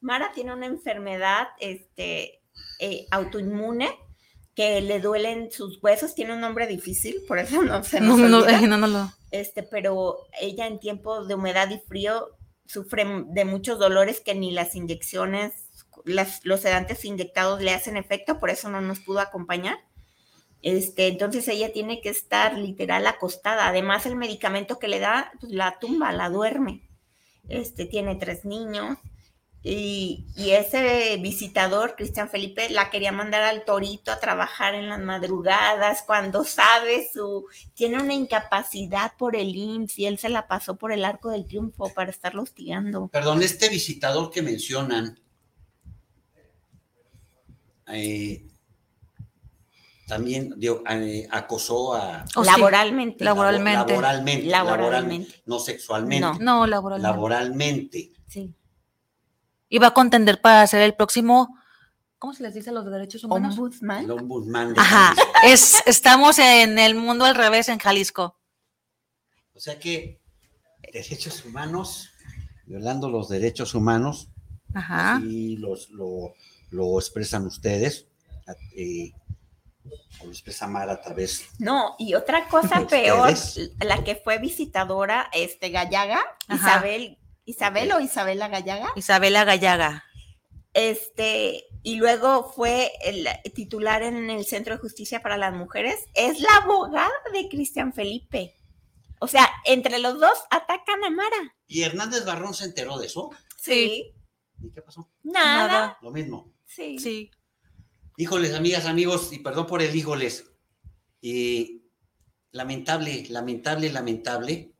Mara 0.00 0.32
tiene 0.32 0.54
una 0.54 0.66
enfermedad 0.66 1.48
este, 1.58 2.42
eh, 2.78 3.06
autoinmune 3.10 3.90
que 4.54 4.80
le 4.80 5.00
duelen 5.00 5.50
sus 5.50 5.82
huesos, 5.82 6.14
tiene 6.14 6.34
un 6.34 6.40
nombre 6.40 6.66
difícil, 6.66 7.16
por 7.28 7.38
eso 7.38 7.62
no 7.62 7.84
se 7.84 8.00
nos 8.00 8.18
no, 8.18 8.38
olvida. 8.38 8.60
no, 8.62 8.78
no, 8.78 8.86
no, 8.86 9.12
Este, 9.30 9.62
pero 9.62 10.18
ella 10.40 10.66
en 10.66 10.80
tiempos 10.80 11.28
de 11.28 11.34
humedad 11.34 11.70
y 11.70 11.78
frío 11.78 12.36
sufre 12.66 13.04
de 13.26 13.44
muchos 13.44 13.78
dolores 13.78 14.20
que 14.20 14.34
ni 14.34 14.50
las 14.50 14.74
inyecciones, 14.74 15.52
las, 16.04 16.44
los 16.44 16.60
sedantes 16.60 17.04
inyectados 17.04 17.60
le 17.60 17.72
hacen 17.72 17.96
efecto, 17.96 18.38
por 18.38 18.50
eso 18.50 18.68
no 18.70 18.80
nos 18.80 19.00
pudo 19.00 19.20
acompañar. 19.20 19.78
Este, 20.62 21.06
entonces 21.08 21.48
ella 21.48 21.72
tiene 21.72 22.00
que 22.00 22.10
estar 22.10 22.58
literal 22.58 23.06
acostada. 23.06 23.66
Además, 23.68 24.06
el 24.06 24.16
medicamento 24.16 24.78
que 24.78 24.88
le 24.88 24.98
da, 24.98 25.32
pues, 25.40 25.52
la 25.52 25.78
tumba, 25.78 26.12
la 26.12 26.28
duerme. 26.28 26.88
Este, 27.48 27.86
tiene 27.86 28.16
tres 28.16 28.44
niños. 28.44 28.98
Y, 29.62 30.26
ese 30.36 31.18
visitador, 31.18 31.94
Cristian 31.94 32.30
Felipe, 32.30 32.70
la 32.70 32.88
quería 32.88 33.12
mandar 33.12 33.42
al 33.42 33.64
torito 33.66 34.10
a 34.10 34.18
trabajar 34.18 34.74
en 34.74 34.88
las 34.88 35.00
madrugadas 35.00 36.02
cuando 36.06 36.44
sabe 36.44 37.08
su, 37.12 37.44
tiene 37.74 38.00
una 38.02 38.14
incapacidad 38.14 39.12
por 39.18 39.36
el 39.36 39.54
IMSS 39.54 39.98
y 39.98 40.06
él 40.06 40.18
se 40.18 40.30
la 40.30 40.48
pasó 40.48 40.76
por 40.76 40.92
el 40.92 41.04
arco 41.04 41.28
del 41.28 41.46
triunfo 41.46 41.92
para 41.92 42.10
estarlo 42.10 42.42
hostigando. 42.42 43.08
Perdón, 43.08 43.42
este 43.42 43.68
visitador 43.68 44.30
que 44.30 44.40
mencionan, 44.40 45.20
eh, 47.88 48.49
también 50.10 50.54
eh, 50.60 51.28
acosó 51.30 51.94
a... 51.94 52.24
Oh, 52.36 52.44
laboralmente. 52.44 53.20
Sí. 53.20 53.24
laboralmente. 53.24 53.92
Laboralmente. 53.92 54.46
Laboralmente. 54.46 55.42
No 55.46 55.58
sexualmente. 55.58 56.20
No, 56.20 56.38
no 56.38 56.66
laboralmente. 56.66 57.08
Laboralmente. 57.10 58.12
Sí 58.28 58.54
y 59.70 59.78
va 59.78 59.86
a 59.88 59.94
contender 59.94 60.40
para 60.40 60.66
ser 60.66 60.82
el 60.82 60.94
próximo, 60.94 61.56
¿cómo 62.18 62.34
se 62.34 62.42
les 62.42 62.52
dice 62.52 62.70
a 62.70 62.72
los 62.74 62.84
derechos 62.84 63.24
humanos? 63.24 63.54
Ombudsman. 63.54 64.04
El 64.04 64.10
ombudsman 64.10 64.74
de 64.74 64.80
Ajá, 64.80 65.14
es, 65.44 65.80
estamos 65.86 66.38
en 66.38 66.78
el 66.78 66.96
mundo 66.96 67.24
al 67.24 67.36
revés 67.36 67.68
en 67.68 67.78
Jalisco. 67.78 68.36
O 69.54 69.60
sea 69.60 69.78
que 69.78 70.20
derechos 70.92 71.44
humanos, 71.44 72.10
violando 72.66 73.08
los 73.08 73.28
derechos 73.28 73.74
humanos, 73.74 74.28
Ajá. 74.74 75.20
y 75.24 75.56
los, 75.56 75.88
lo, 75.90 76.34
lo 76.70 76.98
expresan 76.98 77.46
ustedes, 77.46 78.08
eh, 78.74 79.12
o 80.20 80.26
lo 80.26 80.30
expresa 80.30 80.66
Mara 80.66 80.94
a 80.94 81.00
través. 81.00 81.48
No, 81.58 81.96
y 81.98 82.14
otra 82.14 82.48
cosa 82.48 82.86
peor, 82.86 83.32
la 83.80 84.04
que 84.04 84.16
fue 84.16 84.38
visitadora, 84.38 85.30
este 85.32 85.70
Gallaga, 85.70 86.20
Ajá. 86.48 86.56
Isabel 86.56 87.18
Isabel 87.50 87.92
o 87.92 88.00
Isabela 88.00 88.48
Gallaga. 88.48 88.92
Isabela 88.96 89.44
Gallaga. 89.44 90.04
Este, 90.72 91.64
y 91.82 91.96
luego 91.96 92.52
fue 92.52 92.92
el 93.02 93.26
titular 93.54 94.02
en 94.02 94.30
el 94.30 94.44
Centro 94.44 94.74
de 94.74 94.80
Justicia 94.80 95.20
para 95.20 95.36
las 95.36 95.52
Mujeres. 95.52 96.04
Es 96.14 96.40
la 96.40 96.56
abogada 96.62 97.10
de 97.32 97.48
Cristian 97.48 97.92
Felipe. 97.92 98.56
O 99.18 99.26
sea, 99.26 99.50
entre 99.64 99.98
los 99.98 100.20
dos 100.20 100.38
atacan 100.50 101.02
a 101.04 101.10
Mara. 101.10 101.56
¿Y 101.66 101.82
Hernández 101.82 102.24
Barrón 102.24 102.54
se 102.54 102.66
enteró 102.66 102.98
de 102.98 103.06
eso? 103.06 103.30
Sí. 103.56 104.14
¿Y 104.62 104.70
qué 104.70 104.80
pasó? 104.80 105.10
Nada. 105.22 105.66
Nada. 105.66 105.98
Lo 106.02 106.10
mismo. 106.10 106.52
Sí. 106.66 106.98
Sí. 106.98 107.30
Híjoles, 108.20 108.52
amigas, 108.52 108.84
amigos, 108.84 109.32
y 109.32 109.38
perdón 109.38 109.66
por 109.66 109.80
el 109.80 109.96
híjoles. 109.96 110.44
Y 111.22 111.84
lamentable, 112.52 113.26
lamentable, 113.30 113.90
lamentable 113.90 114.74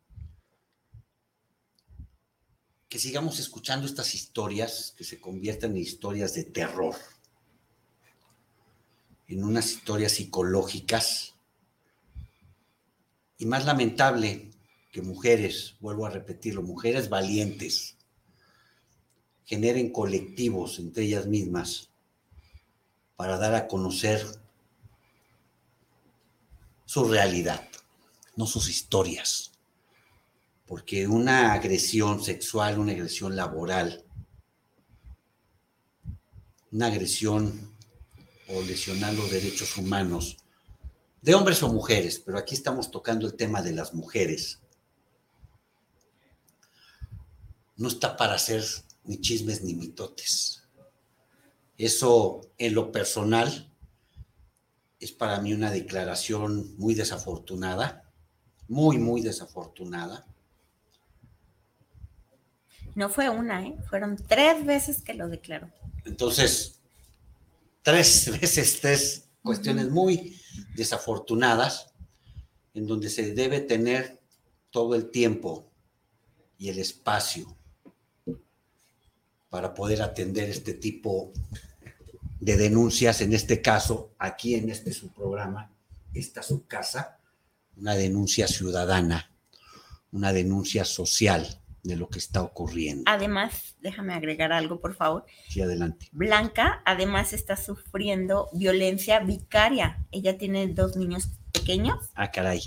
que 2.90 2.98
sigamos 2.98 3.38
escuchando 3.38 3.86
estas 3.86 4.14
historias 4.14 4.92
que 4.94 5.04
se 5.04 5.18
convierten 5.18 5.70
en 5.70 5.78
historias 5.78 6.34
de 6.34 6.44
terror, 6.44 6.94
en 9.26 9.42
unas 9.42 9.72
historias 9.72 10.12
psicológicas. 10.12 11.34
Y 13.38 13.46
más 13.46 13.64
lamentable 13.64 14.50
que 14.92 15.00
mujeres, 15.00 15.76
vuelvo 15.80 16.04
a 16.04 16.10
repetirlo, 16.10 16.60
mujeres 16.60 17.08
valientes, 17.08 17.96
generen 19.46 19.90
colectivos 19.90 20.78
entre 20.78 21.04
ellas 21.04 21.24
mismas 21.24 21.89
para 23.20 23.36
dar 23.36 23.54
a 23.54 23.68
conocer 23.68 24.26
su 26.86 27.04
realidad, 27.04 27.68
no 28.34 28.46
sus 28.46 28.70
historias 28.70 29.50
porque 30.70 31.06
una 31.06 31.52
agresión 31.52 32.24
sexual, 32.24 32.78
una 32.78 32.92
agresión 32.92 33.36
laboral, 33.36 34.02
una 36.70 36.86
agresión 36.86 37.74
o 38.48 38.62
lesionar 38.62 39.12
los 39.12 39.30
derechos 39.30 39.76
humanos 39.76 40.38
de 41.20 41.34
hombres 41.34 41.62
o 41.62 41.68
mujeres, 41.70 42.22
pero 42.24 42.38
aquí 42.38 42.54
estamos 42.54 42.90
tocando 42.90 43.26
el 43.26 43.34
tema 43.34 43.60
de 43.60 43.72
las 43.72 43.92
mujeres. 43.92 44.60
No 47.76 47.88
está 47.88 48.16
para 48.16 48.34
hacer 48.34 48.64
ni 49.04 49.20
chismes 49.20 49.62
ni 49.62 49.74
mitotes. 49.74 50.59
Eso 51.80 52.42
en 52.58 52.74
lo 52.74 52.92
personal 52.92 53.72
es 54.98 55.12
para 55.12 55.40
mí 55.40 55.54
una 55.54 55.70
declaración 55.70 56.76
muy 56.76 56.94
desafortunada, 56.94 58.10
muy, 58.68 58.98
muy 58.98 59.22
desafortunada 59.22 60.26
no 62.94 63.08
fue 63.08 63.28
una, 63.28 63.66
¿eh? 63.66 63.76
fueron 63.88 64.16
tres 64.16 64.64
veces 64.64 65.02
que 65.02 65.14
lo 65.14 65.28
declaró. 65.28 65.70
Entonces, 66.04 66.80
tres 67.82 68.30
veces, 68.40 68.80
tres 68.80 69.28
cuestiones 69.42 69.90
muy 69.90 70.38
desafortunadas, 70.74 71.92
en 72.74 72.86
donde 72.86 73.10
se 73.10 73.32
debe 73.34 73.60
tener 73.60 74.20
todo 74.70 74.94
el 74.94 75.10
tiempo 75.10 75.70
y 76.58 76.68
el 76.68 76.78
espacio 76.78 77.56
para 79.48 79.74
poder 79.74 80.02
atender 80.02 80.48
este 80.48 80.74
tipo 80.74 81.32
de 81.34 81.69
denuncias, 82.40 83.20
en 83.20 83.32
este 83.32 83.60
caso, 83.62 84.14
aquí 84.18 84.54
en 84.54 84.70
este 84.70 84.92
su 84.92 85.12
programa, 85.12 85.70
esta 86.14 86.42
su 86.42 86.66
casa, 86.66 87.18
una 87.76 87.94
denuncia 87.94 88.46
ciudadana, 88.48 89.30
una 90.12 90.32
denuncia 90.32 90.84
social 90.84 91.60
de 91.82 91.96
lo 91.96 92.08
que 92.08 92.18
está 92.18 92.42
ocurriendo. 92.42 93.04
Además, 93.06 93.76
déjame 93.80 94.14
agregar 94.14 94.52
algo, 94.52 94.80
por 94.80 94.94
favor. 94.94 95.24
Sí, 95.48 95.60
adelante. 95.60 96.08
Blanca, 96.12 96.82
además, 96.84 97.32
está 97.32 97.56
sufriendo 97.56 98.48
violencia 98.52 99.20
vicaria. 99.20 100.04
Ella 100.10 100.36
tiene 100.36 100.66
dos 100.68 100.96
niños 100.96 101.28
pequeños. 101.52 101.98
Ah, 102.14 102.30
caray. 102.30 102.60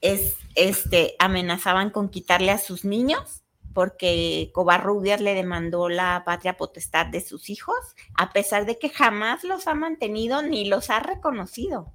Es, 0.00 0.36
este, 0.54 1.14
amenazaban 1.18 1.90
con 1.90 2.08
quitarle 2.08 2.50
a 2.50 2.58
sus 2.58 2.84
niños 2.84 3.41
porque 3.74 4.50
Covarrubias 4.52 5.20
le 5.20 5.34
demandó 5.34 5.88
la 5.88 6.22
patria 6.24 6.56
potestad 6.56 7.06
de 7.06 7.20
sus 7.20 7.50
hijos, 7.50 7.76
a 8.14 8.32
pesar 8.32 8.66
de 8.66 8.78
que 8.78 8.88
jamás 8.88 9.44
los 9.44 9.66
ha 9.66 9.74
mantenido 9.74 10.42
ni 10.42 10.64
los 10.66 10.90
ha 10.90 11.00
reconocido. 11.00 11.92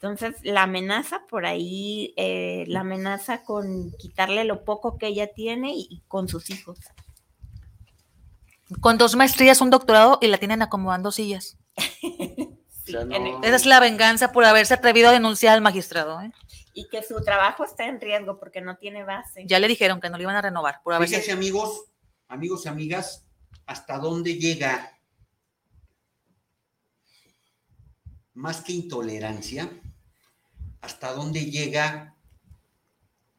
Entonces, 0.00 0.36
la 0.44 0.62
amenaza 0.62 1.22
por 1.28 1.44
ahí, 1.44 2.14
eh, 2.16 2.64
la 2.68 2.80
amenaza 2.80 3.42
con 3.42 3.90
quitarle 3.98 4.44
lo 4.44 4.64
poco 4.64 4.96
que 4.96 5.08
ella 5.08 5.32
tiene 5.32 5.72
y, 5.74 6.02
con 6.06 6.28
sus 6.28 6.50
hijos. 6.50 6.78
Con 8.80 8.96
dos 8.96 9.16
maestrías, 9.16 9.60
un 9.60 9.70
doctorado 9.70 10.18
y 10.22 10.28
la 10.28 10.38
tienen 10.38 10.62
acomodando 10.62 11.10
sillas. 11.10 11.56
Esa 12.86 13.56
es 13.56 13.66
la 13.66 13.80
venganza 13.80 14.32
por 14.32 14.44
haberse 14.44 14.74
atrevido 14.74 15.08
a 15.08 15.12
denunciar 15.12 15.54
al 15.54 15.60
magistrado. 15.60 16.20
¿eh? 16.20 16.32
Y 16.78 16.88
que 16.88 17.02
su 17.02 17.20
trabajo 17.24 17.64
está 17.64 17.86
en 17.86 18.00
riesgo 18.00 18.38
porque 18.38 18.60
no 18.60 18.76
tiene 18.76 19.02
base. 19.02 19.42
Ya 19.44 19.58
le 19.58 19.66
dijeron 19.66 20.00
que 20.00 20.08
no 20.08 20.16
lo 20.16 20.22
iban 20.22 20.36
a 20.36 20.42
renovar 20.42 20.80
por 20.84 20.94
amigos, 20.94 21.86
amigos 22.28 22.64
y 22.64 22.68
amigas, 22.68 23.26
hasta 23.66 23.98
dónde 23.98 24.38
llega 24.38 24.96
más 28.34 28.60
que 28.60 28.72
intolerancia, 28.72 29.68
hasta 30.80 31.12
dónde 31.12 31.46
llega 31.46 32.14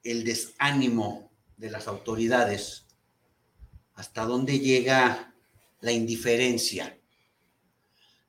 el 0.04 0.26
desánimo 0.26 1.32
de 1.56 1.72
las 1.72 1.88
autoridades, 1.88 2.88
hasta 3.96 4.26
dónde 4.26 4.60
llega 4.60 5.34
la 5.80 5.94
indiferencia. 5.94 7.00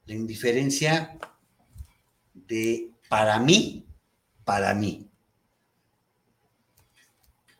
La 0.04 0.14
indiferencia 0.14 1.18
de, 2.32 2.92
para 3.08 3.40
mí, 3.40 3.89
para 4.44 4.74
mí, 4.74 5.10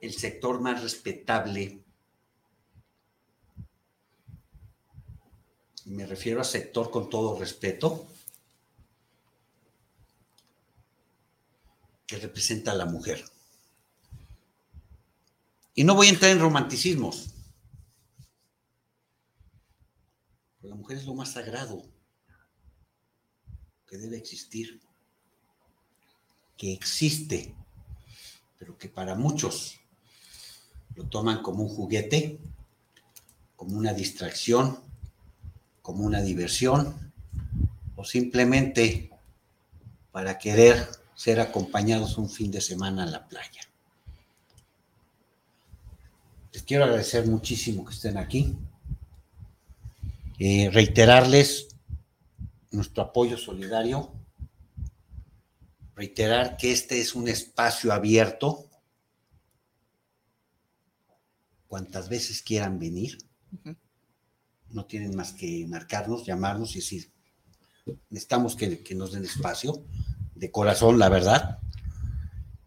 el 0.01 0.15
sector 0.15 0.61
más 0.61 0.83
respetable, 0.83 1.85
me 5.85 6.07
refiero 6.07 6.41
a 6.41 6.45
sector 6.45 6.91
con 6.91 7.11
todo 7.11 7.39
respeto, 7.39 8.07
que 12.07 12.19
representa 12.19 12.73
a 12.73 12.75
la 12.75 12.87
mujer. 12.87 13.25
Y 15.75 15.85
no 15.85 15.95
voy 15.95 16.09
a 16.09 16.11
entrar 16.11 16.33
en 16.33 16.41
romanticismos. 16.41 17.35
La 20.63 20.75
mujer 20.75 20.99
es 20.99 21.07
lo 21.07 21.15
más 21.15 21.33
sagrado 21.33 21.85
que 23.87 23.97
debe 23.97 24.17
existir, 24.17 24.81
que 26.61 26.75
existe, 26.75 27.55
pero 28.59 28.77
que 28.77 28.91
para 28.91 29.15
muchos 29.15 29.81
lo 30.95 31.07
toman 31.07 31.41
como 31.43 31.63
un 31.63 31.71
juguete, 31.71 32.39
como 33.57 33.79
una 33.79 33.95
distracción, 33.95 34.79
como 35.81 36.05
una 36.05 36.21
diversión, 36.21 37.15
o 37.97 38.05
simplemente 38.05 39.09
para 40.13 40.37
querer 40.37 40.87
ser 41.15 41.41
acompañados 41.41 42.19
un 42.19 42.29
fin 42.29 42.51
de 42.51 42.61
semana 42.61 43.05
a 43.05 43.07
la 43.07 43.27
playa. 43.27 43.63
Les 46.53 46.63
quiero 46.63 46.85
agradecer 46.85 47.27
muchísimo 47.27 47.87
que 47.87 47.95
estén 47.95 48.19
aquí. 48.19 48.55
Eh, 50.39 50.69
reiterarles 50.71 51.69
nuestro 52.71 53.05
apoyo 53.05 53.39
solidario. 53.39 54.20
Reiterar 56.01 56.57
que 56.57 56.73
este 56.73 56.99
es 56.99 57.15
un 57.15 57.29
espacio 57.29 57.93
abierto. 57.93 58.71
Cuantas 61.69 62.09
veces 62.09 62.41
quieran 62.41 62.79
venir. 62.79 63.19
No 64.71 64.87
tienen 64.87 65.15
más 65.15 65.35
que 65.35 65.67
marcarnos, 65.69 66.25
llamarnos 66.25 66.75
y 66.75 66.79
decir, 66.79 67.13
necesitamos 68.09 68.57
que, 68.57 68.83
que 68.83 68.95
nos 68.95 69.13
den 69.13 69.27
espacio 69.27 69.85
de 70.35 70.51
corazón, 70.51 70.99
la 70.99 71.11
verdad. 71.11 71.59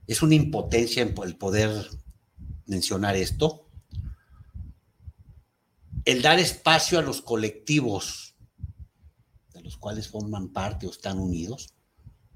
Es 0.05 0.21
una 0.21 0.35
impotencia 0.35 1.01
el 1.01 1.35
poder 1.35 1.89
mencionar 2.67 3.15
esto. 3.15 3.67
El 6.05 6.21
dar 6.21 6.37
espacio 6.37 6.99
a 6.99 7.01
los 7.01 7.23
colectivos 7.23 8.35
de 9.55 9.61
los 9.63 9.75
cuales 9.77 10.07
forman 10.07 10.49
parte 10.49 10.85
o 10.85 10.91
están 10.91 11.17
unidos, 11.17 11.73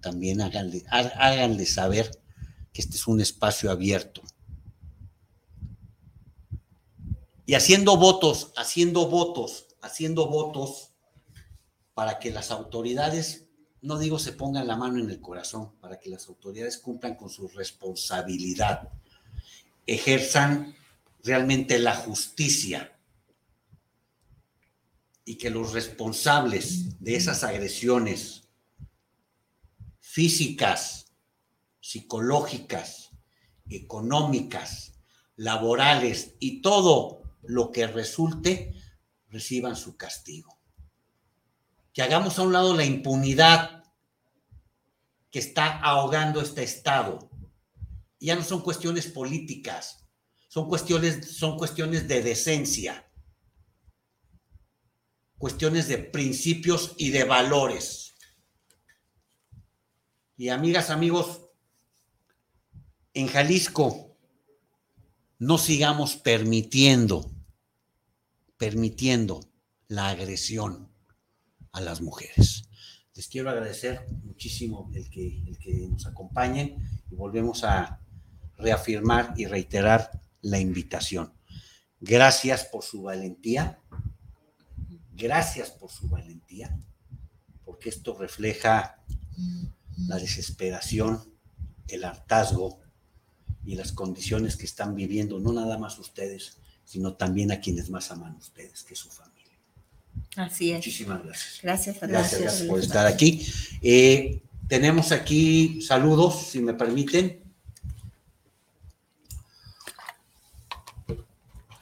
también 0.02 0.41
háganle, 0.41 0.84
háganle 0.89 1.66
saber 1.66 2.12
que 2.74 2.82
este 2.82 2.98
es 2.98 3.08
un 3.08 3.22
espacio 3.22 3.72
abierto. 3.72 4.22
Y 7.45 7.54
haciendo 7.54 7.98
votos, 7.98 8.52
haciendo 8.58 9.08
votos, 9.08 9.68
haciendo 9.82 10.28
votos 10.28 10.91
para 11.93 12.20
que 12.20 12.32
las 12.32 12.52
autoridades 12.52 13.48
no 13.82 13.98
digo 13.98 14.20
se 14.20 14.34
pongan 14.34 14.68
la 14.68 14.76
mano 14.76 15.00
en 15.00 15.10
el 15.10 15.22
corazón 15.22 15.76
para 15.80 16.00
que 16.00 16.10
las 16.10 16.28
autoridades 16.28 16.78
cumplan 16.78 17.16
con 17.16 17.30
su 17.30 17.48
responsabilidad, 17.48 18.89
ejerzan 19.86 20.76
realmente 21.24 21.80
la 21.80 21.95
justicia 21.95 22.98
y 25.26 25.36
que 25.36 25.50
los 25.50 25.74
responsables 25.74 27.00
de 27.00 27.16
esas 27.16 27.43
agresiones 27.43 28.47
físicas, 30.18 31.13
psicológicas, 31.80 33.11
económicas, 33.70 34.93
laborales 35.36 36.34
y 36.39 36.63
todo 36.63 37.22
lo 37.43 37.72
que 37.72 37.86
resulte 37.86 38.74
reciban 39.30 39.76
su 39.76 39.95
castigo 39.95 40.57
que 41.93 42.01
hagamos 42.01 42.38
a 42.38 42.43
un 42.43 42.53
lado 42.53 42.76
la 42.76 42.84
impunidad 42.84 43.84
que 45.32 45.38
está 45.39 45.80
ahogando 45.80 46.41
este 46.41 46.63
Estado. 46.63 47.30
Ya 48.20 48.36
no 48.36 48.43
son 48.43 48.61
cuestiones 48.61 49.07
políticas, 49.07 50.07
son 50.47 50.68
cuestiones, 50.68 51.38
son 51.38 51.57
cuestiones 51.57 52.07
de 52.07 52.24
decencia, 52.24 53.11
cuestiones 55.38 55.88
de 55.88 55.99
principios 55.99 56.95
y 56.97 57.09
de 57.09 57.24
valores. 57.24 58.07
Y 60.39 60.49
amigas, 60.49 60.91
amigos, 60.91 61.41
en 63.15 63.25
Jalisco 63.25 64.15
no 65.39 65.57
sigamos 65.57 66.15
permitiendo, 66.15 67.31
permitiendo 68.55 69.39
la 69.88 70.09
agresión 70.09 70.91
a 71.71 71.81
las 71.81 72.01
mujeres. 72.01 72.69
Les 73.15 73.27
quiero 73.27 73.49
agradecer 73.49 74.05
muchísimo 74.25 74.91
el 74.93 75.09
que, 75.09 75.41
el 75.47 75.57
que 75.57 75.88
nos 75.89 76.05
acompañen 76.05 76.88
y 77.09 77.15
volvemos 77.15 77.63
a 77.63 77.99
reafirmar 78.57 79.33
y 79.38 79.47
reiterar 79.47 80.21
la 80.41 80.59
invitación. 80.59 81.33
Gracias 81.99 82.63
por 82.65 82.83
su 82.83 83.01
valentía, 83.01 83.79
gracias 85.13 85.71
por 85.71 85.89
su 85.89 86.07
valentía, 86.07 86.77
porque 87.65 87.89
esto 87.89 88.15
refleja 88.15 89.03
la 90.06 90.18
desesperación, 90.18 91.24
el 91.88 92.04
hartazgo 92.04 92.80
y 93.66 93.76
las 93.76 93.91
condiciones 93.91 94.56
que 94.56 94.66
están 94.66 94.95
viviendo, 94.95 95.39
no 95.39 95.52
nada 95.52 95.78
más 95.78 95.98
ustedes, 96.00 96.58
sino 96.86 97.16
también 97.16 97.52
a 97.52 97.60
quienes 97.60 97.89
más 97.89 98.12
aman 98.12 98.36
ustedes, 98.36 98.84
que 98.84 98.95
su 98.95 99.10
familia. 99.10 99.38
Así 100.36 100.72
es. 100.72 100.78
Muchísimas 100.78 101.24
gracias. 101.24 101.60
Gracias, 101.62 102.00
gracias, 102.02 102.62
por 102.64 102.80
estar 102.80 103.08
aquí. 103.08 103.45
Eh, 103.82 104.41
tenemos 104.68 105.12
aquí 105.12 105.82
saludos, 105.82 106.48
si 106.48 106.60
me 106.62 106.74
permiten. 106.74 107.41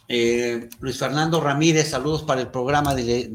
Eh, 0.07 0.70
Luis 0.80 0.97
Fernando 0.97 1.41
Ramírez, 1.41 1.89
saludos 1.89 2.24
para 2.24 2.41
el 2.41 2.47
programa 2.47 2.93
de, 2.93 3.28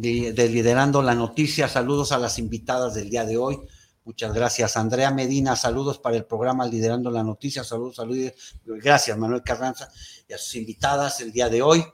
Liderando 0.53 1.03
la 1.03 1.17
Noticia, 1.17 1.69
saludos 1.69 2.13
a 2.13 2.19
las 2.19 2.39
invitadas 2.39 2.95
del 2.95 3.11
día 3.11 3.25
de 3.25 3.37
hoy. 3.37 3.59
Muchas 4.05 4.33
gracias. 4.33 4.77
Andrea 4.77 5.11
Medina, 5.11 5.57
saludos 5.57 5.99
para 5.99 6.17
el 6.17 6.25
programa 6.25 6.67
Liderando 6.67 7.11
la 7.11 7.23
Noticia, 7.23 7.63
saludos, 7.65 7.97
saludos. 7.97 8.33
Gracias, 8.65 9.17
Manuel 9.17 9.43
Carranza, 9.43 9.89
y 10.29 10.33
a 10.33 10.39
sus 10.39 10.55
invitadas 10.57 11.21
el 11.21 11.33
día 11.33 11.49
de 11.49 11.63
hoy. 11.63 11.85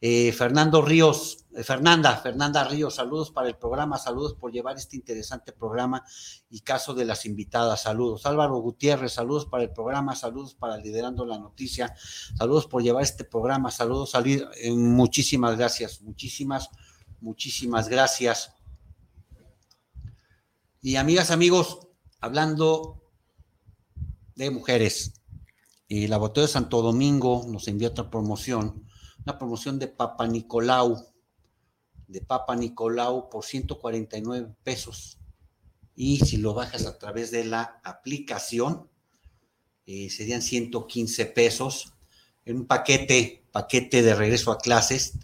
Eh, 0.00 0.30
Fernando 0.30 0.80
Ríos, 0.80 1.46
eh, 1.56 1.64
Fernanda, 1.64 2.16
Fernanda 2.18 2.62
Ríos, 2.62 2.94
saludos 2.94 3.32
para 3.32 3.48
el 3.48 3.56
programa, 3.56 3.98
saludos 3.98 4.34
por 4.34 4.52
llevar 4.52 4.76
este 4.76 4.94
interesante 4.94 5.50
programa 5.50 6.04
y 6.48 6.60
caso 6.60 6.94
de 6.94 7.04
las 7.04 7.26
invitadas, 7.26 7.82
saludos. 7.82 8.24
Álvaro 8.24 8.58
Gutiérrez, 8.58 9.14
saludos 9.14 9.46
para 9.46 9.64
el 9.64 9.70
programa, 9.70 10.14
saludos 10.14 10.54
para 10.54 10.76
Liderando 10.76 11.26
la 11.26 11.40
Noticia, 11.40 11.92
saludos 12.36 12.68
por 12.68 12.80
llevar 12.80 13.02
este 13.02 13.24
programa, 13.24 13.72
saludos, 13.72 14.10
salir, 14.12 14.46
eh, 14.62 14.70
muchísimas 14.70 15.56
gracias, 15.58 16.00
muchísimas, 16.02 16.70
muchísimas 17.20 17.88
gracias. 17.88 18.52
Y 20.88 20.96
amigas, 20.96 21.30
amigos, 21.30 21.80
hablando 22.18 23.02
de 24.36 24.50
mujeres, 24.50 25.20
el 25.90 26.08
laboratorio 26.08 26.46
de 26.46 26.52
Santo 26.54 26.80
Domingo 26.80 27.44
nos 27.46 27.68
envía 27.68 27.88
otra 27.88 28.08
promoción, 28.08 28.86
una 29.22 29.36
promoción 29.38 29.78
de 29.78 29.88
Papa 29.88 30.26
Nicolau, 30.26 31.12
de 32.06 32.22
Papa 32.22 32.56
Nicolau 32.56 33.28
por 33.28 33.44
149 33.44 34.54
pesos. 34.64 35.18
Y 35.94 36.20
si 36.20 36.38
lo 36.38 36.54
bajas 36.54 36.86
a 36.86 36.96
través 36.96 37.30
de 37.32 37.44
la 37.44 37.82
aplicación, 37.84 38.88
eh, 39.84 40.08
serían 40.08 40.40
115 40.40 41.26
pesos. 41.26 41.92
En 42.46 42.60
un 42.60 42.66
paquete, 42.66 43.44
paquete 43.52 44.00
de 44.00 44.14
regreso 44.14 44.52
a 44.52 44.56
clases 44.56 45.18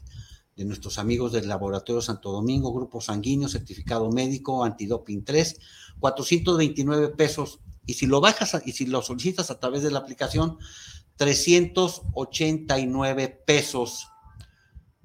de 0.57 0.65
nuestros 0.65 0.99
amigos 0.99 1.33
del 1.33 1.49
Laboratorio 1.49 2.01
Santo 2.01 2.31
Domingo, 2.31 2.73
Grupo 2.73 3.01
Sanguíneo, 3.01 3.49
Certificado 3.49 4.09
Médico, 4.11 4.63
Antidoping 4.65 5.25
3, 5.25 5.59
429 5.99 7.09
pesos. 7.09 7.59
Y 7.87 7.95
si 7.95 8.07
lo 8.07 8.21
bajas 8.21 8.63
y 8.65 8.71
si 8.73 8.87
lo 8.87 9.03
solicitas 9.03 9.51
a 9.51 9.59
través 9.59 9.83
de 9.83 9.91
la 9.91 9.99
aplicación, 9.99 10.59
389 11.17 13.43
pesos. 13.47 14.07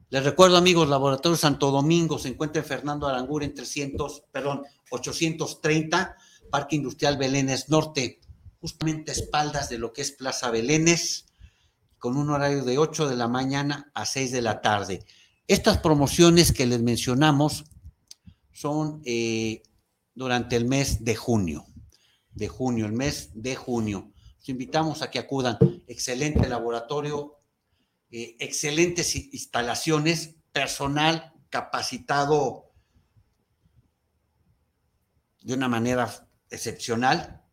Les 0.10 0.24
recuerdo, 0.24 0.58
amigos, 0.58 0.90
Laboratorio 0.90 1.38
Santo 1.38 1.72
Domingo 1.72 2.18
se 2.18 2.30
encuentra 2.30 2.62
en 2.62 2.68
Fernando 2.68 3.08
Arangur 3.08 3.44
en 3.44 3.54
300, 3.54 4.24
perdón, 4.32 4.64
830, 4.90 6.16
Parque 6.50 6.78
Industrial 6.78 7.18
Belénes 7.18 7.70
Norte, 7.70 8.20
justamente 8.60 9.12
a 9.12 9.14
espaldas 9.14 9.70
de 9.70 9.78
lo 9.78 9.94
que 9.94 10.02
es 10.02 10.12
Plaza 10.12 10.50
Belénes, 10.50 11.28
con 12.00 12.18
un 12.18 12.32
horario 12.32 12.64
de 12.64 12.80
8 12.80 13.08
de 13.08 13.18
la 13.18 13.28
mañana 13.28 13.92
a 13.94 14.06
6 14.06 14.32
de 14.32 14.42
la 14.42 14.62
tarde. 14.62 15.06
Estas 15.50 15.80
promociones 15.80 16.54
que 16.54 16.68
les 16.68 16.80
mencionamos 16.80 17.66
son 18.52 19.02
eh, 19.04 19.64
durante 20.14 20.56
el 20.56 20.66
mes 20.66 21.04
de 21.04 21.16
junio, 21.16 21.66
de 22.36 22.48
junio, 22.48 22.86
el 22.86 22.94
mes 22.94 23.32
de 23.34 23.56
junio. 23.56 24.14
Los 24.38 24.50
invitamos 24.50 25.02
a 25.02 25.10
que 25.10 25.18
acudan. 25.18 25.58
Excelente 25.88 26.48
laboratorio, 26.48 27.40
eh, 28.12 28.36
excelentes 28.40 29.16
instalaciones, 29.16 30.36
personal 30.52 31.34
capacitado 31.50 32.72
de 35.42 35.56
una 35.56 35.68
manera 35.68 36.30
excepcional 36.52 37.44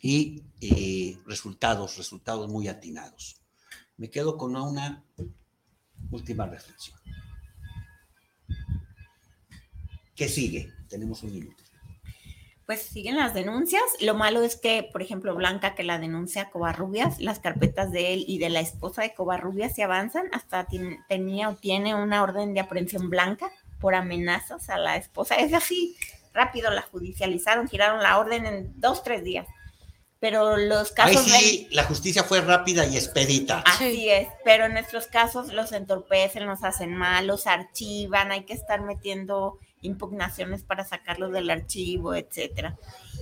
y 0.00 0.42
eh, 0.60 1.16
resultados, 1.26 1.96
resultados 1.96 2.50
muy 2.50 2.66
atinados. 2.66 3.40
Me 3.96 4.10
quedo 4.10 4.36
con 4.36 4.56
una 4.56 5.04
última 6.10 6.46
reflexión. 6.46 6.98
¿Qué 10.14 10.28
sigue? 10.28 10.72
Tenemos 10.88 11.22
un 11.22 11.32
minuto. 11.32 11.62
Pues 12.64 12.82
siguen 12.82 13.16
las 13.16 13.34
denuncias. 13.34 13.82
Lo 14.00 14.14
malo 14.14 14.42
es 14.42 14.56
que, 14.56 14.88
por 14.90 15.00
ejemplo, 15.00 15.34
Blanca, 15.36 15.74
que 15.74 15.84
la 15.84 15.98
denuncia 15.98 16.42
a 16.42 16.50
Covarrubias, 16.50 17.20
las 17.20 17.38
carpetas 17.38 17.92
de 17.92 18.14
él 18.14 18.24
y 18.26 18.38
de 18.38 18.48
la 18.48 18.60
esposa 18.60 19.02
de 19.02 19.14
Covarrubias 19.14 19.74
se 19.74 19.84
avanzan. 19.84 20.24
Hasta 20.32 20.66
tenía 21.08 21.48
o 21.48 21.54
tiene 21.54 21.94
una 21.94 22.22
orden 22.22 22.54
de 22.54 22.60
aprehensión 22.60 23.08
blanca 23.08 23.52
por 23.78 23.94
amenazas 23.94 24.68
a 24.68 24.78
la 24.78 24.96
esposa. 24.96 25.36
Es 25.36 25.52
así, 25.52 25.96
rápido 26.32 26.70
la 26.70 26.82
judicializaron, 26.82 27.68
giraron 27.68 28.02
la 28.02 28.18
orden 28.18 28.46
en 28.46 28.80
dos, 28.80 29.04
tres 29.04 29.22
días 29.22 29.46
pero 30.20 30.56
los 30.56 30.92
casos... 30.92 31.30
Ahí 31.32 31.40
sí, 31.40 31.68
la 31.70 31.84
justicia 31.84 32.24
fue 32.24 32.40
rápida 32.40 32.86
y 32.86 32.96
expedita. 32.96 33.60
Así 33.60 34.08
es, 34.08 34.28
pero 34.44 34.66
en 34.66 34.72
nuestros 34.72 35.06
casos 35.06 35.52
los 35.52 35.72
entorpecen, 35.72 36.46
los 36.46 36.64
hacen 36.64 36.94
mal, 36.94 37.26
los 37.26 37.46
archivan, 37.46 38.32
hay 38.32 38.44
que 38.44 38.54
estar 38.54 38.80
metiendo 38.82 39.58
impugnaciones 39.82 40.62
para 40.62 40.84
sacarlos 40.84 41.32
del 41.32 41.50
archivo, 41.50 42.14
etcétera. 42.14 42.78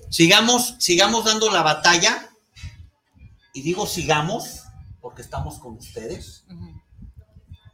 Sigamos, 0.08 0.76
sigamos 0.78 1.24
dando 1.24 1.50
la 1.50 1.62
batalla, 1.62 2.30
y 3.52 3.62
digo 3.62 3.86
sigamos, 3.86 4.62
porque 5.00 5.22
estamos 5.22 5.58
con 5.58 5.74
ustedes. 5.74 6.44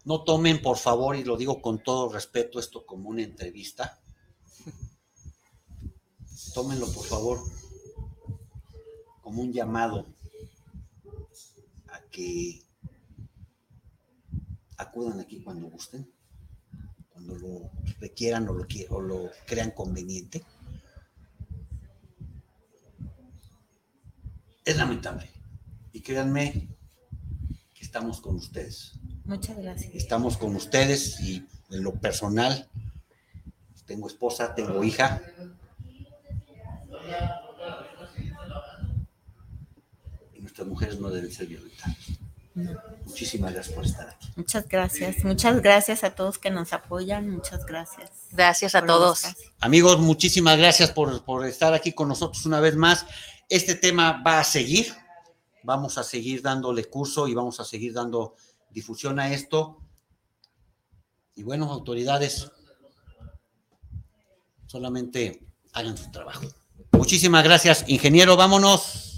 No 0.04 0.24
tomen, 0.24 0.60
por 0.60 0.76
favor, 0.76 1.16
y 1.16 1.24
lo 1.24 1.36
digo 1.36 1.60
con 1.60 1.82
todo 1.82 2.12
respeto, 2.12 2.58
esto 2.58 2.84
como 2.84 3.08
una 3.10 3.22
entrevista. 3.22 4.00
Tómenlo, 6.54 6.90
por 6.92 7.06
favor, 7.06 7.40
como 9.20 9.42
un 9.42 9.52
llamado 9.52 10.06
a 11.88 12.00
que 12.10 12.62
acudan 14.76 15.20
aquí 15.20 15.42
cuando 15.42 15.68
gusten, 15.68 16.10
cuando 17.10 17.36
lo 17.36 17.70
requieran 17.98 18.48
o 18.48 18.54
lo, 18.54 18.66
o 18.90 19.00
lo 19.00 19.30
crean 19.46 19.70
conveniente. 19.72 20.42
Es 24.64 24.76
lamentable. 24.76 25.30
Y 25.92 26.00
créanme 26.00 26.68
que 27.74 27.84
estamos 27.84 28.20
con 28.20 28.36
ustedes. 28.36 28.92
Muchas 29.24 29.58
gracias. 29.58 29.94
Estamos 29.94 30.36
con 30.36 30.54
ustedes 30.56 31.20
y 31.20 31.46
en 31.70 31.82
lo 31.82 31.94
personal, 31.94 32.68
tengo 33.86 34.06
esposa, 34.06 34.54
tengo 34.54 34.84
hija 34.84 35.20
mujeres 40.66 40.98
no 40.98 41.10
deben 41.10 41.30
ser 41.30 41.46
violentadas. 41.46 41.96
Muchísimas 43.04 43.52
gracias 43.52 43.74
por 43.74 43.86
estar 43.86 44.08
aquí. 44.08 44.28
Muchas 44.36 44.68
gracias. 44.68 45.24
Muchas 45.24 45.62
gracias 45.62 46.04
a 46.04 46.14
todos 46.14 46.38
que 46.38 46.50
nos 46.50 46.72
apoyan. 46.72 47.30
Muchas 47.30 47.64
gracias. 47.64 48.10
Gracias 48.30 48.74
a 48.74 48.84
todos. 48.84 49.24
Amigos, 49.60 49.98
muchísimas 50.00 50.58
gracias 50.58 50.90
por, 50.90 51.24
por 51.24 51.46
estar 51.46 51.72
aquí 51.74 51.92
con 51.92 52.08
nosotros 52.08 52.44
una 52.46 52.60
vez 52.60 52.76
más. 52.76 53.06
Este 53.48 53.74
tema 53.74 54.22
va 54.26 54.40
a 54.40 54.44
seguir. 54.44 54.92
Vamos 55.62 55.98
a 55.98 56.04
seguir 56.04 56.42
dándole 56.42 56.84
curso 56.84 57.28
y 57.28 57.34
vamos 57.34 57.60
a 57.60 57.64
seguir 57.64 57.92
dando 57.92 58.34
difusión 58.70 59.20
a 59.20 59.32
esto. 59.32 59.78
Y 61.34 61.42
bueno, 61.42 61.70
autoridades, 61.70 62.50
solamente 64.66 65.46
hagan 65.72 65.96
su 65.96 66.10
trabajo. 66.10 66.46
Muchísimas 66.92 67.44
gracias, 67.44 67.84
ingeniero. 67.88 68.36
Vámonos. 68.36 69.09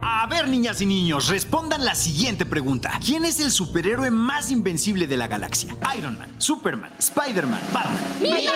A 0.00 0.26
ver, 0.26 0.48
niñas 0.48 0.80
y 0.80 0.86
niños, 0.86 1.28
respondan 1.28 1.84
la 1.84 1.94
siguiente 1.94 2.46
pregunta. 2.46 2.98
¿Quién 3.04 3.24
es 3.24 3.40
el 3.40 3.50
superhéroe 3.50 4.10
más 4.10 4.50
invencible 4.50 5.06
de 5.06 5.16
la 5.16 5.26
galaxia? 5.26 5.76
Iron 5.96 6.18
Man, 6.18 6.34
Superman, 6.38 6.92
Spider-Man, 6.98 7.60
Batman. 7.72 8.02
¡Mira! 8.20 8.52